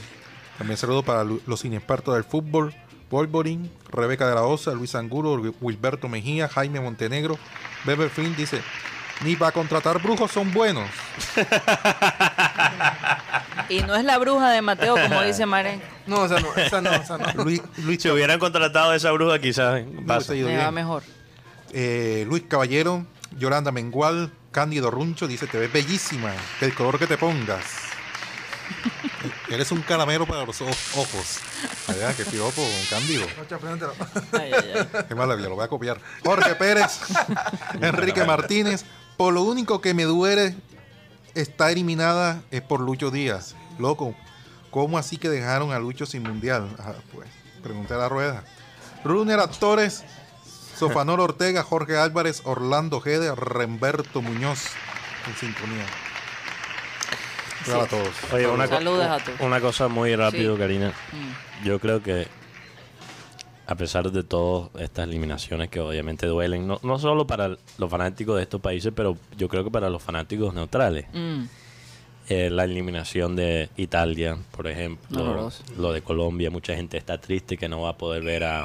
También 0.57 0.79
saludo 0.79 1.03
para 1.03 1.25
los 1.25 1.65
inexpertos 1.67 2.15
del 2.15 2.25
fútbol, 2.25 2.75
Wolverine, 3.11 3.69
Rebeca 3.91 4.27
de 4.27 4.35
la 4.35 4.45
Osa, 4.45 4.73
Luis 4.73 4.95
Anguro, 4.95 5.35
Wilberto 5.61 6.09
Mejía, 6.09 6.49
Jaime 6.49 6.81
Montenegro, 6.81 7.39
Beber 7.85 8.09
Flynn 8.09 8.35
dice, 8.35 8.63
ni 9.25 9.37
para 9.37 9.53
contratar 9.53 10.01
brujos 10.01 10.31
son 10.31 10.55
buenos. 10.55 10.89
Y 13.69 13.81
no 13.83 13.95
es 13.97 14.05
la 14.05 14.19
bruja 14.19 14.51
de 14.51 14.63
Mateo, 14.63 14.95
como 14.97 15.23
dice 15.23 15.47
Maren. 15.47 15.83
No, 16.07 16.25
esa 16.27 16.41
no, 16.41 16.55
esa 16.55 16.81
no, 16.81 16.93
esa 16.93 17.19
no. 17.19 17.45
Luis, 17.45 17.63
Luis, 17.79 18.03
Si 18.03 18.09
hubieran 18.11 18.39
contratado 18.39 18.91
a 18.91 18.97
esa 18.97 19.11
bruja, 19.13 19.39
quizás 19.39 19.85
no 19.87 20.05
pasa. 20.07 20.33
Me 20.35 20.57
va 20.57 20.71
mejor. 20.71 21.03
Eh, 21.73 22.25
Luis 22.29 22.45
Caballero, 22.49 23.07
Yolanda 23.39 23.73
Mengual, 23.73 24.31
Cándido 24.53 24.91
Runcho 24.91 25.27
dice, 25.27 25.47
te 25.47 25.59
ves 25.59 25.73
bellísima, 25.73 26.33
el 26.61 26.75
color 26.75 26.99
que 26.99 27.07
te 27.07 27.17
pongas. 27.19 27.65
Eres 29.51 29.71
un 29.73 29.83
caramelo 29.83 30.27
para 30.27 30.45
los 30.45 30.61
o- 30.61 30.67
ojos. 30.67 31.39
Allá, 31.89 32.15
que 32.15 32.25
piropo, 32.25 32.63
Cándido. 32.91 33.27
Rocha, 33.39 33.59
préndetelo. 33.59 33.95
Ay, 34.33 34.53
ay, 34.53 34.73
ay. 34.75 35.05
Qué 35.09 35.15
maravilla, 35.15 35.49
lo 35.49 35.55
voy 35.57 35.65
a 35.65 35.69
copiar. 35.69 35.99
Jorge 36.25 36.55
Pérez, 36.55 37.01
Enrique 37.81 38.25
Martínez. 38.25 38.85
Por 39.17 39.33
lo 39.33 39.43
único 39.43 39.81
que 39.81 39.95
me 39.95 40.03
duele 40.05 40.57
está 41.35 41.71
eliminada 41.71 42.43
es 42.51 42.63
por 42.63 42.81
Lucho 42.81 43.11
Díaz. 43.11 43.55
Loco, 43.79 44.15
¿cómo 44.71 44.99
así 44.99 45.17
que 45.17 45.29
dejaron 45.29 45.73
a 45.73 45.79
Lucho 45.79 46.07
sin 46.07 46.23
mundial? 46.23 46.69
Ajá, 46.79 46.95
pues, 47.13 47.29
pregunté 47.63 47.95
a 47.95 47.99
la 47.99 48.09
rueda. 48.09 48.45
Runner 49.05 49.39
Actores, 49.41 50.05
Sofanor 50.77 51.21
Ortega, 51.21 51.63
Jorge 51.63 51.97
Álvarez, 51.97 52.43
Orlando 52.45 53.01
Gede, 53.01 53.35
Remberto 53.35 54.23
Muñoz 54.23 54.61
en 55.29 55.37
sintonía. 55.37 55.85
Hola 57.67 57.85
a 57.85 57.87
todos. 57.87 58.09
Oye, 58.33 58.47
una, 58.47 58.69
co- 58.69 58.75
Saludos 58.75 59.07
a 59.07 59.19
todos. 59.25 59.41
una 59.41 59.61
cosa 59.61 59.89
muy 59.89 60.15
rápido, 60.17 60.55
Sí. 60.55 60.61
Karina. 60.61 60.89
Mm. 61.13 61.65
Yo 61.67 61.79
creo 61.81 62.03
que 62.03 62.29
a 63.67 63.75
pesar 63.77 64.11
de 64.11 64.23
todas 64.23 64.71
estas 64.79 65.09
eliminaciones 65.09 65.69
que 65.71 65.81
obviamente 65.81 66.27
duelen, 66.27 66.67
no, 66.67 66.79
no 66.83 66.99
solo 66.99 67.27
para 67.27 67.57
los 67.79 67.91
fanáticos 67.91 68.37
de 68.37 68.43
estos 68.43 68.61
países, 68.61 68.93
pero 68.95 69.17
yo 69.39 69.49
creo 69.49 69.65
que 69.65 69.71
para 69.71 69.89
los 69.91 70.03
fanáticos 70.03 70.53
neutrales. 70.55 71.07
Mm. 71.13 71.45
Eh, 72.31 72.49
la 72.51 72.65
eliminación 72.65 73.37
de 73.37 73.69
Italia, 73.77 74.39
por 74.51 74.67
ejemplo, 74.67 75.23
Horroroso. 75.23 75.63
lo 75.77 75.93
de 75.93 76.01
Colombia, 76.01 76.51
mucha 76.51 76.75
gente 76.75 76.97
está 76.97 77.19
triste 77.19 77.59
que 77.59 77.69
no 77.69 77.83
va 77.83 77.91
a 77.91 77.99
poder 77.99 78.23
ver 78.23 78.45
a, 78.45 78.65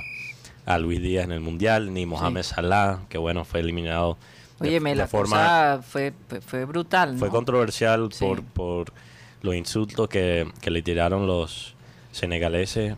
a 0.65 0.79
Luis 0.79 1.01
Díaz 1.01 1.25
en 1.25 1.33
el 1.33 1.41
Mundial, 1.41 1.93
ni 1.93 2.05
Mohamed 2.05 2.43
Salah, 2.43 2.99
que 3.09 3.17
bueno, 3.17 3.43
fue 3.43 3.59
eliminado 3.59 4.17
Óyeme, 4.61 4.91
de 4.91 4.95
la 4.95 5.07
forma 5.07 5.81
fue, 5.81 6.13
fue, 6.29 6.39
fue 6.41 6.63
brutal, 6.65 7.13
¿no? 7.13 7.19
fue 7.19 7.29
controversial 7.29 8.09
Sí. 8.13 8.23
por, 8.25 8.43
por 8.43 8.93
los 9.41 9.55
insultos 9.55 10.07
que, 10.07 10.47
que 10.61 10.71
le 10.71 10.81
tiraron 10.81 11.27
los 11.27 11.75
senegaleses. 12.11 12.95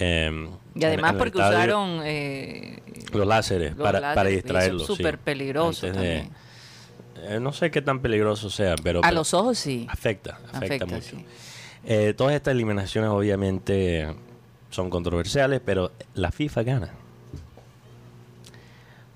Em, 0.00 0.48
Y 0.74 0.84
además 0.84 1.10
en- 1.10 1.16
en 1.16 1.16
el 1.16 1.18
porque 1.18 1.38
estadio. 1.38 1.58
usaron 1.58 2.00
eh, 2.04 2.82
los 3.12 3.26
láseres 3.26 3.76
los 3.76 3.82
para, 3.84 4.00
láseres, 4.00 4.14
para 4.16 4.28
distraerlos. 4.30 4.82
es 4.82 4.86
sí. 4.88 4.96
súper 4.96 5.18
peligroso 5.18 5.86
también. 5.92 6.30
eh, 7.22 7.38
no 7.40 7.52
sé 7.52 7.70
qué 7.70 7.82
tan 7.82 8.00
peligroso 8.00 8.48
sea, 8.50 8.76
pero, 8.82 9.00
A 9.00 9.02
pero 9.02 9.14
los 9.14 9.34
ojos 9.34 9.58
sí. 9.58 9.86
afecta, 9.90 10.36
afecta, 10.52 10.56
Afecta, 10.58 10.86
mucho. 10.86 11.16
sí. 11.16 11.24
Eh, 11.84 12.14
todas 12.16 12.34
estas 12.34 12.52
eliminaciones 12.52 13.10
obviamente 13.10 14.14
son 14.70 14.90
controversiales, 14.90 15.60
pero 15.64 15.92
la 16.14 16.30
FIFA 16.30 16.62
gana. 16.62 16.90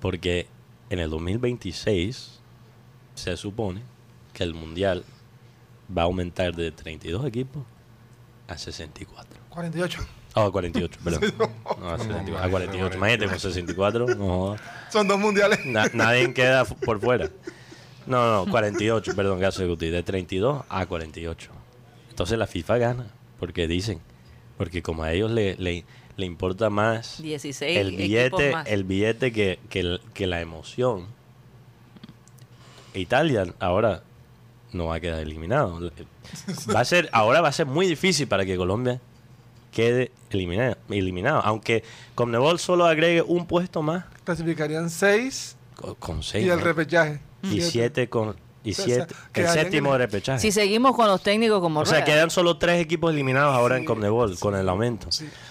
Porque 0.00 0.46
en 0.90 0.98
el 0.98 1.10
2026 1.10 2.40
se 3.14 3.36
supone 3.36 3.80
que 4.32 4.42
el 4.44 4.54
Mundial 4.54 5.04
va 5.96 6.02
a 6.02 6.04
aumentar 6.06 6.54
de 6.54 6.70
32 6.72 7.24
equipos 7.26 7.62
a 8.48 8.58
64. 8.58 9.38
48. 9.50 10.06
Ah, 10.34 10.46
a 10.46 10.50
48, 10.50 10.98
perdón. 11.04 11.34
No, 11.80 11.90
a, 11.90 11.98
64, 11.98 12.38
a 12.38 12.50
48. 12.50 12.96
Imagínate 12.96 13.28
con 13.28 13.38
64. 13.38 14.06
No, 14.16 14.26
jodas. 14.38 14.60
Son 14.90 15.06
dos 15.06 15.18
mundiales. 15.18 15.64
Na- 15.64 15.90
nadie 15.92 16.32
queda 16.34 16.64
por 16.64 17.00
fuera. 17.00 17.30
No, 18.06 18.44
no, 18.44 18.50
48, 18.50 19.14
perdón, 19.14 19.40
caso 19.40 19.66
de 19.76 19.90
De 19.90 20.02
32 20.02 20.64
a 20.68 20.86
48. 20.86 21.50
Entonces 22.10 22.38
la 22.38 22.46
FIFA 22.46 22.78
gana, 22.78 23.06
porque 23.38 23.66
dicen, 23.66 24.00
porque 24.58 24.82
como 24.82 25.04
a 25.04 25.12
ellos 25.12 25.30
le, 25.30 25.56
le, 25.56 25.84
le 26.16 26.26
importa 26.26 26.68
más 26.68 27.20
16 27.22 27.78
el 27.78 27.96
billete, 27.96 28.52
más. 28.52 28.66
el 28.68 28.84
billete 28.84 29.32
que, 29.32 29.58
que, 29.68 30.00
que 30.12 30.26
la 30.26 30.40
emoción. 30.40 31.06
Italia 32.94 33.46
ahora 33.58 34.02
no 34.72 34.86
va 34.86 34.96
a 34.96 35.00
quedar 35.00 35.20
eliminado. 35.20 35.90
Va 36.74 36.80
a 36.80 36.84
ser, 36.84 37.08
ahora 37.12 37.40
va 37.40 37.48
a 37.48 37.52
ser 37.52 37.66
muy 37.66 37.86
difícil 37.86 38.28
para 38.28 38.44
que 38.44 38.56
Colombia 38.56 39.00
quede 39.74 40.10
eliminado, 40.30 40.76
eliminado. 40.88 41.40
Aunque 41.44 41.82
Conmebol 42.14 42.58
solo 42.58 42.86
agregue 42.86 43.20
un 43.22 43.46
puesto 43.46 43.82
más 43.82 44.04
Clasificarían 44.24 44.88
seis 44.88 45.56
con, 45.76 45.94
con 45.96 46.22
seis. 46.22 46.46
y 46.46 46.48
el 46.50 46.58
¿no? 46.58 46.64
repechaje. 46.64 47.20
y 47.42 47.60
siete 47.60 48.08
con 48.08 48.36
y 48.66 48.70
O 48.72 48.74
sea, 48.74 48.84
siete 48.86 49.14
el 49.34 49.48
séptimo 49.48 49.92
de 49.92 49.98
repechaje. 49.98 50.38
Si 50.40 50.50
seguimos 50.50 50.96
con 50.96 51.06
los 51.06 51.22
técnicos 51.22 51.60
como 51.60 51.80
o 51.80 51.84
sea, 51.84 51.98
Rueda. 52.00 52.04
quedan 52.06 52.30
solo 52.30 52.56
tres 52.56 52.80
equipos 52.80 53.12
eliminados 53.12 53.54
ahora 53.54 53.76
en 53.76 53.84
Conmebol 53.84 54.38
con 54.38 54.54
el 54.54 54.66
aumento. 54.70 55.08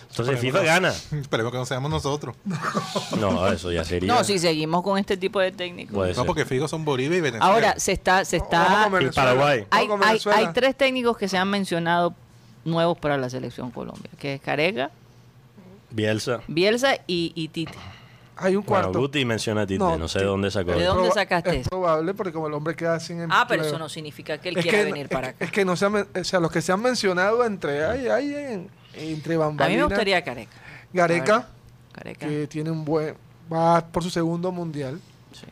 Entonces 0.10 0.40
FIFA 0.40 0.64
gana. 0.64 0.90
Esperemos 1.12 1.52
que 1.52 1.58
no 1.60 1.66
seamos 1.68 1.92
nosotros. 1.92 2.36
No, 3.20 3.48
eso 3.48 3.72
ya 3.72 3.84
sería. 3.84 4.12
No, 4.12 4.24
si 4.24 4.40
seguimos 4.40 4.82
con 4.82 4.98
este 4.98 5.16
tipo 5.18 5.40
de 5.40 5.52
técnicos. 5.52 5.94
Puede 5.94 6.10
No, 6.10 6.16
ser. 6.16 6.26
porque 6.26 6.46
Figo 6.46 6.68
son 6.68 6.84
Bolivia 6.84 7.20
y 7.20 7.22
Venezuela. 7.22 7.54
Ahora 7.54 7.76
se 7.78 7.92
está, 7.92 8.26
se 8.26 8.38
está. 8.38 8.90
Venezuela. 8.90 9.12
Paraguay. 9.14 9.66
Hay, 9.70 9.88
hay 10.34 10.48
tres 10.54 10.76
técnicos 10.76 11.16
que 11.16 11.28
se 11.28 11.38
han 11.38 11.50
mencionado 11.50 12.16
nuevos 12.66 12.98
para 12.98 13.18
la 13.18 13.30
selección 13.30 13.72
Colombia, 13.72 14.10
que 14.20 14.36
es 14.36 14.42
Careca, 14.42 14.92
Bielsa. 15.92 16.42
Bielsa 16.48 16.96
y, 17.08 17.32
y 17.36 17.48
Tite. 17.50 17.74
Hay 18.36 18.56
un 18.56 18.64
Bueno, 18.66 18.84
cuarto. 18.86 19.00
Guti 19.00 19.26
menciona 19.26 19.62
a 19.62 19.68
Tite, 19.68 19.78
no, 19.78 19.96
No, 19.98 20.08
sé 20.08 20.20
de 20.20 20.26
dónde 20.26 20.50
sacó. 20.50 20.72
¿De 20.72 20.84
dónde 20.86 21.12
sacaste 21.12 21.60
Es 21.60 21.70
probable 21.70 22.14
porque 22.16 22.34
como 22.34 22.48
el 22.48 22.54
hombre 22.54 22.76
queda 22.76 23.00
sin 23.00 23.22
empleo. 23.22 23.40
Ah, 23.40 23.46
pero 23.48 23.64
eso 23.64 23.78
no 23.78 23.88
significa 23.90 24.40
que 24.40 24.50
él 24.50 24.58
es 24.58 24.64
quiera 24.64 24.80
que, 24.80 24.86
venir 24.86 25.04
es 25.06 25.10
para 25.12 25.28
que- 25.34 25.36
acá. 25.36 25.46
es 25.46 25.52
que 25.52 25.64
no 25.66 25.76
se 25.76 25.86
han, 25.86 25.96
o 25.98 26.24
sea, 26.24 26.40
los 26.40 26.52
que 26.52 26.62
se 26.62 26.72
han 26.72 26.82
mencionado 26.82 27.46
entre 27.46 27.86
ay, 27.86 28.08
ay, 28.08 28.34
en- 28.34 28.70
entre 28.96 29.36
A 29.36 29.38
mí 29.38 29.44
bambalinas. 29.44 29.82
me 29.82 29.84
gustaría 29.96 30.24
Careca. 30.24 30.52
Gareca, 30.92 31.48
Careca. 31.92 32.28
que 32.28 32.48
tiene 32.48 32.72
un 32.72 32.84
buen 32.84 33.16
va 33.52 33.86
por 33.86 34.02
su 34.02 34.10
segundo 34.10 34.52
mundial. 34.52 35.00
Sí. 35.32 35.46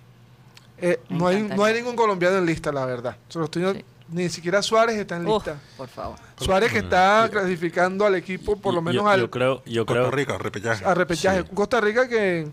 Eh, 0.80 0.99
no 1.09 1.28
hay 1.28 1.43
no 1.43 1.64
hay 1.64 1.76
ningún 1.76 1.95
colombiano 1.95 2.38
en 2.38 2.47
lista, 2.47 2.72
la 2.72 2.86
verdad. 2.86 3.16
Solo 3.30 3.45
estoy- 3.45 3.76
Sí. 3.76 3.86
Ni 4.12 4.30
siquiera 4.30 4.62
Suárez 4.62 4.97
está 4.97 5.16
en 5.18 5.26
lista. 5.26 5.57
por 5.78 5.88
favor. 5.88 6.18
Suárez 6.38 6.72
que 6.72 6.80
está 6.80 7.30
clasificando 7.32 8.05
al 8.05 8.16
equipo 8.16 8.57
por 8.57 8.74
lo 8.74 8.80
Yo- 8.80 8.84
menos 8.84 9.03
yo, 9.03 9.09
al 9.09 9.20
yo 9.22 9.32
creo, 9.32 9.64
yo 9.66 9.86
Costa 9.86 10.01
creo 10.01 10.12
Rica, 10.12 10.38
repechaje. 10.38 10.84
a 10.86 10.93
repechaje. 10.93 11.41
Sí. 11.43 11.47
Costa 11.53 11.80
Rica 11.82 12.07
que 12.09 12.47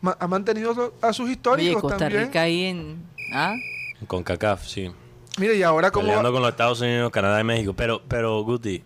ma- 0.00 0.16
ha 0.18 0.26
mantenido 0.26 0.92
a 1.00 1.12
sus 1.12 1.24
Oye, 1.26 1.32
históricos 1.34 1.82
Costa 1.82 1.98
también. 1.98 2.24
Rica 2.26 2.40
ahí 2.42 2.64
en. 2.64 3.04
¿Ah? 3.32 3.54
con 4.06 4.22
CACAF, 4.22 4.66
sí. 4.66 4.90
Mire, 5.38 5.56
y 5.56 5.62
ahora 5.62 5.90
como 5.90 6.06
Peleando 6.06 6.32
con 6.32 6.42
los 6.42 6.50
Estados 6.50 6.80
Unidos, 6.80 7.10
Canadá 7.10 7.40
y 7.40 7.44
México. 7.44 7.74
Pero, 7.74 8.02
pero 8.06 8.42
Guti, 8.42 8.84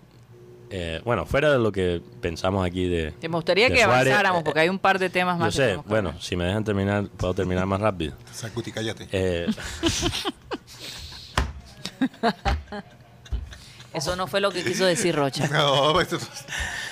eh, 0.71 1.01
bueno, 1.05 1.27
fuera 1.27 1.51
de 1.53 1.59
lo 1.59 1.73
que 1.73 2.01
pensamos 2.21 2.65
aquí 2.67 2.89
de. 2.89 3.15
Que 3.21 3.29
me 3.29 3.37
gustaría 3.37 3.69
de 3.69 3.75
que 3.75 3.83
Suárez, 3.83 4.01
avanzáramos 4.13 4.41
eh, 4.41 4.45
porque 4.45 4.61
hay 4.61 4.69
un 4.69 4.79
par 4.79 4.99
de 4.99 5.11
temas 5.11 5.37
Yo 5.39 5.45
más. 5.45 5.55
que 5.55 5.61
sé, 5.63 5.73
que 5.75 5.89
bueno, 5.89 6.15
si 6.21 6.37
me 6.37 6.45
dejan 6.45 6.63
terminar, 6.65 7.09
puedo 7.17 7.35
terminar 7.35 7.67
más 7.67 7.81
rápido. 7.81 8.15
Sacuti, 8.33 8.71
cállate. 8.71 9.09
Eh, 9.13 9.47
Eso 13.95 14.17
no 14.17 14.27
fue 14.27 14.41
lo 14.41 14.51
que 14.51 14.63
quiso 14.63 14.85
decir 14.85 15.15
Rocha. 15.17 15.49
No, 15.53 16.01
esto- 16.01 16.19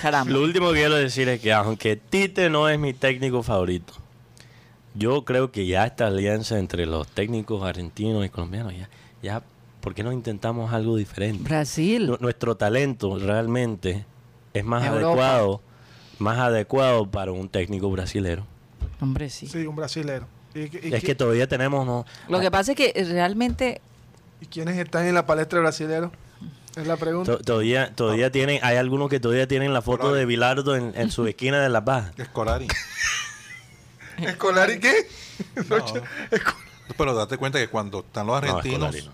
Caramba. 0.03 0.33
Lo 0.33 0.43
último 0.43 0.69
que 0.73 0.79
quiero 0.79 0.95
decir 0.95 1.29
es 1.29 1.41
que 1.41 1.53
aunque 1.53 1.97
Tite 1.97 2.49
no 2.51 2.69
es 2.69 2.79
mi 2.79 2.95
técnico 2.95 3.43
favorito, 3.43 3.93
yo 4.95 5.25
creo 5.25 5.53
que 5.53 5.67
ya 5.67 5.85
esta 5.87 6.07
alianza 6.07 6.59
entre 6.59 6.87
los 6.87 7.07
técnicos 7.09 7.63
argentinos 7.63 8.25
y 8.25 8.29
colombianos, 8.31 8.75
ya, 8.77 8.89
ya 9.23 9.43
¿por 9.81 9.95
qué 9.95 10.03
no 10.03 10.11
intentamos 10.13 10.73
algo 10.73 10.97
diferente? 10.97 11.43
Brasil. 11.45 12.07
Nu- 12.07 12.17
Nuestro 12.21 12.57
talento 12.57 13.19
realmente 13.19 14.05
es 14.55 14.65
más 14.65 14.85
Europa. 14.87 15.07
adecuado, 15.07 15.61
más 16.19 16.39
adecuado 16.39 17.07
para 17.11 17.31
un 17.33 17.49
técnico 17.51 17.91
brasilero. 17.91 18.47
Hombre, 19.01 19.29
sí. 19.29 19.47
sí, 19.47 19.67
un 19.67 19.77
brasilero. 19.77 20.27
¿Y, 20.55 20.61
y- 20.89 20.95
Es 20.95 21.05
que 21.05 21.15
todavía 21.15 21.47
tenemos 21.47 21.85
no, 21.87 22.07
Lo 22.31 22.41
que 22.41 22.51
pasa 22.51 22.73
es 22.73 22.77
que 22.79 22.93
realmente 23.11 23.83
y 24.41 24.47
quiénes 24.47 24.77
están 24.79 25.07
en 25.07 25.15
la 25.15 25.27
palestra 25.27 25.59
de 25.59 25.63
brasileros? 25.63 26.11
Es 26.77 26.87
la 26.87 26.97
pregunta. 26.97 27.33
to- 27.39 27.43
todavía 27.43 27.95
todavía 27.95 28.31
tienen, 28.31 28.61
hay 28.63 28.77
algunos 28.77 29.09
que 29.09 29.19
todavía 29.19 29.49
tienen 29.49 29.73
la 29.73 29.81
foto 29.81 30.13
de 30.13 30.27
Bilardo 30.27 30.77
en, 30.77 30.93
en 30.95 31.11
su 31.11 31.27
esquina 31.27 31.59
de 31.61 31.69
La 31.71 31.85
Paz. 31.85 32.13
Escolari. 32.19 32.69
¿Escolar 34.19 34.71
y 34.71 34.79
qué? 34.81 35.09
No. 35.69 35.77
Pero 36.97 37.15
date 37.15 37.37
cuenta 37.39 37.59
que 37.59 37.69
cuando 37.69 38.01
están 38.01 38.27
los 38.27 38.41
No, 38.43 38.49
argentinos. 38.59 38.95
Escolari 38.95 39.07
no. 39.07 39.13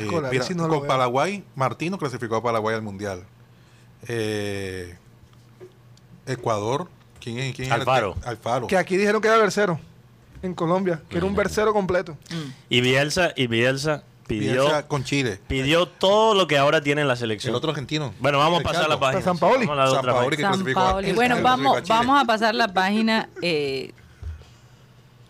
eh, 0.00 0.04
Escolari 0.04 0.32
mira, 0.36 0.44
sí 0.44 0.54
no 0.54 0.68
con. 0.68 0.86
Paraguay, 0.86 1.44
Martino 1.54 1.98
clasificó 1.98 2.36
a 2.36 2.42
Paraguay 2.42 2.74
al 2.74 2.82
Mundial. 2.82 3.24
Eh, 4.08 4.96
Ecuador, 6.26 6.88
¿quién 7.20 7.38
es? 7.38 7.54
Quién 7.54 7.66
es 7.68 7.74
el 7.74 7.80
Alfaro. 7.80 8.14
que- 8.14 8.28
Alfaro. 8.28 8.66
Que 8.66 8.76
aquí 8.76 8.96
dijeron 8.96 9.20
que 9.20 9.28
era 9.28 9.38
versero 9.38 9.78
en 10.42 10.54
Colombia, 10.54 11.02
que 11.08 11.18
era 11.18 11.26
un 11.26 11.34
versero 11.36 11.72
completo. 11.72 12.16
Y 12.68 12.80
Bielsa, 12.80 13.32
y 13.36 13.46
Bielsa 13.46 14.02
pidió, 14.26 14.62
Bielsa 14.62 14.86
con 14.88 15.04
Chile. 15.04 15.40
pidió 15.48 15.86
todo 15.86 16.34
lo 16.34 16.46
que 16.46 16.58
ahora 16.58 16.80
tiene 16.80 17.02
en 17.02 17.08
la 17.08 17.16
selección. 17.16 17.50
El 17.50 17.56
otro 17.56 17.70
argentino. 17.70 18.14
Bueno, 18.20 18.38
vamos 18.38 18.60
a 18.60 18.62
pasar 18.62 18.82
Ricardo. 18.84 18.94
la 18.94 19.00
página. 19.00 19.22
San 19.22 19.38
Paoli. 19.38 19.66
Vamos 19.66 19.78
a 19.78 19.84
la 19.84 19.90
San 19.90 19.98
otra 19.98 20.12
Paoli 20.12 20.30
página. 20.30 20.36
que 20.36 20.42
San 20.42 20.52
clasificó 20.64 20.80
a- 20.80 20.90
Paoli. 20.92 21.08
el- 21.10 21.14
Bueno, 21.14 21.34
vamos, 21.42 21.72
clasificó 21.72 21.76
a 21.78 21.82
Chile. 21.82 22.06
vamos 22.08 22.22
a 22.22 22.24
pasar 22.26 22.54
la 22.54 22.68
página. 22.68 23.28
eh, 23.42 23.92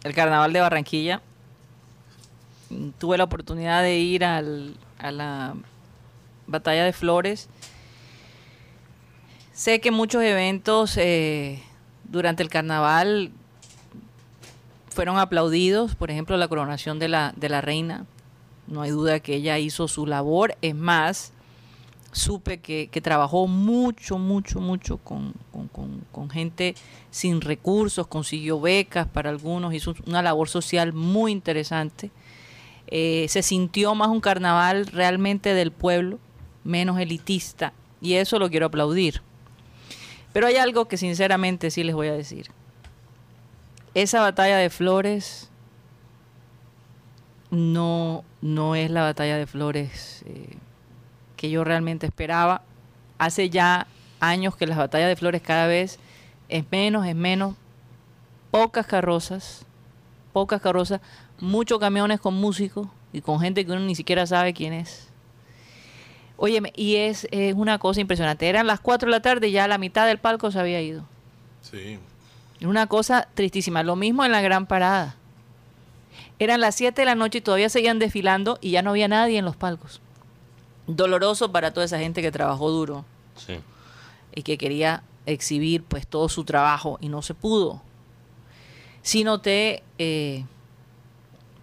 el 0.04 0.14
Carnaval 0.14 0.52
de 0.52 0.60
Barranquilla. 0.60 1.20
Mm, 2.70 2.88
Tuve 2.98 3.16
la 3.18 3.24
oportunidad 3.24 3.82
de 3.82 3.98
ir 3.98 4.24
al, 4.24 4.76
a 4.98 5.10
la 5.12 5.54
Batalla 6.46 6.84
de 6.84 6.92
Flores. 6.92 7.48
Sé 9.52 9.80
que 9.80 9.90
muchos 9.90 10.22
eventos 10.22 10.96
eh, 10.96 11.62
durante 12.04 12.42
el 12.42 12.48
carnaval 12.48 13.30
fueron 14.90 15.18
aplaudidos. 15.18 15.94
Por 15.94 16.10
ejemplo, 16.10 16.36
la 16.36 16.48
coronación 16.48 16.98
de 16.98 17.08
la, 17.08 17.32
de 17.36 17.48
la 17.48 17.60
reina. 17.60 18.04
No 18.66 18.82
hay 18.82 18.90
duda 18.90 19.20
que 19.20 19.34
ella 19.34 19.58
hizo 19.58 19.88
su 19.88 20.06
labor. 20.06 20.56
Es 20.62 20.74
más, 20.74 21.32
supe 22.12 22.58
que, 22.60 22.88
trabajó 23.02 23.46
mucho, 23.46 24.18
mucho, 24.18 24.60
mucho 24.60 24.98
con 24.98 26.30
gente 26.30 26.74
sin 27.10 27.40
recursos, 27.40 28.06
consiguió 28.06 28.60
becas 28.60 29.06
para 29.06 29.30
algunos, 29.30 29.74
hizo 29.74 29.94
una 30.06 30.22
labor 30.22 30.48
social 30.48 30.92
muy 30.92 31.30
interesante. 31.30 32.10
Eh, 32.88 33.26
se 33.28 33.42
sintió 33.42 33.94
más 33.94 34.08
un 34.08 34.20
carnaval 34.20 34.86
realmente 34.86 35.54
del 35.54 35.72
pueblo, 35.72 36.18
menos 36.64 36.98
elitista, 36.98 37.72
y 38.00 38.14
eso 38.14 38.38
lo 38.38 38.50
quiero 38.50 38.66
aplaudir. 38.66 39.22
Pero 40.32 40.46
hay 40.46 40.56
algo 40.56 40.86
que 40.86 40.96
sinceramente 40.96 41.70
sí 41.70 41.84
les 41.84 41.94
voy 41.94 42.08
a 42.08 42.12
decir. 42.12 42.50
Esa 43.94 44.20
batalla 44.20 44.56
de 44.56 44.70
flores 44.70 45.50
no, 47.50 48.24
no 48.42 48.74
es 48.74 48.90
la 48.90 49.02
batalla 49.02 49.38
de 49.38 49.46
flores 49.46 50.22
eh, 50.26 50.56
que 51.36 51.48
yo 51.48 51.64
realmente 51.64 52.06
esperaba. 52.06 52.62
Hace 53.18 53.48
ya 53.48 53.86
años 54.20 54.56
que 54.56 54.66
las 54.66 54.76
batallas 54.76 55.08
de 55.08 55.16
flores 55.16 55.40
cada 55.40 55.66
vez 55.66 55.98
es 56.48 56.64
menos, 56.70 57.06
es 57.06 57.16
menos. 57.16 57.54
Pocas 58.50 58.86
carrozas, 58.86 59.64
pocas 60.32 60.60
carrozas, 60.60 61.00
muchos 61.40 61.78
camiones 61.78 62.20
con 62.20 62.34
músicos 62.34 62.88
y 63.12 63.22
con 63.22 63.40
gente 63.40 63.64
que 63.64 63.72
uno 63.72 63.80
ni 63.80 63.94
siquiera 63.94 64.26
sabe 64.26 64.52
quién 64.52 64.74
es. 64.74 65.08
Óyeme, 66.36 66.72
y 66.74 66.96
es, 66.96 67.28
es 67.30 67.54
una 67.54 67.78
cosa 67.78 68.00
impresionante. 68.00 68.48
Eran 68.48 68.66
las 68.66 68.80
4 68.80 69.06
de 69.06 69.10
la 69.10 69.22
tarde 69.22 69.48
y 69.48 69.52
ya 69.52 69.68
la 69.68 69.78
mitad 69.78 70.06
del 70.06 70.18
palco 70.18 70.50
se 70.50 70.58
había 70.58 70.82
ido. 70.82 71.04
Sí. 71.60 71.98
Es 72.58 72.66
una 72.66 72.88
cosa 72.88 73.28
tristísima. 73.34 73.84
Lo 73.84 73.94
mismo 73.94 74.24
en 74.24 74.32
la 74.32 74.40
gran 74.40 74.66
parada. 74.66 75.14
Eran 76.42 76.60
las 76.60 76.74
7 76.74 77.02
de 77.02 77.06
la 77.06 77.14
noche 77.14 77.38
y 77.38 77.40
todavía 77.40 77.68
seguían 77.68 78.00
desfilando 78.00 78.58
y 78.60 78.72
ya 78.72 78.82
no 78.82 78.90
había 78.90 79.06
nadie 79.06 79.38
en 79.38 79.44
los 79.44 79.54
palcos. 79.54 80.00
Doloroso 80.88 81.52
para 81.52 81.72
toda 81.72 81.86
esa 81.86 82.00
gente 82.00 82.20
que 82.20 82.32
trabajó 82.32 82.68
duro 82.70 83.04
Sí. 83.36 83.60
y 84.34 84.42
que 84.42 84.58
quería 84.58 85.04
exhibir 85.24 85.84
pues 85.84 86.04
todo 86.04 86.28
su 86.28 86.42
trabajo 86.42 86.98
y 87.00 87.08
no 87.08 87.22
se 87.22 87.34
pudo. 87.34 87.80
Sí 89.02 89.22
noté 89.22 89.84
eh, 89.98 90.44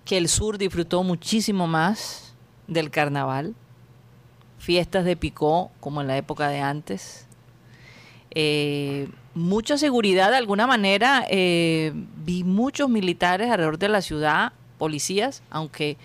que 0.05 0.17
el 0.17 0.29
sur 0.29 0.57
disfrutó 0.57 1.03
muchísimo 1.03 1.67
más 1.67 2.33
del 2.67 2.89
carnaval, 2.89 3.55
fiestas 4.59 5.03
de 5.03 5.17
picó 5.17 5.71
como 5.81 5.99
en 5.99 6.07
la 6.07 6.15
época 6.15 6.47
de 6.47 6.61
antes, 6.61 7.25
Eh, 8.31 9.09
mucha 9.33 9.77
seguridad 9.79 10.29
de 10.29 10.37
alguna 10.37 10.67
manera, 10.67 11.25
eh, 11.31 11.91
vi 12.17 12.43
muchos 12.43 12.87
militares 12.87 13.49
alrededor 13.49 13.79
de 13.79 13.89
la 13.89 14.01
ciudad, 14.03 14.53
policías, 14.79 15.43
aunque 15.51 15.97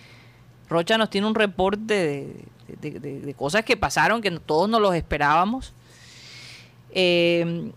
Rocha 0.69 0.99
nos 0.99 1.09
tiene 1.09 1.27
un 1.27 1.35
reporte 1.35 2.45
de, 2.81 3.35
cosas 3.35 3.65
que 3.65 3.77
pasaron 3.77 4.21
que 4.21 4.31
todos 4.33 4.69
no 4.69 4.81
los 4.81 4.95
esperábamos. 4.95 5.73
Eh, 6.91 7.71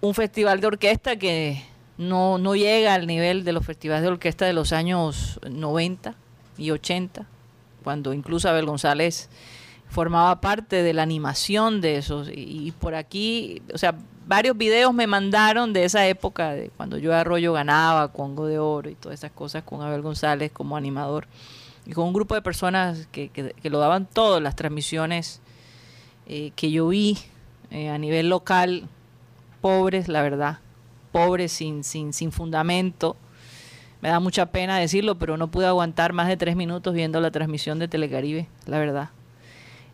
un 0.00 0.14
festival 0.14 0.60
de 0.60 0.66
orquesta 0.68 1.16
que 1.16 1.62
no, 1.98 2.38
no 2.38 2.54
llega 2.54 2.94
al 2.94 3.06
nivel 3.06 3.44
de 3.44 3.52
los 3.52 3.66
festivales 3.66 4.02
de 4.02 4.08
orquesta 4.08 4.46
de 4.46 4.52
los 4.52 4.72
años 4.72 5.40
90 5.48 6.14
y 6.56 6.70
80, 6.70 7.26
cuando 7.82 8.14
incluso 8.14 8.48
Abel 8.48 8.66
González 8.66 9.28
formaba 9.88 10.40
parte 10.40 10.82
de 10.82 10.92
la 10.92 11.02
animación 11.02 11.80
de 11.80 11.96
esos. 11.96 12.28
Y, 12.28 12.68
y 12.68 12.72
por 12.72 12.94
aquí, 12.94 13.62
o 13.72 13.78
sea, 13.78 13.96
varios 14.28 14.56
videos 14.56 14.92
me 14.92 15.06
mandaron 15.06 15.72
de 15.72 15.84
esa 15.84 16.06
época, 16.06 16.52
de 16.52 16.70
cuando 16.76 16.98
yo 16.98 17.14
Arroyo 17.14 17.54
ganaba, 17.54 18.12
Congo 18.12 18.46
de 18.46 18.58
Oro 18.58 18.90
y 18.90 18.94
todas 18.94 19.18
esas 19.18 19.32
cosas 19.32 19.64
con 19.64 19.80
Abel 19.80 20.02
González 20.02 20.52
como 20.52 20.76
animador. 20.76 21.26
Y 21.86 21.92
con 21.92 22.06
un 22.06 22.12
grupo 22.12 22.34
de 22.34 22.42
personas 22.42 23.08
que, 23.10 23.54
lo 23.62 23.78
daban 23.78 24.06
todo, 24.06 24.38
las 24.40 24.54
transmisiones 24.54 25.40
eh, 26.26 26.52
que 26.54 26.70
yo 26.70 26.88
vi 26.88 27.16
eh, 27.70 27.88
a 27.88 27.96
nivel 27.96 28.28
local, 28.28 28.86
pobres, 29.62 30.08
la 30.08 30.20
verdad, 30.20 30.58
pobres, 31.10 31.50
sin, 31.50 31.82
sin, 31.82 32.12
sin 32.12 32.30
fundamento. 32.30 33.16
Me 34.02 34.10
da 34.10 34.20
mucha 34.20 34.46
pena 34.46 34.78
decirlo, 34.78 35.18
pero 35.18 35.38
no 35.38 35.50
pude 35.50 35.66
aguantar 35.66 36.12
más 36.12 36.28
de 36.28 36.36
tres 36.36 36.54
minutos 36.54 36.92
viendo 36.92 37.18
la 37.22 37.30
transmisión 37.30 37.78
de 37.78 37.88
Telecaribe, 37.88 38.46
la 38.66 38.78
verdad. 38.78 39.08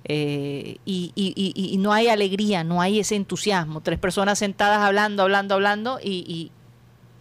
Eh, 0.06 0.76
y, 0.84 1.12
y- 1.14 1.32
y- 1.34 1.74
y 1.74 1.76
no 1.78 1.92
hay 1.92 2.08
alegría, 2.08 2.62
no 2.64 2.80
hay 2.82 3.00
ese 3.00 3.16
entusiasmo. 3.16 3.80
Tres 3.80 3.98
personas 3.98 4.38
sentadas 4.38 4.80
hablando, 4.80 5.22
hablando, 5.22 5.54
hablando 5.54 5.98
y, 6.02 6.24
y 6.28 6.50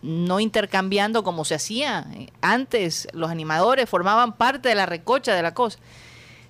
no 0.01 0.39
intercambiando 0.41 1.23
como 1.23 1.45
se 1.45 1.55
hacía. 1.55 2.05
Eh, 2.13 2.27
Antes 2.41 3.07
los 3.13 3.29
animadores 3.31 3.89
formaban 3.89 4.33
parte 4.33 4.69
de 4.69 4.75
la 4.75 4.85
recocha 4.85 5.33
de 5.33 5.41
la 5.41 5.53
cosa. 5.53 5.79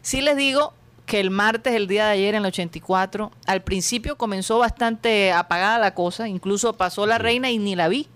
Sí 0.01 0.21
les 0.21 0.35
digo 0.35 0.73
que 1.05 1.19
el 1.19 1.29
martes, 1.29 1.75
el 1.75 1.87
día 1.87 2.05
de 2.07 2.13
ayer, 2.13 2.33
en 2.35 2.41
el 2.43 2.47
84, 2.47 3.31
al 3.45 3.61
principio 3.61 4.17
comenzó 4.17 4.57
bastante 4.57 5.31
apagada 5.33 5.77
la 5.77 5.93
cosa, 5.93 6.27
incluso 6.27 6.73
pasó 6.73 7.05
la 7.05 7.17
reina 7.19 7.51
y 7.51 7.59
ni 7.59 7.75
la 7.75 7.89
vi. 7.89 8.07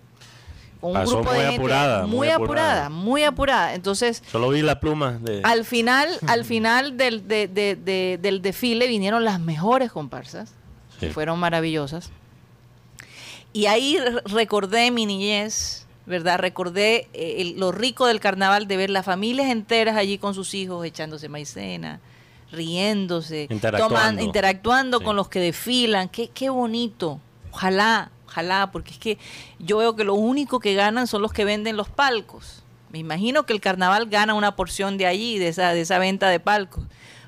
Con 0.79 0.91
un 0.91 0.93
Pasó 0.97 1.15
grupo 1.17 1.29
muy 1.31 1.37
de 1.39 1.41
gente 1.45 1.55
apurada, 1.57 2.01
muy, 2.05 2.15
muy 2.17 2.29
apurada, 2.29 2.67
apurada. 2.85 2.89
muy 2.89 3.23
apurada. 3.23 3.73
Entonces, 3.73 4.21
Solo 4.31 4.49
vi 4.49 4.61
las 4.61 4.75
plumas 4.77 5.21
de... 5.23 5.41
al 5.43 5.65
final, 5.65 6.07
al 6.27 6.45
final 6.45 6.97
del, 6.97 7.27
de- 7.27 7.47
de- 7.47 7.75
de- 7.75 8.19
del 8.21 8.41
desfile 8.41 8.87
vinieron 8.87 9.25
las 9.25 9.39
mejores 9.39 9.91
comparsas, 9.91 10.51
que 10.99 11.09
fueron 11.09 11.39
maravillosas. 11.39 12.11
Y 13.53 13.65
ahí 13.65 13.97
re- 13.97 14.21
recordé 14.25 14.91
mi 14.91 15.05
niñez, 15.05 15.87
¿verdad? 16.05 16.37
Recordé 16.39 17.07
eh, 17.13 17.35
el- 17.39 17.59
lo 17.59 17.71
rico 17.71 18.05
del 18.07 18.19
carnaval 18.19 18.67
de 18.67 18.77
ver 18.77 18.89
las 18.89 19.05
familias 19.05 19.49
enteras 19.49 19.95
allí 19.97 20.17
con 20.17 20.33
sus 20.33 20.53
hijos 20.53 20.85
echándose 20.85 21.27
maicena, 21.29 21.99
riéndose, 22.51 23.47
Interactuando. 23.49 23.95
toman- 23.95 24.23
interactuando 24.23 24.99
Sí. 24.99 25.05
con 25.05 25.15
los 25.15 25.27
que 25.29 25.39
desfilan. 25.39 26.09
Qué, 26.09 26.29
qué 26.29 26.49
bonito. 26.49 27.19
Ojalá, 27.51 28.11
ojalá, 28.37 28.71
porque 28.71 28.91
es 28.91 28.99
que 28.99 29.17
yo 29.59 29.77
veo 29.77 29.95
que 29.95 30.03
lo 30.03 30.13
único 30.13 30.59
que 30.59 30.75
ganan 30.75 31.07
son 31.07 31.21
los 31.21 31.33
que 31.33 31.45
venden 31.45 31.75
los 31.75 31.89
palcos. 31.89 32.63
Me 32.91 32.99
imagino 32.99 33.45
que 33.45 33.53
el 33.53 33.59
carnaval 33.59 34.07
gana 34.07 34.33
una 34.33 34.55
porción 34.55 34.97
de 34.97 35.07
allí, 35.07 35.39
de 35.39 35.49
esa, 35.49 35.73
de 35.73 35.81
esa 35.81 35.97
venta 35.97 36.29
de 36.29 36.39
palcos. 36.39 36.83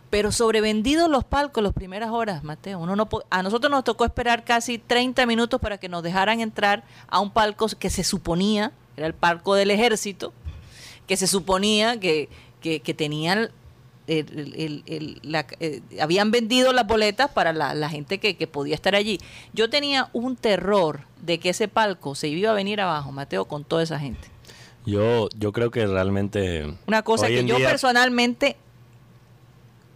Pero 0.10 0.32
sobrevendidos 0.32 1.10
los 1.10 1.24
palcos 1.24 1.64
las 1.64 1.74
primeras 1.74 2.12
horas, 2.12 2.44
Mateo. 2.44 2.80
Uno 2.80 2.96
no 2.96 3.10
a 3.30 3.44
nosotros 3.44 3.70
nos 3.70 3.84
tocó 3.84 4.06
esperar 4.06 4.44
casi 4.44 4.78
30 4.78 5.26
minutos 5.26 5.60
para 5.60 5.78
que 5.78 5.90
nos 5.90 6.04
dejaran 6.04 6.40
entrar 6.40 6.84
a 7.08 7.20
un 7.20 7.32
palco 7.32 7.68
que 7.80 7.90
se 7.90 8.04
suponía, 8.04 8.72
era 8.96 9.08
el 9.08 9.14
palco 9.14 9.56
del 9.56 9.72
ejército, 9.72 10.34
que 11.08 11.18
se 11.18 11.28
suponía 11.28 12.00
que 12.00 12.30
tenían 12.96 13.50
el- 14.18 15.20
la- 15.24 15.46
eh, 15.60 15.82
habían 16.02 16.32
vendido 16.32 16.74
las 16.74 16.88
boletas 16.88 17.30
para 17.32 17.54
la, 17.54 17.74
la 17.76 17.90
gente 17.90 18.18
que, 18.20 18.36
que 18.36 18.48
podía 18.48 18.76
estar 18.76 18.96
allí. 18.96 19.20
Yo 19.54 19.70
tenía 19.70 20.10
un 20.14 20.36
terror 20.36 21.02
de 21.22 21.40
que 21.40 21.50
ese 21.50 21.68
palco 21.68 22.16
se 22.16 22.28
iba 22.28 22.50
a 22.52 22.54
venir 22.54 22.82
abajo, 22.82 23.12
Mateo, 23.12 23.46
con 23.46 23.64
toda 23.64 23.84
esa 23.84 24.00
gente. 24.00 24.28
Yo, 24.86 25.30
yo 25.38 25.52
creo 25.52 25.70
que 25.72 25.86
realmente... 25.86 26.74
Una 26.88 27.04
cosa 27.04 27.28
que 27.28 27.46
yo 27.46 27.58
día 27.58 27.70
personalmente 27.70 28.56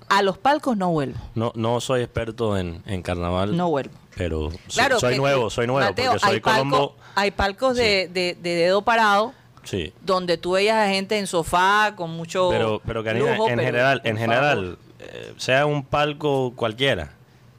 a 0.09 0.21
los 0.21 0.37
palcos 0.37 0.77
no 0.77 0.91
vuelvo. 0.91 1.17
No, 1.33 1.51
no 1.55 1.79
soy 1.81 2.01
experto 2.01 2.57
en, 2.57 2.83
en 2.85 3.01
carnaval. 3.01 3.55
No 3.57 3.69
vuelvo. 3.69 3.93
Pero 4.15 4.51
Claro 4.71 4.99
soy 4.99 5.13
que- 5.13 5.17
nuevo, 5.19 5.49
soy 5.49 5.65
nuevo, 5.65 5.87
Mateo, 5.89 6.11
porque 6.11 6.25
soy 6.27 6.35
hay 6.35 6.39
palco- 6.41 6.53
Colombo. 6.69 6.95
hay 7.15 7.31
palcos 7.31 7.75
de, 7.75 8.09
de- 8.13 8.37
de 8.39 8.55
dedo 8.55 8.83
parado 8.83 9.33
Sí. 9.63 9.93
donde 10.01 10.37
tú 10.37 10.51
veías 10.51 10.77
a 10.77 10.89
gente 10.89 11.17
en 11.17 11.27
sofá 11.27 11.93
con 11.95 12.09
mucho 12.11 12.49
Pero, 12.51 12.81
pero 12.85 13.03
Karina, 13.03 13.31
lujo, 13.31 13.47
en 13.49 13.55
pero, 13.57 13.65
general, 13.67 14.01
en 14.03 14.17
favor. 14.17 14.19
general, 14.33 14.77
eh, 14.99 15.33
sea 15.37 15.65
un 15.65 15.83
palco 15.83 16.53
cualquiera, 16.55 17.11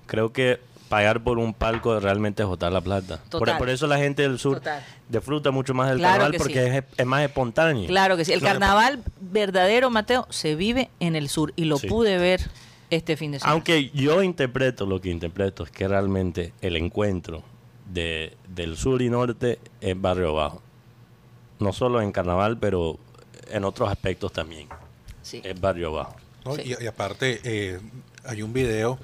creo 0.07 0.32
que 0.32 0.61
pagar 0.88 1.22
por 1.24 1.38
un 1.38 1.55
palco 1.55 1.98
realmente 1.98 2.42
es 2.42 2.48
botar 2.48 2.70
la 2.70 2.80
plata. 2.80 3.20
Por, 3.30 3.68
eso 3.68 3.86
la 3.86 3.96
gente 3.98 4.22
del 4.22 4.38
sur 4.38 4.59
Total. 4.59 4.84
disfruta 5.09 5.50
mucho 5.50 5.74
más 5.74 5.88
del 5.88 5.98
Claro 5.98 6.12
carnaval 6.12 6.32
que 6.32 6.38
porque 6.38 6.62
sí. 6.70 6.76
es, 6.76 6.84
es 6.98 7.07
más 7.07 7.22
espontáneo. 7.24 7.86
Claro 7.88 8.16
que 8.16 8.24
sí. 8.24 8.32
El 8.32 8.40
que 8.40 8.46
carnaval 8.46 9.02
verdadero, 9.20 9.90
Mateo, 9.90 10.26
se 10.30 10.55
vive 10.55 10.90
en 11.00 11.16
el 11.16 11.28
sur 11.28 11.52
y 11.57 11.64
lo 11.64 11.78
Sí. 11.78 11.88
pude 11.88 12.18
ver 12.18 12.42
este 12.90 13.16
fin 13.16 13.32
de 13.32 13.40
semana. 13.40 13.55
Aunque 13.55 13.90
yo 13.90 14.22
interpreto 14.22 14.86
lo 14.86 15.00
que 15.00 15.11
interpreto 15.11 15.64
es 15.64 15.70
que 15.70 15.88
realmente 15.88 16.52
el 16.61 16.76
encuentro 16.76 17.42
de, 17.90 18.36
del 18.48 18.76
sur 18.76 19.02
y 19.02 19.09
norte 19.11 19.59
es 19.80 20.00
barrio 20.00 20.34
bajo. 20.34 20.62
No 21.61 21.72
solo 21.72 22.00
en 22.02 22.12
carnaval, 22.12 22.59
pero 22.59 22.98
en 23.50 23.64
otros 23.64 23.88
aspectos 23.90 24.32
también. 24.32 24.68
Sí. 25.22 25.40
Es 25.44 25.61
barrio 25.61 25.92
bajo. 25.92 26.16
¿no? 26.44 26.57
Y, 26.57 26.76
y 26.80 26.86
aparte, 26.86 27.40
eh, 27.44 27.80
hay 28.24 28.42
un 28.42 28.52
video 28.52 28.98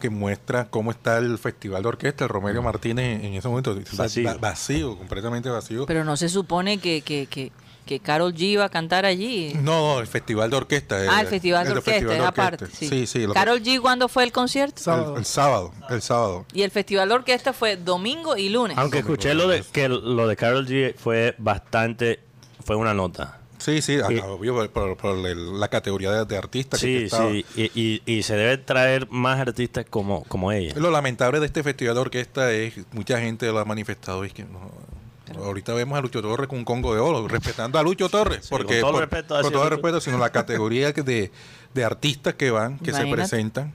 que 0.00 0.10
muestra 0.10 0.68
cómo 0.68 0.90
está 0.90 1.16
el 1.18 1.38
festival 1.38 1.82
de 1.82 1.88
orquesta, 1.88 2.24
el 2.24 2.28
Romelio 2.30 2.62
Martínez 2.62 3.24
en 3.24 3.32
ese 3.34 3.48
momento. 3.48 3.74
Vacío. 3.94 4.26
Va- 4.28 4.34
vacío, 4.34 4.96
completamente 4.98 5.48
vacío. 5.48 5.86
Pero 5.86 6.04
no 6.04 6.16
se 6.16 6.28
supone 6.28 6.78
que, 6.78 7.00
que, 7.00 7.26
que, 7.26 7.50
que 7.86 8.00
Carol 8.00 8.34
G 8.34 8.40
iba 8.40 8.64
a 8.64 8.68
cantar 8.68 9.06
allí. 9.06 9.52
No, 9.54 9.94
no, 9.94 10.00
el 10.00 10.06
festival 10.06 10.50
de 10.50 10.56
orquesta. 10.56 10.96
ah, 11.08 11.20
el 11.22 11.26
festival 11.28 11.64
de 11.64 11.70
el 11.70 11.78
orquesta, 11.78 11.92
festival 11.92 12.16
es 12.16 12.22
de 12.22 12.26
aparte. 12.28 12.64
orquesta. 12.64 12.86
Sí. 12.86 13.06
Sí, 13.06 13.06
sí. 13.06 13.26
Carol 13.32 13.62
G, 13.62 13.80
¿cuándo 13.80 14.08
fue 14.08 14.24
el 14.24 14.32
concierto? 14.32 15.12
el, 15.14 15.18
el 15.20 15.24
sábado, 15.24 15.72
el 15.88 16.02
sábado. 16.02 16.44
Y 16.52 16.62
el 16.62 16.70
festival 16.70 17.08
de 17.08 17.14
orquesta 17.14 17.52
fue 17.52 17.76
domingo 17.76 18.36
y 18.36 18.48
lunes. 18.50 18.76
Aunque 18.76 18.98
escuché 18.98 19.34
lo 19.34 19.48
de 19.48 19.62
que 19.72 19.88
lo 19.88 20.26
de 20.28 20.36
Carol 20.36 20.66
G 20.66 20.94
fue 20.96 21.34
bastante, 21.38 22.20
fue 22.64 22.76
una 22.76 22.92
nota. 22.92 23.40
Sí, 23.58 23.80
sí, 23.80 23.94
Y- 23.94 24.18
obvio, 24.18 24.54
por, 24.54 24.70
por- 24.70 24.96
por 24.98 25.26
el- 25.26 25.58
la 25.58 25.68
categoría 25.68 26.10
de, 26.12 26.24
de 26.26 26.36
artista 26.36 26.76
que 26.76 26.80
Sí, 26.86 27.04
estaba. 27.04 27.30
sí, 27.30 27.44
y, 27.56 27.70
y- 27.74 28.02
y 28.04 28.22
se 28.22 28.36
debe 28.36 28.58
traer 28.58 29.08
más 29.10 29.40
artistas 29.40 29.86
como, 29.88 30.24
como 30.24 30.52
ella. 30.52 30.74
Lo 30.76 30.90
lamentable 30.90 31.40
de 31.40 31.46
este 31.46 31.62
festival 31.62 31.94
de 31.94 32.00
orquesta 32.02 32.52
es 32.52 32.74
mucha 32.92 33.18
gente 33.18 33.46
lo 33.46 33.58
ha 33.58 33.64
manifestado 33.64 34.24
es 34.24 34.34
que 34.34 34.44
no, 34.44 34.70
ahorita 35.44 35.74
vemos 35.74 35.98
a 35.98 36.00
Lucho 36.02 36.22
Torres 36.22 36.48
con 36.48 36.58
un 36.58 36.64
congo 36.64 36.94
de 36.94 37.00
oro, 37.00 37.26
respetando 37.28 37.78
a 37.78 37.82
Lucho 37.82 38.08
Torres, 38.08 38.46
porque 38.48 38.80
con 38.80 38.90
todo 38.90 38.92
por- 38.92 39.02
el 39.02 39.10
respeto 39.10 39.28
con 39.34 39.38
hacia 39.38 39.52
todo 39.52 39.64
el 39.64 39.70
respeto, 39.70 40.00
sino 40.00 40.18
la 40.18 40.30
categoría 40.30 40.92
que 40.92 41.02
de, 41.02 41.30
de 41.74 41.84
artistas 41.84 42.34
que 42.34 42.50
van, 42.50 42.78
que 42.78 42.90
Imagínate. 42.90 43.10
se 43.10 43.16
presentan. 43.16 43.74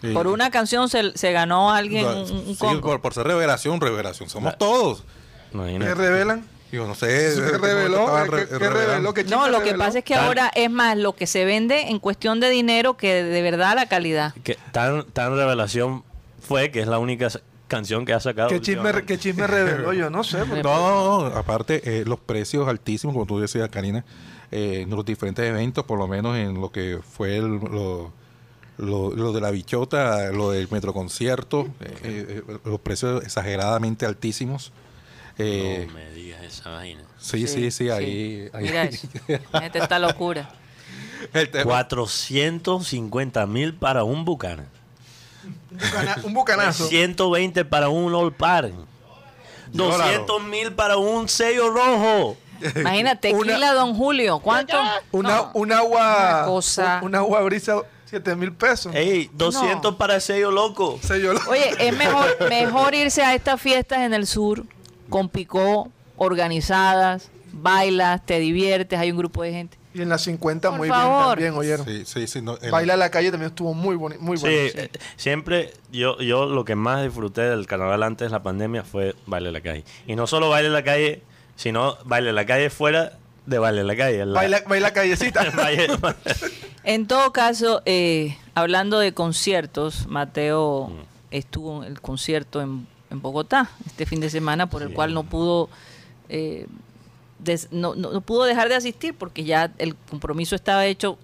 Sí. 0.00 0.12
Por 0.14 0.26
una 0.28 0.50
canción 0.50 0.88
se, 0.88 1.16
se 1.16 1.32
ganó 1.32 1.72
alguien 1.72 2.06
un, 2.06 2.16
un 2.30 2.46
sí, 2.46 2.56
Congo. 2.58 2.80
por, 2.80 3.00
por 3.02 3.12
ser 3.14 3.26
revelación, 3.26 3.80
revelación, 3.80 4.30
somos 4.30 4.56
todos. 4.56 5.04
¿Qué 5.52 5.94
revelan? 5.94 6.46
Digo, 6.72 6.86
no 6.86 6.94
sé. 6.94 7.08
¿Qué 7.34 7.58
reveló? 7.58 7.98
estaban 8.00 8.24
¿Qué- 8.30 8.36
re- 8.36 8.48
qué 8.48 8.58
revelando. 8.58 8.88
reveló? 8.88 9.14
¿Qué 9.14 9.24
No, 9.24 9.48
lo 9.48 9.60
que 9.62 9.74
pasa 9.74 9.98
es 9.98 10.04
que 10.04 10.14
Tan- 10.14 10.24
ahora 10.26 10.50
es 10.54 10.70
más 10.70 10.96
lo 10.96 11.16
que 11.16 11.26
se 11.26 11.44
vende 11.44 11.88
en 11.88 11.98
cuestión 11.98 12.38
de 12.40 12.48
dinero 12.48 12.96
que 12.96 13.24
de 13.24 13.42
verdad 13.42 13.74
la 13.74 13.86
calidad. 13.86 14.32
Que 14.44 14.56
tan, 14.72 15.04
tan 15.06 15.34
revelación 15.36 16.04
fue 16.40 16.70
que 16.70 16.80
es 16.80 16.86
la 16.86 16.98
única 17.00 17.28
canción 17.70 18.04
que 18.04 18.12
ha 18.12 18.20
sacado. 18.20 18.48
¿Qué 18.50 18.60
chisme. 18.60 18.92
¿Qué 19.06 19.18
chisme 19.18 19.46
reveló? 19.46 19.94
Yo 19.94 20.10
no 20.10 20.22
sé. 20.24 20.38
porque- 20.44 20.62
No, 20.62 21.22
no, 21.22 21.30
no, 21.30 21.36
aparte, 21.36 22.00
eh, 22.00 22.04
los 22.04 22.20
precios 22.20 22.68
altísimos, 22.68 23.14
como 23.14 23.24
tú 23.24 23.38
decías, 23.40 23.68
Karina, 23.70 24.04
eh, 24.50 24.80
en 24.82 24.90
los 24.90 25.04
diferentes 25.04 25.44
eventos, 25.48 25.84
por 25.84 25.98
lo 25.98 26.06
menos 26.08 26.36
en 26.36 26.60
lo 26.60 26.70
que 26.72 26.98
fue 27.02 27.36
el- 27.38 27.56
lo, 27.60 28.12
lo- 28.76 29.10
lo 29.14 29.32
de 29.32 29.40
la 29.40 29.50
bichota, 29.50 30.30
lo 30.32 30.50
del 30.50 30.68
metroconcierto, 30.70 31.68
eh, 31.80 32.42
eh, 32.48 32.58
los 32.64 32.80
precios 32.80 33.22
exageradamente 33.24 34.04
altísimos. 34.04 34.72
Eh, 35.38 35.84
No 35.88 35.94
me 35.94 36.10
digas 36.10 36.42
esa 36.42 36.68
vaina. 36.70 37.02
sí, 37.18 37.46
sí, 37.46 37.70
sí, 37.70 37.88
ahí. 37.88 38.48
ahí- 38.52 38.64
Mira 39.28 39.66
esta 39.72 39.98
locura. 39.98 40.50
El 41.32 41.48
tema- 41.50 41.64
450 41.64 43.46
mil 43.46 43.74
para 43.74 44.04
un 44.04 44.24
Bucana. 44.24 44.66
Un 45.44 45.78
bucana- 45.78 46.16
un 46.24 46.34
bucanazo. 46.34 46.86
120 46.88 47.64
para 47.64 47.88
un 47.88 48.14
All 48.14 48.32
Par. 48.32 48.70
200 49.72 50.42
mil 50.44 50.72
para 50.72 50.96
un 50.96 51.28
sello 51.28 51.70
rojo. 51.70 52.36
Imagínate, 52.76 53.32
tequila 53.32 53.72
Don 53.72 53.94
Julio, 53.94 54.38
¿cuánto? 54.40 54.76
Una, 55.12 55.36
No. 55.36 55.50
un 55.54 55.72
agua. 55.72 56.40
Una 56.42 56.44
cosa. 56.46 56.98
un- 57.00 57.08
Una 57.08 57.18
agua 57.18 57.40
brisa, 57.42 57.76
7 58.04 58.34
mil 58.36 58.52
pesos. 58.52 58.94
Ey, 58.94 59.30
200 59.32 59.94
para 59.94 60.16
el 60.16 60.20
sello 60.20 60.50
loco. 60.50 60.98
Sello 61.02 61.32
Oye, 61.48 61.72
es 61.78 61.96
mejor, 61.96 62.36
mejor 62.50 62.94
irse 62.94 63.22
a 63.22 63.34
estas 63.34 63.60
fiestas 63.60 64.00
en 64.00 64.12
el 64.12 64.26
sur 64.26 64.64
con 65.08 65.28
picó, 65.28 65.88
organizadas, 66.16 67.30
bailas, 67.52 68.24
te 68.26 68.38
diviertes, 68.40 68.98
hay 68.98 69.10
un 69.12 69.18
grupo 69.18 69.42
de 69.42 69.52
gente. 69.52 69.78
Y 69.92 70.02
en 70.02 70.08
las 70.08 70.22
50 70.22 70.68
Por 70.70 70.78
muy 70.78 70.88
favor. 70.88 71.36
bien 71.38 71.52
también, 71.52 71.54
oyeron. 71.54 71.86
Sí, 71.86 72.04
sí, 72.06 72.26
sí. 72.28 72.40
no, 72.42 72.56
el- 72.58 72.70
Baila 72.70 72.94
a 72.94 72.96
la 72.96 73.10
calle 73.10 73.30
también 73.30 73.48
estuvo 73.50 73.74
muy 73.74 73.96
bonito. 73.96 74.22
Muy 74.22 74.36
Sí, 74.36 74.42
bueno. 74.44 74.56
eh, 74.74 74.90
siempre 75.16 75.72
yo, 75.90 76.18
yo 76.20 76.46
lo 76.46 76.64
que 76.64 76.76
más 76.76 77.02
disfruté 77.02 77.40
del 77.42 77.66
carnaval 77.66 78.02
antes 78.04 78.28
de 78.28 78.32
la 78.32 78.42
pandemia 78.42 78.84
fue 78.84 79.16
baile 79.26 79.48
en 79.48 79.54
la 79.54 79.60
calle. 79.60 79.84
Y 80.06 80.14
no 80.14 80.26
solo 80.28 80.48
baile 80.48 80.68
en 80.68 80.74
la 80.74 80.84
calle, 80.84 81.22
sino 81.56 81.96
baile 82.04 82.30
en 82.30 82.36
la 82.36 82.46
calle 82.46 82.70
fuera 82.70 83.18
de 83.46 83.58
baile 83.58 83.80
en 83.80 83.86
la 83.88 83.96
calle. 83.96 84.24
La- 84.26 84.32
Baila, 84.34 84.62
baila 84.68 84.92
callecita. 84.92 85.44
En 86.84 87.06
todo 87.06 87.32
caso, 87.32 87.82
eh, 87.84 88.36
hablando 88.54 88.98
de 89.00 89.12
conciertos, 89.12 90.06
Mateo 90.06 90.90
estuvo 91.30 91.84
en 91.84 91.90
el 91.92 92.00
concierto 92.00 92.62
en, 92.62 92.86
en 93.10 93.20
Bogotá 93.20 93.70
este 93.86 94.06
fin 94.06 94.20
de 94.20 94.30
semana, 94.30 94.68
por 94.70 94.82
el 94.82 94.92
cual 94.94 95.12
no 95.12 95.24
pudo 95.24 95.68
eh, 96.30 96.66
des- 97.44 97.68
no, 97.70 97.94
no- 97.94 98.12
no 98.12 98.20
pudo 98.20 98.44
dejar 98.44 98.68
de 98.68 98.74
asistir 98.76 99.14
porque 99.14 99.44
ya 99.44 99.72
el 99.78 99.94
compromiso 99.96 100.54
estaba 100.54 100.86
hecho 100.86 101.18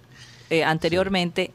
eh, 0.49 0.63
anteriormente. 0.63 1.51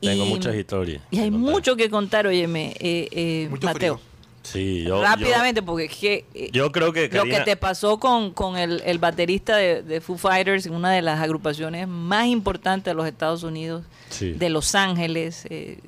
Tengo 0.00 0.24
Y- 0.26 0.28
muchas 0.28 0.54
historias. 0.54 1.02
Y 1.10 1.18
hay 1.20 1.30
contar. 1.30 1.52
mucho 1.52 1.76
que 1.76 1.88
contar, 1.90 2.26
óyeme, 2.26 2.74
eh, 2.80 3.08
eh, 3.12 3.48
Mateo. 3.62 3.98
frío. 3.98 4.00
Sí, 4.42 4.82
yo, 4.82 5.00
rápidamente, 5.00 5.62
porque 5.62 5.84
es 5.84 5.96
que 5.96 6.24
eh, 6.34 6.50
yo, 6.52 6.72
creo 6.72 6.92
que 6.92 7.08
lo 7.12 7.22
que 7.22 7.40
te 7.42 7.56
pasó 7.56 7.98
con, 8.00 8.32
con 8.32 8.56
el, 8.58 8.82
el 8.84 8.98
baterista 8.98 9.56
de, 9.56 9.84
de 9.84 10.00
Foo 10.00 10.18
Fighters, 10.18 10.66
una 10.66 10.90
de 10.90 11.00
las 11.00 11.20
agrupaciones 11.20 11.86
más 11.86 12.26
importantes 12.26 12.86
de 12.90 12.94
los 12.94 13.06
Estados 13.06 13.44
Unidos, 13.44 13.84
Sí. 14.10 14.32
de 14.32 14.50
Los 14.50 14.74
Ángeles, 14.74 15.46
eh, 15.48 15.78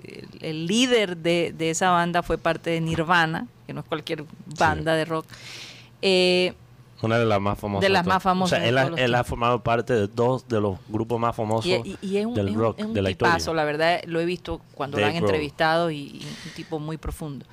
el, 0.40 0.46
el 0.50 0.66
líder 0.68 1.16
de, 1.16 1.52
de 1.58 1.70
esa 1.70 1.90
banda 1.90 2.22
fue 2.22 2.38
parte 2.38 2.70
de 2.70 2.80
Nirvana, 2.80 3.48
que 3.66 3.72
no 3.74 3.80
es 3.80 3.86
cualquier 3.86 4.24
banda 4.56 4.94
de 4.94 5.04
rock. 5.04 5.26
Eh, 6.00 6.54
Una 7.04 7.18
de 7.18 7.24
las 7.26 7.40
más 7.40 7.58
famosas. 7.58 7.82
De 7.82 7.88
las 7.88 8.06
más 8.06 8.22
famosas 8.22 8.52
O 8.52 8.56
sea, 8.56 8.62
de 8.62 8.68
él, 8.70 8.78
ha, 9.14 9.18
él 9.20 9.24
formado 9.24 9.62
parte 9.62 9.92
de 9.94 10.06
dos 10.08 10.46
de 10.48 10.60
los 10.60 10.78
grupos 10.88 11.18
más 11.20 11.34
famosos 11.36 11.66
y, 11.66 11.90
y- 11.90 11.98
y 12.00 12.16
es 12.18 12.26
un, 12.26 12.34
del 12.34 12.48
es 12.48 12.54
un- 12.54 12.60
rock 12.60 12.78
es 12.80 12.84
un 12.86 12.94
de 12.94 13.02
la 13.02 13.08
tipazo, 13.10 13.36
historia. 13.38 13.56
la 13.56 13.64
verdad, 13.64 14.00
lo 14.06 14.20
he 14.20 14.24
visto 14.24 14.60
cuando 14.74 14.98
lo 14.98 15.06
han 15.06 15.12
Grohl. 15.14 15.24
entrevistado 15.24 15.90
y, 15.90 15.96
y 15.98 16.26
un 16.46 16.52
tipo 16.54 16.78
muy 16.78 16.96
profundo. 16.96 17.44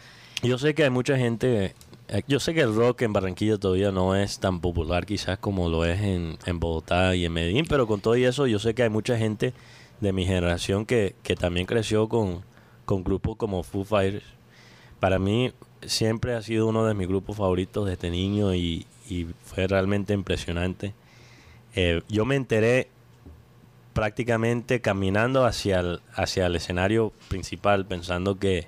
Yo 0.44 0.58
sé 0.58 0.74
que 0.74 0.84
hay 0.84 0.90
mucha 0.90 1.18
gente. 1.18 1.76
eh, 2.08 2.24
Yo 2.28 2.40
sé 2.40 2.54
que 2.54 2.62
el 2.62 2.74
rock 2.76 3.04
en 3.04 3.14
Barranquilla 3.14 3.58
todavía 3.58 3.92
no 3.92 4.16
es 4.16 4.40
tan 4.40 4.60
popular, 4.60 5.06
quizás 5.06 5.38
como 5.38 5.70
lo 5.70 5.86
es 5.86 6.02
en, 6.02 6.38
en 6.46 6.60
Bogotá 6.60 7.16
y 7.16 7.26
en 7.26 7.34
Medellín, 7.34 7.66
pero 7.70 7.86
con 7.88 8.02
todo 8.02 8.16
y 8.18 8.24
eso, 8.26 8.48
yo 8.48 8.58
sé 8.60 8.74
que 8.74 8.84
hay 8.84 8.90
mucha 8.90 9.18
gente 9.18 9.54
de 10.00 10.14
mi 10.14 10.26
generación 10.26 10.86
que, 10.88 11.16
que 11.22 11.36
también 11.36 11.68
creció 11.68 12.10
con, 12.10 12.42
con 12.86 13.04
grupos 13.04 13.36
como 13.38 13.62
Foo 13.64 13.84
Fighters. 13.86 14.26
Para 15.00 15.20
mí, 15.20 15.52
siempre 15.86 16.36
ha 16.36 16.42
sido 16.42 16.68
uno 16.68 16.86
de 16.86 16.94
mis 16.96 17.08
grupos 17.08 17.38
favoritos 17.38 17.88
desde 17.88 18.10
niño 18.10 18.54
y, 18.56 18.86
y 19.12 19.28
fue 19.44 19.68
realmente 19.68 20.14
impresionante. 20.14 20.94
Eh, 21.76 22.02
yo 22.08 22.24
me 22.24 22.38
enteré 22.38 22.88
prácticamente 23.94 24.80
caminando 24.80 25.46
hacia 25.46 25.82
el, 25.82 26.02
hacia 26.16 26.46
el 26.46 26.56
escenario 26.56 27.12
principal, 27.28 27.86
pensando 27.86 28.40
que, 28.40 28.68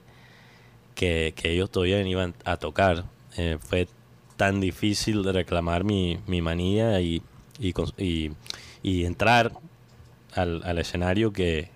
que, 0.96 1.34
ellos 1.44 1.72
todavía 1.72 2.02
iban 2.06 2.34
a 2.44 2.58
tocar. 2.58 3.06
Eh, 3.38 3.58
fue 3.62 3.88
tan 4.36 4.60
difícil 4.60 5.24
de 5.24 5.32
reclamar 5.32 5.86
mi, 5.86 6.20
mi 6.28 6.42
manía 6.42 7.00
y- 7.00 7.22
y 8.82 9.06
entrar 9.06 9.54
al, 10.36 10.62
al 10.66 10.78
escenario 10.78 11.32
que, 11.32 11.70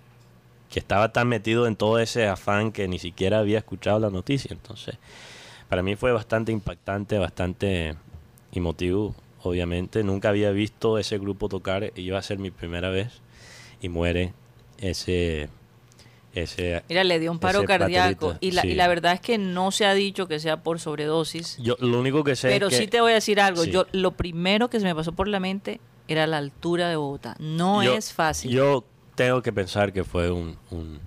que 0.68 0.78
estaba 0.78 1.10
tan 1.12 1.28
metido 1.28 1.66
en 1.66 1.76
todo 1.76 1.98
ese 1.98 2.26
afán 2.26 2.72
que 2.72 2.86
ni 2.86 2.98
siquiera 2.98 3.38
había 3.38 3.58
escuchado 3.58 3.98
la 3.98 4.10
noticia. 4.10 4.50
Entonces, 4.52 4.98
para 5.70 5.82
mí 5.82 5.96
fue 5.96 6.12
bastante 6.12 6.52
impactante, 6.52 7.18
bastante 7.18 7.96
emotivo, 8.52 9.14
obviamente. 9.42 10.02
Nunca 10.04 10.30
había 10.30 10.50
visto 10.50 10.98
ese 10.98 11.18
grupo 11.18 11.48
tocar, 11.48 11.92
iba 11.96 12.18
a 12.18 12.22
ser 12.22 12.38
mi 12.38 12.50
primera 12.50 12.90
vez 12.90 13.20
y 13.80 13.88
muere 13.88 14.32
ese... 14.78 15.48
ese 16.34 16.82
Mira, 16.88 17.04
le 17.04 17.18
dio 17.18 17.30
un 17.32 17.38
paro 17.38 17.64
cardíaco 17.64 18.36
y 18.40 18.52
la, 18.52 18.62
Sí. 18.62 18.68
y 18.68 18.74
la 18.74 18.88
verdad 18.88 19.12
es 19.14 19.20
que 19.20 19.38
no 19.38 19.70
se 19.70 19.86
ha 19.86 19.94
dicho 19.94 20.28
que 20.28 20.40
sea 20.40 20.62
por 20.62 20.80
sobredosis. 20.80 21.56
Yo 21.58 21.76
lo 21.80 21.98
único 22.00 22.24
que 22.24 22.36
sé 22.36 22.48
Pero 22.48 22.68
es 22.68 22.74
que... 22.74 22.80
sí 22.80 22.86
te 22.88 23.00
voy 23.00 23.12
a 23.12 23.16
decir 23.16 23.40
algo. 23.40 23.64
Sí. 23.64 23.70
Yo 23.70 23.86
lo 23.92 24.12
primero 24.12 24.68
que 24.70 24.78
se 24.80 24.86
me 24.86 24.94
pasó 24.94 25.12
por 25.12 25.28
la 25.28 25.40
mente 25.40 25.80
era 26.08 26.26
la 26.26 26.38
altura 26.38 26.88
de 26.88 26.96
Bogotá. 26.96 27.36
No 27.38 27.82
Yo- 27.82 27.94
es 27.94 28.12
fácil. 28.12 28.50
Yo 28.50 28.84
tengo 29.14 29.42
que 29.42 29.52
pensar 29.52 29.92
que 29.92 30.04
fue 30.04 30.30
un, 30.30 30.56
un, 30.70 31.00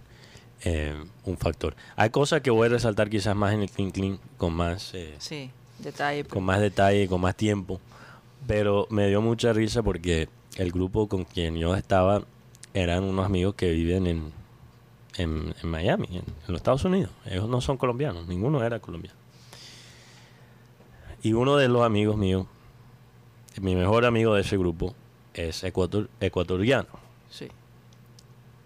eh, 0.63 0.93
un 1.25 1.37
factor. 1.37 1.75
Hay 1.95 2.09
cosas 2.09 2.41
que 2.41 2.51
voy 2.51 2.67
a 2.67 2.69
resaltar 2.69 3.09
quizás 3.09 3.35
más 3.35 3.53
en 3.53 3.61
el 3.61 3.69
Clean 3.71 3.89
Clean 3.91 4.19
con 4.37 4.53
más, 4.53 4.93
eh, 4.93 5.15
sí, 5.17 5.49
detalle. 5.81 6.23
con 6.25 6.43
más 6.43 6.59
detalle, 6.59 7.07
con 7.07 7.21
más 7.21 7.35
tiempo. 7.35 7.79
Pero 8.47 8.87
me 8.89 9.07
dio 9.07 9.21
mucha 9.21 9.53
risa 9.53 9.83
porque 9.83 10.27
el 10.57 10.71
grupo 10.71 11.07
con 11.07 11.25
quien 11.25 11.55
yo 11.57 11.75
estaba 11.75 12.23
eran 12.73 13.03
unos 13.03 13.25
amigos 13.25 13.55
que 13.55 13.71
viven 13.71 14.07
en, 14.07 14.31
en, 15.17 15.53
en 15.61 15.69
Miami, 15.69 16.07
en, 16.09 16.15
en 16.15 16.25
los 16.47 16.57
Estados 16.57 16.83
Unidos. 16.85 17.11
Ellos 17.25 17.47
no 17.47 17.61
son 17.61 17.77
colombianos, 17.77 18.27
ninguno 18.27 18.63
era 18.63 18.79
colombiano. 18.79 19.17
Y 21.23 21.33
uno 21.33 21.55
de 21.57 21.67
los 21.67 21.83
amigos 21.83 22.17
míos, 22.17 22.47
mi 23.61 23.75
mejor 23.75 24.05
amigo 24.05 24.33
de 24.33 24.41
ese 24.41 24.57
grupo, 24.57 24.95
es 25.33 25.63
ecuator- 25.63 26.09
ecuatoriano. 26.19 26.87
Sí. 27.29 27.47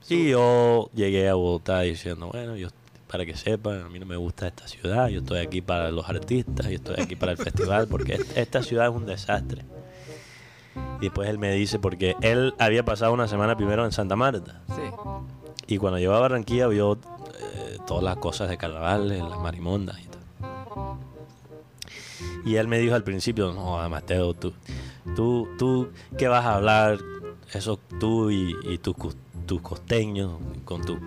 Y 0.08 0.30
yo 0.30 0.90
llegué 0.94 1.28
a 1.28 1.34
Bogotá 1.34 1.82
diciendo, 1.82 2.30
bueno, 2.32 2.56
yo 2.56 2.70
para 3.08 3.26
que 3.26 3.36
sepan, 3.36 3.82
a 3.84 3.90
mí 3.90 4.00
no 4.00 4.06
me 4.06 4.16
gusta 4.18 4.48
esta 4.48 4.68
ciudad, 4.68 5.08
yo 5.10 5.20
estoy 5.20 5.40
aquí 5.40 5.62
para 5.62 5.92
los 5.92 6.08
artistas, 6.10 6.68
yo 6.68 6.76
estoy 6.76 6.96
aquí 7.00 7.16
para 7.16 7.34
el 7.34 7.38
festival, 7.38 7.88
porque 7.88 8.14
est- 8.16 8.38
esta 8.38 8.64
ciudad 8.64 8.88
es 8.90 8.96
un 8.96 9.06
desastre. 9.06 9.64
Y 11.00 11.06
después 11.06 11.30
él 11.30 11.38
me 11.40 11.52
dice, 11.54 11.80
porque 11.80 12.16
él 12.22 12.54
había 12.60 12.84
pasado 12.84 13.14
una 13.14 13.28
semana 13.28 13.56
primero 13.56 13.86
en 13.86 13.92
Santa 13.92 14.16
Marta, 14.16 14.62
Sí. 14.68 14.82
y 15.68 15.78
cuando 15.78 16.00
llegó 16.00 16.14
a 16.14 16.20
Barranquilla 16.20 16.68
vio 16.68 16.94
eh, 16.94 17.78
todas 17.88 18.04
las 18.04 18.18
cosas 18.18 18.50
de 18.50 18.58
carnaval, 18.58 19.08
las 19.08 19.40
marimondas 19.40 20.00
y 20.00 20.06
tal. 20.08 20.22
Y 22.46 22.56
él 22.58 22.68
me 22.68 22.80
dijo 22.80 22.96
al 22.96 23.04
principio, 23.04 23.52
no, 23.54 23.88
Mateo, 23.90 24.34
tú, 24.34 24.54
tú, 25.16 25.48
tú, 25.58 25.90
¿qué 26.18 26.28
vas 26.28 26.46
a 26.46 26.56
hablar? 26.56 26.98
Eso 27.54 27.80
tú 28.00 28.30
y, 28.32 28.56
y 28.64 28.78
tus, 28.78 28.96
tus 29.46 29.62
costeños 29.62 30.34
con 30.64 30.82
tu 30.84 30.98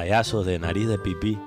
payasos 0.00 0.44
de 0.44 0.58
nariz 0.58 0.86
de 0.88 0.98
pipí. 0.98 1.38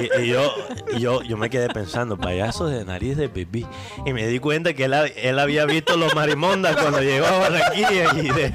Y, 0.00 0.22
y 0.22 0.26
yo, 0.26 0.52
yo, 0.98 1.22
yo 1.22 1.36
me 1.36 1.48
quedé 1.48 1.68
pensando, 1.68 2.18
payasos 2.18 2.72
de 2.72 2.84
nariz 2.84 3.16
de 3.16 3.28
pipí. 3.28 3.64
Y 4.04 4.12
me 4.12 4.26
di 4.26 4.40
cuenta 4.40 4.74
que 4.74 4.86
él, 4.86 4.94
él 5.14 5.38
había 5.38 5.64
visto 5.64 5.96
los 5.96 6.12
marimondas 6.16 6.74
cuando 6.74 7.00
llegó 7.00 7.24
a 7.24 7.38
Barranquilla. 7.38 8.14
Y 8.20 8.30
de- 8.30 8.52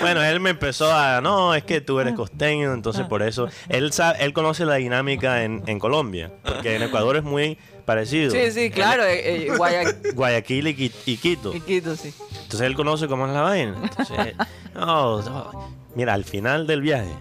Bueno, 0.00 0.22
él 0.24 0.40
me 0.40 0.50
empezó 0.50 0.90
a, 0.92 1.20
no, 1.20 1.54
es 1.54 1.62
que 1.64 1.80
tú 1.80 2.00
eres 2.00 2.14
costeño, 2.14 2.72
entonces 2.72 3.06
por 3.06 3.22
eso, 3.22 3.48
él 3.68 3.92
sabe, 3.92 4.24
él 4.24 4.32
conoce 4.32 4.64
la 4.64 4.74
dinámica 4.76 5.44
en, 5.44 5.62
en 5.66 5.78
Colombia, 5.78 6.32
porque 6.42 6.74
en 6.74 6.82
Ecuador 6.82 7.16
es 7.18 7.22
muy 7.22 7.56
parecido. 7.82 8.30
Sí, 8.30 8.50
sí, 8.50 8.70
claro. 8.70 9.04
eh, 9.04 9.46
eh, 9.46 9.56
Guaya- 9.56 9.94
Guayaquil 10.14 10.68
y, 10.68 10.74
Qui- 10.76 10.92
y 11.06 11.16
Quito. 11.16 11.54
y 11.54 11.60
Quito, 11.60 11.96
sí. 11.96 12.14
Entonces 12.42 12.60
él 12.62 12.74
conoce 12.74 13.08
cómo 13.08 13.26
es 13.26 13.32
la 13.32 13.42
vaina. 13.42 13.76
Entonces, 13.82 14.34
no, 14.74 15.22
no. 15.22 15.70
mira, 15.94 16.14
al 16.14 16.24
final 16.24 16.66
del 16.66 16.80
viaje 16.82 17.12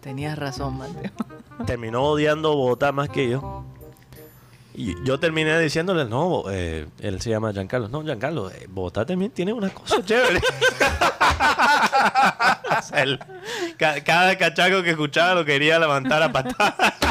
Tenías 0.00 0.38
razón, 0.38 0.78
Mateo. 0.78 1.10
terminó 1.66 2.02
odiando 2.04 2.54
Bogotá 2.56 2.90
más 2.92 3.08
que 3.10 3.28
yo. 3.28 3.64
Y 4.72 4.94
yo 5.04 5.18
terminé 5.20 5.58
diciéndole, 5.58 6.04
no, 6.06 6.44
eh, 6.50 6.86
él 7.00 7.20
se 7.20 7.28
llama 7.28 7.52
Giancarlo. 7.52 7.88
No, 7.88 8.02
Giancarlo, 8.02 8.50
eh, 8.50 8.66
Bogotá 8.70 9.04
también 9.04 9.30
tiene 9.32 9.52
una 9.52 9.68
cosa 9.70 10.02
chévere. 10.04 10.40
O 12.78 12.82
sea, 12.82 13.02
él, 13.02 13.18
ca- 13.76 14.02
cada 14.04 14.38
cachaco 14.38 14.82
que 14.82 14.90
escuchaba 14.90 15.34
lo 15.34 15.44
quería 15.44 15.78
levantar 15.78 16.22
a 16.22 16.32
patada. 16.32 17.09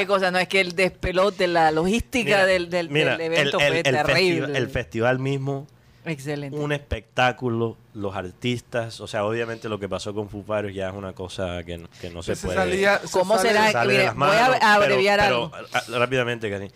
Qué 0.00 0.06
cosa, 0.06 0.30
no 0.30 0.38
es 0.38 0.48
que 0.48 0.60
el 0.60 0.74
despelote, 0.74 1.46
la 1.46 1.70
logística 1.70 2.24
Mira, 2.24 2.46
del, 2.46 2.70
del, 2.70 2.90
mira, 2.90 3.12
del 3.16 3.32
evento 3.32 3.58
el- 3.58 3.64
el- 3.64 3.68
fue 3.70 3.76
el 3.78 3.82
terrible. 3.84 4.14
festival- 4.14 4.56
el 4.56 4.68
festival 4.68 5.18
mismo 5.18 5.66
Excelente. 6.04 6.56
un 6.58 6.72
espectáculo, 6.72 7.76
los 7.94 8.14
artistas, 8.14 9.00
o 9.00 9.06
sea, 9.06 9.24
obviamente 9.24 9.68
lo 9.68 9.78
que 9.80 9.88
pasó 9.88 10.14
con 10.14 10.28
Fighters 10.28 10.74
ya 10.74 10.88
es 10.90 10.94
una 10.94 11.12
cosa 11.14 11.62
que, 11.64 11.78
no- 11.78 11.88
que 12.00 12.10
no 12.10 12.22
se 12.22 12.36
Se 12.36 12.46
puede... 12.46 12.58
salía- 12.58 12.98
se 13.00 13.10
¿Cómo 13.10 13.36
sale- 13.36 13.48
será? 13.48 13.72
sale 13.72 14.04
las 14.04 14.14
voy 14.14 14.28
a 14.28 14.30
manos, 14.48 14.58
abreviar 14.62 15.20
pero, 15.20 15.34
algo. 15.36 15.50
pero, 15.50 15.96
a- 15.96 15.98
rápidamente, 15.98 16.50
Karin. 16.50 16.70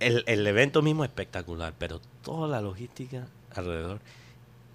El, 0.00 0.22
el 0.26 0.46
evento 0.46 0.82
mismo 0.82 1.04
es 1.04 1.08
espectacular, 1.10 1.72
pero 1.78 2.00
toda 2.22 2.48
la 2.48 2.60
logística 2.60 3.26
alrededor. 3.54 4.00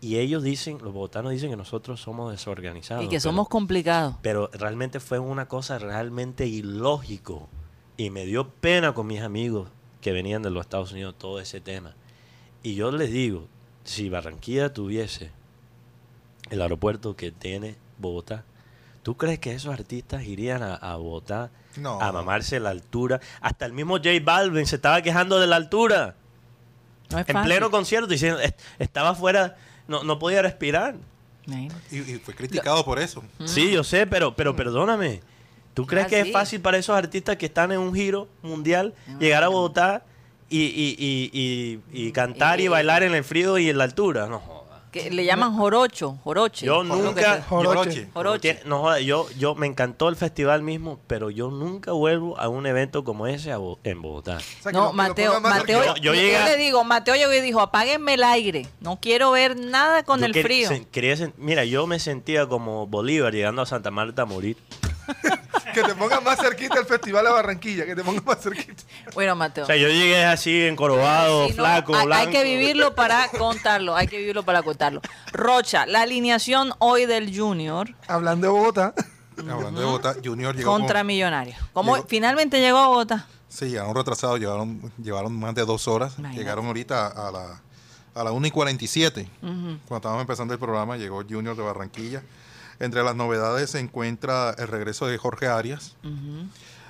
Y 0.02 0.18
ellos 0.18 0.44
dicen, 0.44 0.78
los 0.82 0.94
bogotanos 0.94 1.32
dicen 1.32 1.50
que 1.50 1.58
nosotros 1.58 2.00
somos 2.00 2.32
desorganizados. 2.32 3.04
Y 3.04 3.08
que 3.08 3.18
pero- 3.18 3.22
somos 3.22 3.50
complicados. 3.50 4.16
pero 4.22 4.50
realmente 4.54 5.00
fue 5.00 5.20
una 5.20 5.48
cosa 5.48 5.78
realmente 5.78 6.46
ilógico. 6.48 7.50
Y 7.98 8.10
me 8.10 8.26
dio 8.26 8.50
pena 8.50 8.94
con 8.94 9.08
mis 9.08 9.22
amigos 9.22 9.68
que 10.02 10.14
venían 10.14 10.42
de 10.42 10.50
los 10.52 10.62
Estados 10.62 10.94
Unidos 10.94 11.16
todo 11.18 11.42
ese 11.42 11.60
tema. 11.60 11.96
Y 12.64 12.76
yo 12.76 12.92
les 12.92 13.12
digo, 13.12 13.48
si 13.84 14.08
Barranquilla 14.10 14.72
tuviese 14.74 15.32
el 16.50 16.62
aeropuerto 16.62 17.16
que 17.16 17.32
tiene 17.32 17.76
Bogotá, 17.98 18.46
¿tú 19.04 19.18
crees 19.18 19.40
que 19.40 19.52
esos 19.54 19.74
artistas 19.74 20.24
irían 20.24 20.64
a, 20.64 20.76
a 20.76 20.96
Bogotá 20.96 21.52
No. 21.76 22.02
a 22.02 22.12
mamarse 22.14 22.60
la 22.62 22.70
altura? 22.70 23.20
Hasta 23.42 23.66
el 23.66 23.74
mismo 23.74 23.98
J 23.98 24.10
Balvin 24.24 24.66
se 24.66 24.78
estaba 24.78 25.02
quejando 25.02 25.40
de 25.40 25.48
la 25.48 25.58
altura. 25.58 26.16
No 27.12 27.20
es 27.20 27.28
En 27.28 27.34
fácil. 27.34 27.50
pleno 27.52 27.70
concierto, 27.72 28.08
diciendo, 28.08 28.40
"Est- 28.40 28.60
estaba 28.78 29.16
fuera, 29.16 29.58
no, 29.90 30.04
no 30.04 30.18
podía 30.20 30.42
respirar. 30.42 30.96
Y, 31.92 31.98
y 31.98 32.20
fue 32.20 32.36
criticado 32.36 32.86
por 32.86 33.00
eso. 33.00 33.24
Sí, 33.46 33.72
yo 33.72 33.84
sé, 33.84 34.06
pero, 34.08 34.36
pero 34.36 34.56
perdóname. 34.56 35.22
¿Tú 35.74 35.86
crees 35.86 36.08
que 36.08 36.20
es 36.22 36.32
fácil 36.32 36.62
para 36.62 36.78
esos 36.78 36.96
artistas 36.96 37.38
que 37.38 37.48
están 37.48 37.72
en 37.72 37.80
un 37.80 37.94
giro 37.94 38.28
mundial 38.42 38.94
llegar 39.20 39.44
a 39.44 39.48
Bogotá 39.48 40.04
y, 40.50 40.60
y, 40.62 40.96
y, 41.00 41.80
y, 41.94 42.08
y 42.08 42.12
cantar 42.12 42.60
y, 42.60 42.66
Y- 42.66 42.68
bailar 42.68 43.04
en 43.04 43.14
el 43.16 43.24
frío 43.24 43.58
y 43.58 43.70
en 43.70 43.78
la 43.78 43.84
altura? 43.86 44.28
No. 44.28 44.59
Que 44.92 45.12
le 45.12 45.24
llaman 45.24 45.56
jorocho, 45.56 46.18
joroche. 46.24 46.66
Yo 46.66 46.84
nunca. 46.84 47.42
Joroche. 47.48 48.08
Joroche. 48.14 48.40
Tiene- 48.40 48.60
No 48.66 48.80
joda, 48.80 49.00
yo, 49.00 49.28
yo 49.38 49.54
me 49.54 49.68
encantó 49.68 50.10
el 50.10 50.16
festival 50.16 50.64
mismo, 50.64 51.00
pero 51.06 51.30
yo 51.30 51.52
nunca 51.52 51.92
vuelvo 51.92 52.40
a 52.40 52.48
un 52.50 52.66
evento 52.66 53.04
como 53.04 53.28
ese 53.28 53.52
a 53.52 53.58
Bo- 53.58 53.78
en 53.84 54.02
Bogotá. 54.02 54.38
O 54.38 54.64
sea, 54.64 54.72
No, 54.72 54.92
Mateo, 54.94 55.40
Mateo, 55.42 55.84
Yo- 55.86 55.96
yo 55.96 56.02
yo, 56.02 56.14
llegué 56.14 56.44
le 56.44 56.58
digo, 56.58 56.84
Mateo 56.84 57.16
llegó 57.16 57.34
y 57.34 57.42
dijo, 57.42 57.62
apáguenme 57.62 58.16
el 58.16 58.24
aire, 58.24 58.68
no 58.80 59.00
quiero 59.00 59.32
ver 59.32 59.58
nada 59.58 60.02
con 60.04 60.24
el 60.24 60.34
frío. 60.34 60.68
se- 60.70 60.88
quería 60.88 61.14
sen- 61.16 61.34
mira, 61.38 61.66
yo 61.66 61.86
me 61.86 62.00
sentía 62.00 62.48
como 62.48 62.88
Bolívar 62.88 63.32
llegando 63.34 63.62
a 63.62 63.66
Santa 63.68 63.92
Marta 63.92 64.24
a 64.24 64.26
morir. 64.26 64.58
Que 65.82 65.88
te 65.90 65.96
ponga 65.96 66.20
más 66.22 66.40
cerquita 66.40 66.80
el 66.80 66.86
festival 66.86 67.26
de 67.26 67.32
Barranquilla, 67.32 67.86
que 67.86 67.96
te 67.96 68.04
ponga 68.04 68.22
más 68.26 68.40
cerquita. 68.42 68.84
Bueno, 69.14 69.36
Mateo. 69.36 69.64
O 69.64 69.68
sea, 69.68 69.76
yo 69.78 69.88
llegué 69.88 70.24
así 70.26 70.64
encorvado, 70.66 71.46
Sí, 71.48 71.54
no, 71.54 71.64
flaco, 71.64 71.94
hay, 71.96 72.02
hay 72.02 72.06
blanco. 72.08 72.32
que 72.32 72.44
vivirlo 72.44 72.96
para 72.96 73.28
contarlo, 73.30 73.96
hay 73.96 74.08
que 74.08 74.18
vivirlo 74.18 74.44
para 74.44 74.62
contarlo. 74.64 75.02
Rocha, 75.32 75.86
la 75.86 76.02
alineación 76.02 76.74
hoy 76.80 77.06
del 77.06 77.36
Junior 77.38 77.94
Hablando 78.08 78.48
de 78.48 78.52
Bogotá, 78.54 78.94
Hablando 79.38 79.80
de 79.80 79.86
Bogotá, 79.86 80.16
Junior 80.24 80.56
llegó 80.56 80.72
contra 80.72 81.00
con- 81.00 81.08
Millonarios. 81.08 81.58
¿Cómo 81.74 81.96
llegó- 81.96 82.08
finalmente 82.08 82.60
llegó 82.60 82.78
a 82.80 82.88
Bogotá? 82.88 83.28
Sí, 83.48 83.70
llegaron 83.70 83.96
retrasados, 83.96 84.40
llevaron, 84.40 84.92
llevaron 85.02 85.34
más 85.40 85.56
de 85.56 85.66
dos 85.66 85.88
horas. 85.88 86.14
Imagínate. 86.20 86.40
Llegaron 86.44 86.66
ahorita 86.68 87.08
a 87.08 87.32
la, 87.32 87.62
a 88.16 88.24
la 88.24 88.32
1 88.32 88.46
y 88.48 88.52
47. 88.52 89.30
Ujú. 89.42 89.52
Cuando 89.88 89.96
estábamos 89.96 90.22
empezando 90.22 90.54
el 90.54 90.60
programa, 90.60 90.98
llegó 90.98 91.24
Junior 91.28 91.56
de 91.56 91.64
Barranquilla. 91.64 92.22
Entre 92.80 93.04
las 93.04 93.16
novedades 93.16 93.72
se 93.72 93.80
encuentra 93.80 94.52
el 94.58 94.68
regreso 94.68 95.06
de 95.08 95.18
Jorge 95.18 95.48
Arias. 95.48 95.96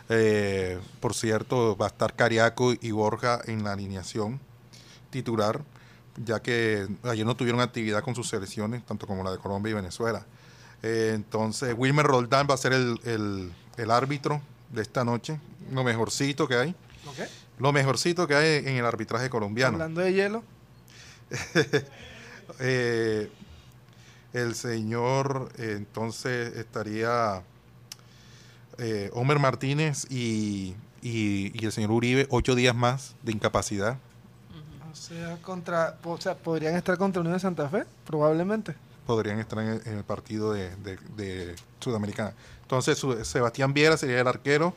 Eh, 0.09 0.79
por 0.99 1.13
cierto, 1.13 1.75
va 1.77 1.85
a 1.85 1.89
estar 1.89 2.15
Cariaco 2.15 2.73
y 2.79 2.91
Borja 2.91 3.41
en 3.45 3.63
la 3.63 3.73
alineación 3.73 4.39
titular, 5.11 5.61
ya 6.23 6.41
que 6.41 6.87
ayer 7.03 7.25
no 7.25 7.35
tuvieron 7.35 7.61
actividad 7.61 8.03
con 8.03 8.15
sus 8.15 8.27
selecciones, 8.29 8.85
tanto 8.85 9.05
como 9.07 9.23
la 9.23 9.31
de 9.31 9.37
Colombia 9.37 9.71
y 9.71 9.73
Venezuela. 9.73 10.25
Eh, 10.83 11.11
entonces, 11.15 11.73
Wilmer 11.77 12.05
Roldán 12.05 12.47
va 12.49 12.53
a 12.55 12.57
ser 12.57 12.73
el, 12.73 12.99
el- 13.05 13.51
el 13.77 13.91
árbitro 13.91 14.41
de 14.71 14.81
esta 14.81 15.03
noche, 15.03 15.39
lo 15.71 15.83
mejorcito 15.83 16.47
que 16.47 16.55
hay, 16.55 16.69
¿ok? 17.07 17.19
lo 17.59 17.71
mejorcito 17.71 18.27
que 18.27 18.35
hay 18.35 18.57
en 18.67 18.75
el 18.77 18.85
arbitraje 18.85 19.29
colombiano. 19.29 19.73
hablando 19.73 20.01
de 20.01 20.13
hielo, 20.13 20.43
Eh, 22.59 23.29
el 24.33 24.55
señor 24.55 25.49
eh, 25.57 25.73
entonces 25.77 26.55
estaría 26.55 27.41
eh, 28.77 29.09
Homer 29.13 29.39
Martínez 29.39 30.05
y, 30.09 30.75
y- 31.01 31.51
y 31.59 31.65
el 31.65 31.71
señor 31.71 31.91
Uribe 31.91 32.27
ocho 32.29 32.55
días 32.55 32.75
más 32.75 33.15
de 33.23 33.31
incapacidad. 33.31 33.97
o 34.91 34.95
sea, 34.95 35.37
contra, 35.41 35.97
o 36.03 36.19
sea, 36.19 36.35
podrían 36.35 36.75
estar 36.75 36.97
contra 36.97 37.19
Unión 37.21 37.33
de 37.35 37.39
Santa 37.39 37.69
Fe, 37.69 37.85
probablemente. 38.05 38.75
Podrían 39.05 39.39
estar 39.39 39.59
en 39.59 39.67
el, 39.69 39.81
en 39.85 39.97
el 39.97 40.03
partido 40.03 40.53
de, 40.53 40.75
de- 40.77 40.97
de 41.15 41.55
Sudamericana. 41.79 42.33
Entonces 42.61 42.97
su- 42.97 43.23
Sebastián 43.25 43.73
Viera 43.73 43.97
sería 43.97 44.21
el 44.21 44.27
arquero, 44.27 44.73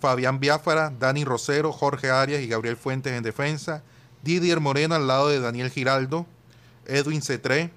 Fabián 0.00 0.40
Biafara, 0.40 0.90
Dani 0.98 1.24
Rosero, 1.24 1.72
Jorge 1.72 2.10
Arias 2.10 2.42
y 2.42 2.48
Gabriel 2.48 2.76
Fuentes 2.76 3.12
en 3.12 3.22
defensa, 3.22 3.82
Didier 4.22 4.60
Moreno 4.60 4.94
al 4.94 5.06
lado 5.06 5.28
de 5.28 5.40
Daniel 5.40 5.70
Giraldo, 5.70 6.26
Edwin 6.86 7.22
Cetré, 7.22 7.70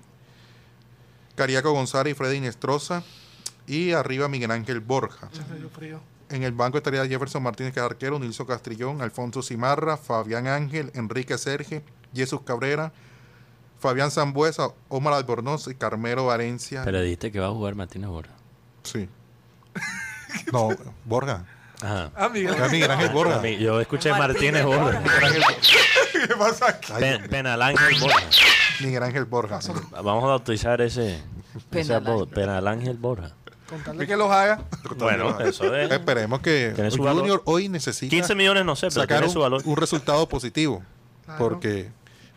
Cariaco 1.37 1.71
González 1.71 2.11
y 2.11 2.15
Freddy 2.15 2.41
Nestroza 2.41 3.03
y 3.67 3.91
arriba 3.93 4.27
Miguel 4.27 4.51
Ángel 4.51 4.79
Borja. 4.81 5.29
En 6.29 6.43
el 6.43 6.51
banco 6.51 6.77
estaría 6.77 7.05
Jefferson 7.07 7.41
Martínez, 7.43 7.73
que 7.73 7.79
es 7.79 7.85
arquero, 7.85 8.19
Nilson 8.19 8.45
Castrillón, 8.47 9.01
Alfonso 9.01 9.41
Cimarra, 9.41 9.95
Fabián 9.95 10.47
Ángel, 10.47 10.91
Enrique 10.95 11.37
Serge, 11.37 11.83
Jesús 12.13 12.41
Cabrera, 12.43 12.91
Fabián 13.79 14.11
Zambuesa, 14.11 14.69
Omar 14.89 15.13
Albornoz 15.13 15.67
y 15.67 15.75
Carmelo 15.75 16.25
Valencia. 16.25 16.81
Pero 16.83 16.99
dijiste 17.01 17.31
que 17.31 17.39
va 17.39 17.47
a 17.47 17.51
jugar 17.51 17.75
Martínez 17.75 18.09
Borja. 18.09 18.33
Sí. 18.83 19.07
No, 20.51 20.69
Borja. 21.05 21.45
Ajá. 21.81 22.11
Ah, 22.15 22.29
Miguel. 22.29 22.53
Miguel 22.71 22.91
Ángel 22.91 23.09
Borja. 23.09 23.41
Yo 23.47 23.79
escuché 23.79 24.09
Martínez 24.11 24.65
Borja. 24.65 25.01
¿Qué 26.11 26.35
pasa 26.37 26.69
aquí? 26.69 26.91
Pen- 26.99 27.27
Penalángel 27.29 27.99
Borja. 27.99 28.19
Miguel 28.81 29.03
Ángel 29.03 29.25
Borja. 29.25 29.59
Vamos 29.91 30.23
a 30.23 30.27
bautizar 30.27 30.81
ese, 30.81 31.15
ese 31.15 31.23
Penalángel. 31.69 31.95
apodo. 32.13 32.25
Penalángel 32.27 32.97
Borja. 32.97 33.31
Contarle 33.69 34.07
que 34.07 34.15
los 34.15 34.31
haga. 34.31 34.63
Bueno, 34.97 35.39
eso 35.41 35.75
es. 35.75 35.91
Esperemos 35.91 36.39
que 36.39 36.71
Tiene 36.73 36.89
su 36.91 36.97
Junior 36.99 37.15
valor. 37.15 37.41
hoy 37.45 37.67
necesita 37.67 38.09
15 38.09 38.35
millones 38.35 38.63
no 38.65 38.75
sé, 38.75 38.87
pero 38.87 39.01
sacar 39.01 39.17
tiene 39.17 39.27
un, 39.27 39.33
su 39.33 39.39
valor. 39.41 39.61
un 39.65 39.75
resultado 39.77 40.27
positivo. 40.29 40.81
Claro. 41.25 41.37
Porque 41.39 41.89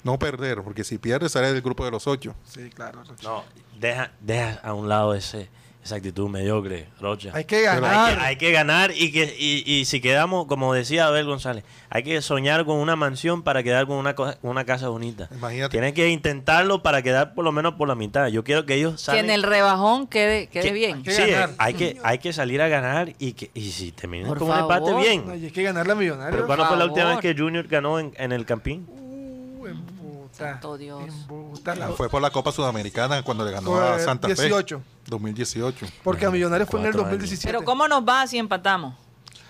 no 0.02 0.18
perder, 0.18 0.62
porque 0.62 0.82
si 0.82 0.98
pierde 0.98 1.28
sale 1.28 1.52
del 1.52 1.62
grupo 1.62 1.84
de 1.84 1.92
los 1.92 2.06
ocho. 2.08 2.34
Sí, 2.44 2.70
claro. 2.70 3.02
No, 3.22 3.44
deja, 3.78 4.10
deja 4.20 4.58
a 4.64 4.74
un 4.74 4.88
lado 4.88 5.14
ese, 5.14 5.48
esa 5.82 5.94
actitud 5.96 6.28
mediocre, 6.28 6.88
Rocha. 7.00 7.30
Hay 7.32 7.44
que 7.44 7.56
Hay 7.56 7.80
ganar. 7.80 8.14
que, 8.18 8.20
hay 8.24 8.36
que 8.36 8.52
ganar 8.52 8.90
y 8.94 9.12
que 9.12 9.34
y, 9.38 9.64
y 9.66 9.86
si 9.86 10.00
quedamos, 10.02 10.46
como 10.46 10.74
decía 10.74 11.06
Abel 11.06 11.24
González, 11.24 11.64
hay 11.88 12.02
que 12.02 12.20
soñar 12.20 12.66
con 12.66 12.76
una 12.76 12.96
mansión 12.96 13.42
para 13.42 13.62
quedar 13.62 13.86
con 13.86 13.96
una, 13.96 14.14
cosa- 14.14 14.38
una 14.42 14.64
casa 14.66 14.88
bonita. 14.88 15.28
Imagínate. 15.34 15.70
Tienes 15.72 15.94
que 15.94 16.10
intentarlo 16.10 16.82
para 16.82 17.00
quedar 17.02 17.32
por 17.34 17.44
lo 17.46 17.52
menos 17.52 17.74
por 17.76 17.88
la 17.88 17.94
mitad. 17.94 18.26
Yo 18.28 18.44
quiero 18.44 18.66
que 18.66 18.74
ellos 18.74 18.92
Que 18.92 18.98
salgan. 18.98 19.24
en 19.24 19.30
el 19.30 19.42
rebajón 19.42 20.06
quede, 20.06 20.48
quede 20.48 20.64
que- 20.68 20.72
bien. 20.72 21.02
que 21.02 21.12
sí, 21.12 21.22
ganar. 21.30 21.50
hay 21.56 21.72
que, 21.74 21.96
hay 22.04 22.18
que 22.18 22.32
salir 22.34 22.60
a 22.60 22.68
ganar 22.68 23.14
y 23.18 23.32
que 23.32 23.50
y 23.54 23.70
si 23.70 23.90
terminan 23.92 24.28
Por 24.28 24.38
con 24.38 24.50
un 24.50 24.58
empate 24.58 24.94
bien. 24.96 25.26
No, 25.26 25.34
y 25.34 25.46
hay 25.46 25.50
que 25.50 25.62
ganar 25.62 25.86
la 25.86 25.94
millonaria. 25.94 26.30
Pero 26.30 26.46
¿cuándo 26.46 26.66
fue 26.66 26.76
la 26.76 26.84
última 26.84 27.08
vez 27.08 27.18
que 27.20 27.34
Junior 27.34 27.66
ganó 27.66 27.98
en, 27.98 28.12
en 28.18 28.32
el 28.32 28.44
Campín? 28.44 28.86
Uh, 28.90 29.66
en. 29.66 29.99
Santo 30.40 30.76
Dios. 30.78 31.02
En 31.04 31.26
Bogotá, 31.26 31.74
la- 31.74 31.88
Fue 31.88 32.08
por 32.08 32.20
la 32.22 32.30
Copa 32.30 32.52
Sudamericana 32.52 33.22
cuando 33.22 33.44
le 33.44 33.52
ganó 33.52 33.70
Fue 33.72 33.88
a 33.88 33.98
Santa 33.98 34.26
18. 34.28 34.78
Fe. 34.78 34.84
2018. 35.06 35.86
porque 36.04 36.26
a 36.26 36.30
Millonarios 36.30 36.68
fue 36.68 36.80
en 36.80 36.86
el 36.86 36.92
Cuatro 36.92 37.06
años. 37.08 37.18
2017. 37.20 37.46
Pero 37.52 37.64
¿cómo 37.64 37.86
nos 37.88 38.02
va 38.06 38.26
si 38.26 38.38
empatamos? 38.38 38.94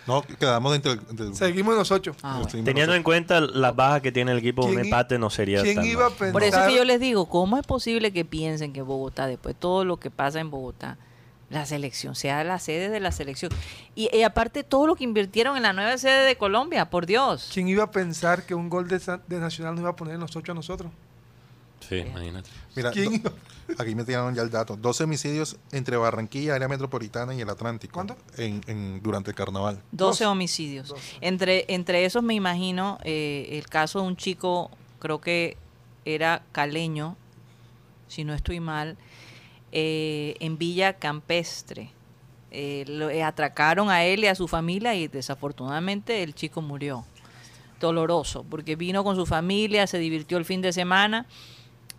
No, 0.07 0.23
quedamos 0.23 0.73
dentro 0.73 0.97
del... 0.97 1.35
Seguimos 1.37 1.73
en 1.73 1.79
los 1.79 1.91
ocho. 1.93 2.17
Ah, 2.23 2.35
bueno. 2.37 2.45
seguimos 2.51 2.65
Teniendo 2.65 2.95
en 2.95 3.03
nosotros. 3.03 3.27
cuenta 3.29 3.41
las 3.41 3.77
bajas 3.77 4.01
que 4.01 4.11
tiene 4.11 4.33
el 4.33 4.39
equipo, 4.39 4.63
un 4.63 4.69
¿Quién 4.73 4.85
i- 4.85 4.89
empate 4.89 5.19
no 5.19 5.31
sería 5.31 5.63
¿Quién 5.63 5.77
tan 5.77 5.85
iba 5.85 6.07
a 6.07 6.11
pensar? 6.11 6.33
Por 6.33 6.43
eso 6.43 6.59
es 6.61 6.67
que 6.69 6.77
yo 6.77 6.85
les 6.85 6.99
digo, 6.99 7.27
¿cómo 7.27 7.59
es 7.59 7.67
posible 7.67 8.13
que 8.13 8.25
piensen 8.25 8.73
que 8.73 8.83
Bogotá, 8.83 9.27
después 9.27 9.55
de 9.55 9.61
todo 9.61 9.85
lo 9.85 9.99
que 9.99 10.11
pasa 10.11 10.41
en 10.41 10.51
Bogotá, 10.51 10.97
la 11.51 11.67
selección 11.67 12.15
sea 12.15 12.43
la 12.45 12.59
sede 12.59 12.89
de 12.89 13.01
la 13.01 13.13
selección? 13.13 13.53
Y, 13.95 14.09
y 14.17 14.23
aparte 14.23 14.63
todo 14.65 14.87
lo 14.87 14.95
que 14.97 15.05
invirtieron 15.05 15.57
en 15.57 15.65
la 15.65 15.73
nueva 15.73 15.99
sede 15.99 16.25
de 16.25 16.37
Colombia, 16.37 16.89
por 16.91 17.07
Dios. 17.07 17.51
¿Quién 17.53 17.69
iba 17.69 17.85
a 17.85 17.91
pensar 17.91 18.47
que 18.47 18.55
un 18.55 18.71
gol 18.71 18.89
de, 18.89 18.99
Nacional 19.39 19.75
nos 19.75 19.81
iba 19.83 19.91
a 19.91 19.97
poner 19.97 20.15
en 20.15 20.21
los 20.21 20.35
ocho 20.37 20.53
a 20.53 20.55
nosotros? 20.55 20.91
Sí, 21.89 21.97
imagínate. 21.97 22.49
Mira, 22.77 22.91
¿Quién 22.93 23.07
do- 23.23 23.31
iba? 23.31 23.33
aquí 23.79 23.95
me 23.95 24.05
tiraron 24.05 24.35
ya 24.35 24.43
el 24.43 24.51
dato. 24.51 24.77
12 24.77 25.05
homicidios 25.05 25.57
entre 25.73 25.97
Barranquilla, 25.97 26.55
área 26.55 26.69
metropolitana 26.69 27.35
y 27.35 27.41
el 27.41 27.49
Atlántico. 27.51 27.95
¿Cuánto? 27.95 28.17
En, 28.37 28.61
en- 28.67 29.03
durante 29.03 29.31
el 29.31 29.37
carnaval. 29.37 29.81
12 29.93 30.25
Dos. 30.25 30.31
homicidios. 30.31 30.95
Entre, 31.21 31.65
entre 31.69 32.05
esos 32.05 32.23
me 32.23 32.35
imagino 32.35 32.99
eh, 33.03 33.49
el 33.53 33.67
caso 33.67 34.03
de 34.03 34.07
un 34.07 34.17
chico, 34.17 34.71
creo 35.01 35.21
que 35.21 35.57
era 36.05 36.43
caleño, 36.53 37.17
si 38.09 38.25
no 38.25 38.35
estoy 38.35 38.61
mal, 38.61 38.97
eh, 39.73 40.35
en 40.41 40.59
Villa 40.59 40.95
Campestre. 40.95 41.91
Eh, 42.53 42.85
lo 42.89 43.11
eh, 43.11 43.23
atracaron 43.23 43.91
a 43.91 44.05
él 44.05 44.25
y 44.25 44.27
a 44.27 44.35
su 44.35 44.49
familia 44.49 44.95
y 44.95 45.07
desafortunadamente 45.07 46.23
el 46.23 46.35
chico 46.35 46.63
murió. 46.63 47.05
Doloroso, 47.79 48.45
porque 48.51 48.77
vino 48.77 49.03
con 49.05 49.17
su 49.17 49.25
familia, 49.25 49.87
se 49.87 49.99
divirtió 49.99 50.37
el 50.37 50.45
fin 50.45 50.61
de 50.61 50.71
semana 50.73 51.27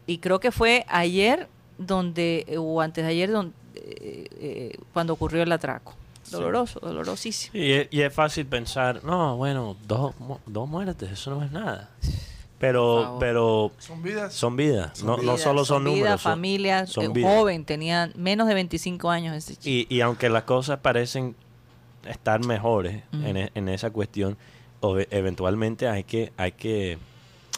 y 0.05 0.17
creo 0.19 0.39
que 0.39 0.51
fue 0.51 0.85
ayer 0.89 1.47
donde, 1.77 2.45
o 2.57 2.81
antes 2.81 3.03
de 3.03 3.09
ayer, 3.09 3.31
donde, 3.31 3.53
eh, 3.75 4.27
eh, 4.39 4.77
cuando 4.93 5.13
ocurrió 5.13 5.43
el 5.43 5.51
atraco. 5.51 5.93
Doloroso, 6.29 6.79
dolorosísimo. 6.79 7.57
Y 7.57 7.71
es, 7.71 7.87
y 7.91 8.01
es 8.01 8.13
fácil 8.13 8.45
pensar, 8.45 9.03
no, 9.03 9.37
bueno, 9.37 9.75
dos, 9.87 10.13
dos 10.45 10.69
muertes, 10.69 11.11
eso 11.11 11.31
no 11.31 11.43
es 11.43 11.51
nada. 11.51 11.89
Pero, 12.61 13.17
pero 13.19 13.71
Son 13.79 14.01
vidas. 14.03 14.33
son 14.33 14.55
vidas, 14.55 14.97
Son 14.99 15.07
no, 15.07 15.17
no 15.17 15.37
solo 15.37 15.65
son, 15.65 15.83
números. 15.83 16.21
son- 16.21 16.31
familias, 16.31 16.89
son 16.91 17.05
eh, 17.05 17.09
vidas. 17.09 17.29
joven, 17.33 17.65
tenían 17.65 18.13
menos 18.15 18.47
de 18.47 18.53
25 18.53 19.09
años 19.09 19.35
ese 19.35 19.55
chico. 19.55 19.67
Y, 19.67 19.87
y 19.89 20.01
aunque 20.01 20.29
las 20.29 20.43
cosas 20.43 20.79
parecen 20.79 21.35
estar 22.07 22.43
mejores 22.45 23.03
Mm. 23.11 23.25
en, 23.25 23.37
e- 23.37 23.51
en 23.55 23.67
esa 23.69 23.89
cuestión, 23.89 24.37
o- 24.79 24.97
eventualmente 25.09 25.87
hay 25.87 26.03
que, 26.03 26.31
hay 26.37 26.51
que, 26.53 26.97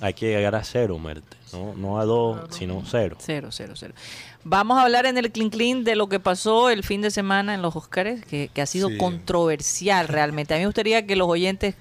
hay 0.01 0.14
que 0.14 0.28
llegar 0.28 0.56
a 0.56 0.64
cero 0.64 0.97
muerte, 0.97 1.38
no, 1.51 1.74
no 1.76 1.99
a 1.99 2.06
dos, 2.06 2.39
sino 2.49 2.82
cero. 2.86 3.18
Cero, 3.20 3.49
cero, 3.51 3.74
cero. 3.76 3.93
Vamos 4.45 4.78
a 4.78 4.84
hablar 4.84 5.06
en 5.06 5.18
el 5.18 5.32
Clean 5.32 5.49
Clean 5.49 5.84
de 5.86 5.95
lo 5.95 6.08
que 6.10 6.20
pasó 6.20 6.70
el 6.70 6.84
fin 6.84 7.01
de 7.01 7.12
semana 7.12 7.54
en 7.54 7.62
los 7.62 7.76
Oscars, 7.76 8.26
que, 8.26 8.49
que 8.54 8.62
ha 8.62 8.66
sido 8.66 8.89
Sí. 8.89 8.97
controversial 8.97 10.08
realmente. 10.10 10.54
A 10.54 10.58
mí 10.58 10.62
me 10.64 10.68
gustaría 10.68 11.06
que 11.06 11.16
los 11.16 11.28
oyentes 11.30 11.76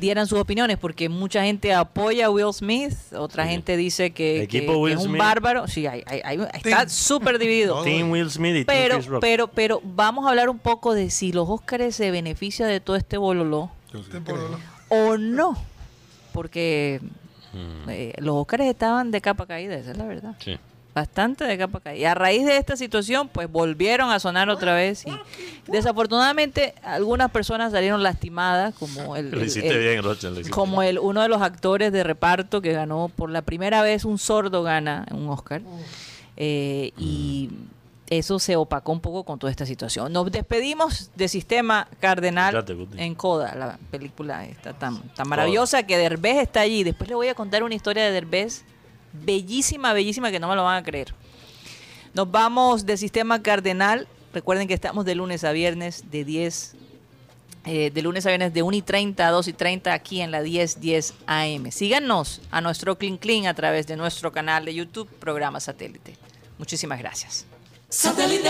dieran 0.00 0.26
sus 0.26 0.38
opiniones, 0.40 0.78
porque 0.78 1.08
mucha 1.08 1.44
gente 1.44 1.72
apoya 1.74 2.26
a 2.26 2.30
Will 2.30 2.52
Smith, 2.52 2.94
otra 3.16 3.44
Sí. 3.44 3.50
gente 3.50 3.76
dice 3.76 4.10
que, 4.10 4.42
es 4.44 4.96
un 4.96 4.98
Smith. 5.02 5.18
bárbaro. 5.18 5.68
Sí, 5.68 5.86
hay, 5.86 6.02
hay- 6.06 6.20
hay- 6.24 6.38
está 6.54 6.76
Team. 6.78 6.88
súper 6.88 7.38
dividido. 7.38 7.82
Team 7.84 8.10
Will 8.10 8.30
Smith 8.30 8.56
y 8.56 8.64
Team 8.64 8.66
pero, 8.66 8.94
Chris 8.96 9.06
Rock. 9.06 9.20
pero, 9.20 9.48
pero 9.48 9.80
vamos 9.84 10.26
a 10.26 10.30
hablar 10.30 10.48
un 10.50 10.58
poco 10.58 10.94
de 10.94 11.10
si 11.10 11.32
los 11.32 11.48
Oscars 11.48 11.94
se 11.94 12.10
beneficia 12.10 12.66
de 12.66 12.80
todo 12.80 12.96
este 12.96 13.16
bololó 13.18 13.70
Yo 13.92 14.02
sí 14.02 14.10
Te 14.10 14.20
creo. 14.20 14.36
puedo- 14.36 14.58
o 14.88 15.16
no. 15.18 15.56
Porque 16.32 17.00
Mm, 17.52 17.88
eh, 17.90 18.12
los 18.18 18.36
Oscars 18.36 18.64
estaban 18.64 19.10
de 19.10 19.20
capa 19.20 19.44
caída, 19.46 19.74
esa 19.76 19.90
es 19.90 19.96
la 19.98 20.04
verdad. 20.04 20.34
sí. 20.38 20.56
Bastante 21.00 21.44
de 21.44 21.56
capa 21.56 21.80
caída. 21.80 22.00
Y 22.00 22.04
a 22.04 22.14
raíz 22.14 22.44
de 22.44 22.56
esta 22.58 22.76
situación, 22.76 23.28
pues 23.28 23.50
volvieron 23.50 24.10
a 24.10 24.18
sonar 24.20 24.50
otra 24.50 24.74
vez. 24.74 25.04
Y 25.06 25.12
desafortunadamente, 25.70 26.74
algunas 26.82 27.30
personas 27.30 27.72
salieron 27.72 28.02
lastimadas, 28.02 28.74
como 28.74 29.16
el, 29.16 29.30
Lo 29.30 29.40
el- 29.40 29.46
hiciste 29.46 29.68
el- 29.70 29.78
bien, 29.78 30.02
Rocha. 30.02 30.28
lo 30.28 30.34
hiciste 30.34 30.50
como 30.50 30.82
el 30.82 30.98
uno 30.98 31.22
de 31.22 31.28
los 31.28 31.40
actores 31.40 31.90
de 31.92 32.04
reparto 32.04 32.60
que 32.60 32.72
ganó 32.72 33.08
por 33.08 33.30
la 33.30 33.40
primera 33.42 33.80
vez 33.82 34.04
un 34.04 34.18
sordo 34.18 34.62
gana 34.62 35.06
un 35.12 35.28
Oscar. 35.30 35.62
Eh, 36.36 36.92
y 36.98 37.50
eso 38.08 38.38
se 38.38 38.56
opacó 38.56 38.92
un 38.92 39.00
poco 39.00 39.24
con 39.24 39.38
toda 39.38 39.50
esta 39.50 39.64
situación. 39.66 40.12
Nos 40.12 40.30
despedimos 40.32 41.10
de 41.16 41.28
Sistema 41.28 41.86
Cardenal 42.00 42.50
Fíjate, 42.50 42.76
en 43.04 43.14
Coda, 43.14 43.54
la 43.54 43.78
película 43.90 44.44
está 44.46 44.72
tan, 44.72 45.00
tan 45.14 45.28
maravillosa 45.28 45.82
que 45.84 45.96
Derbez 45.96 46.38
está 46.42 46.60
allí. 46.60 46.82
Después 46.82 47.08
le 47.08 47.14
voy 47.14 47.28
a 47.28 47.34
contar 47.34 47.62
una 47.62 47.74
historia 47.74 48.04
de 48.04 48.10
Derbez 48.12 48.64
bellísima, 49.12 49.92
bellísima 49.92 50.30
que 50.30 50.40
no 50.40 50.48
me 50.48 50.56
lo 50.56 50.64
van 50.64 50.78
a 50.78 50.82
creer. 50.82 51.14
Nos 52.14 52.30
vamos 52.30 52.86
de 52.86 52.96
Sistema 52.96 53.42
Cardenal. 53.42 54.08
Recuerden 54.32 54.68
que 54.68 54.74
estamos 54.74 55.04
de 55.04 55.14
lunes 55.14 55.44
a 55.44 55.52
viernes 55.52 56.10
de 56.10 56.24
10 56.24 56.76
eh, 57.66 57.90
de 57.90 58.02
lunes 58.02 58.24
a 58.24 58.30
viernes 58.30 58.54
de 58.54 58.62
1 58.62 58.76
y 58.76 58.82
30 58.82 59.26
a 59.26 59.30
2 59.30 59.48
y 59.48 59.52
30 59.52 59.92
aquí 59.92 60.22
en 60.22 60.30
la 60.30 60.40
1010 60.40 61.14
AM. 61.26 61.70
Síganos 61.70 62.40
a 62.50 62.62
nuestro 62.62 62.96
Clean 62.96 63.18
Clean 63.18 63.46
a 63.46 63.54
través 63.54 63.86
de 63.86 63.96
nuestro 63.96 64.32
canal 64.32 64.64
de 64.64 64.74
YouTube, 64.74 65.08
programa 65.18 65.60
satélite. 65.60 66.16
Muchísimas 66.58 66.98
gracias. 66.98 67.44
Satellite. 67.90 68.48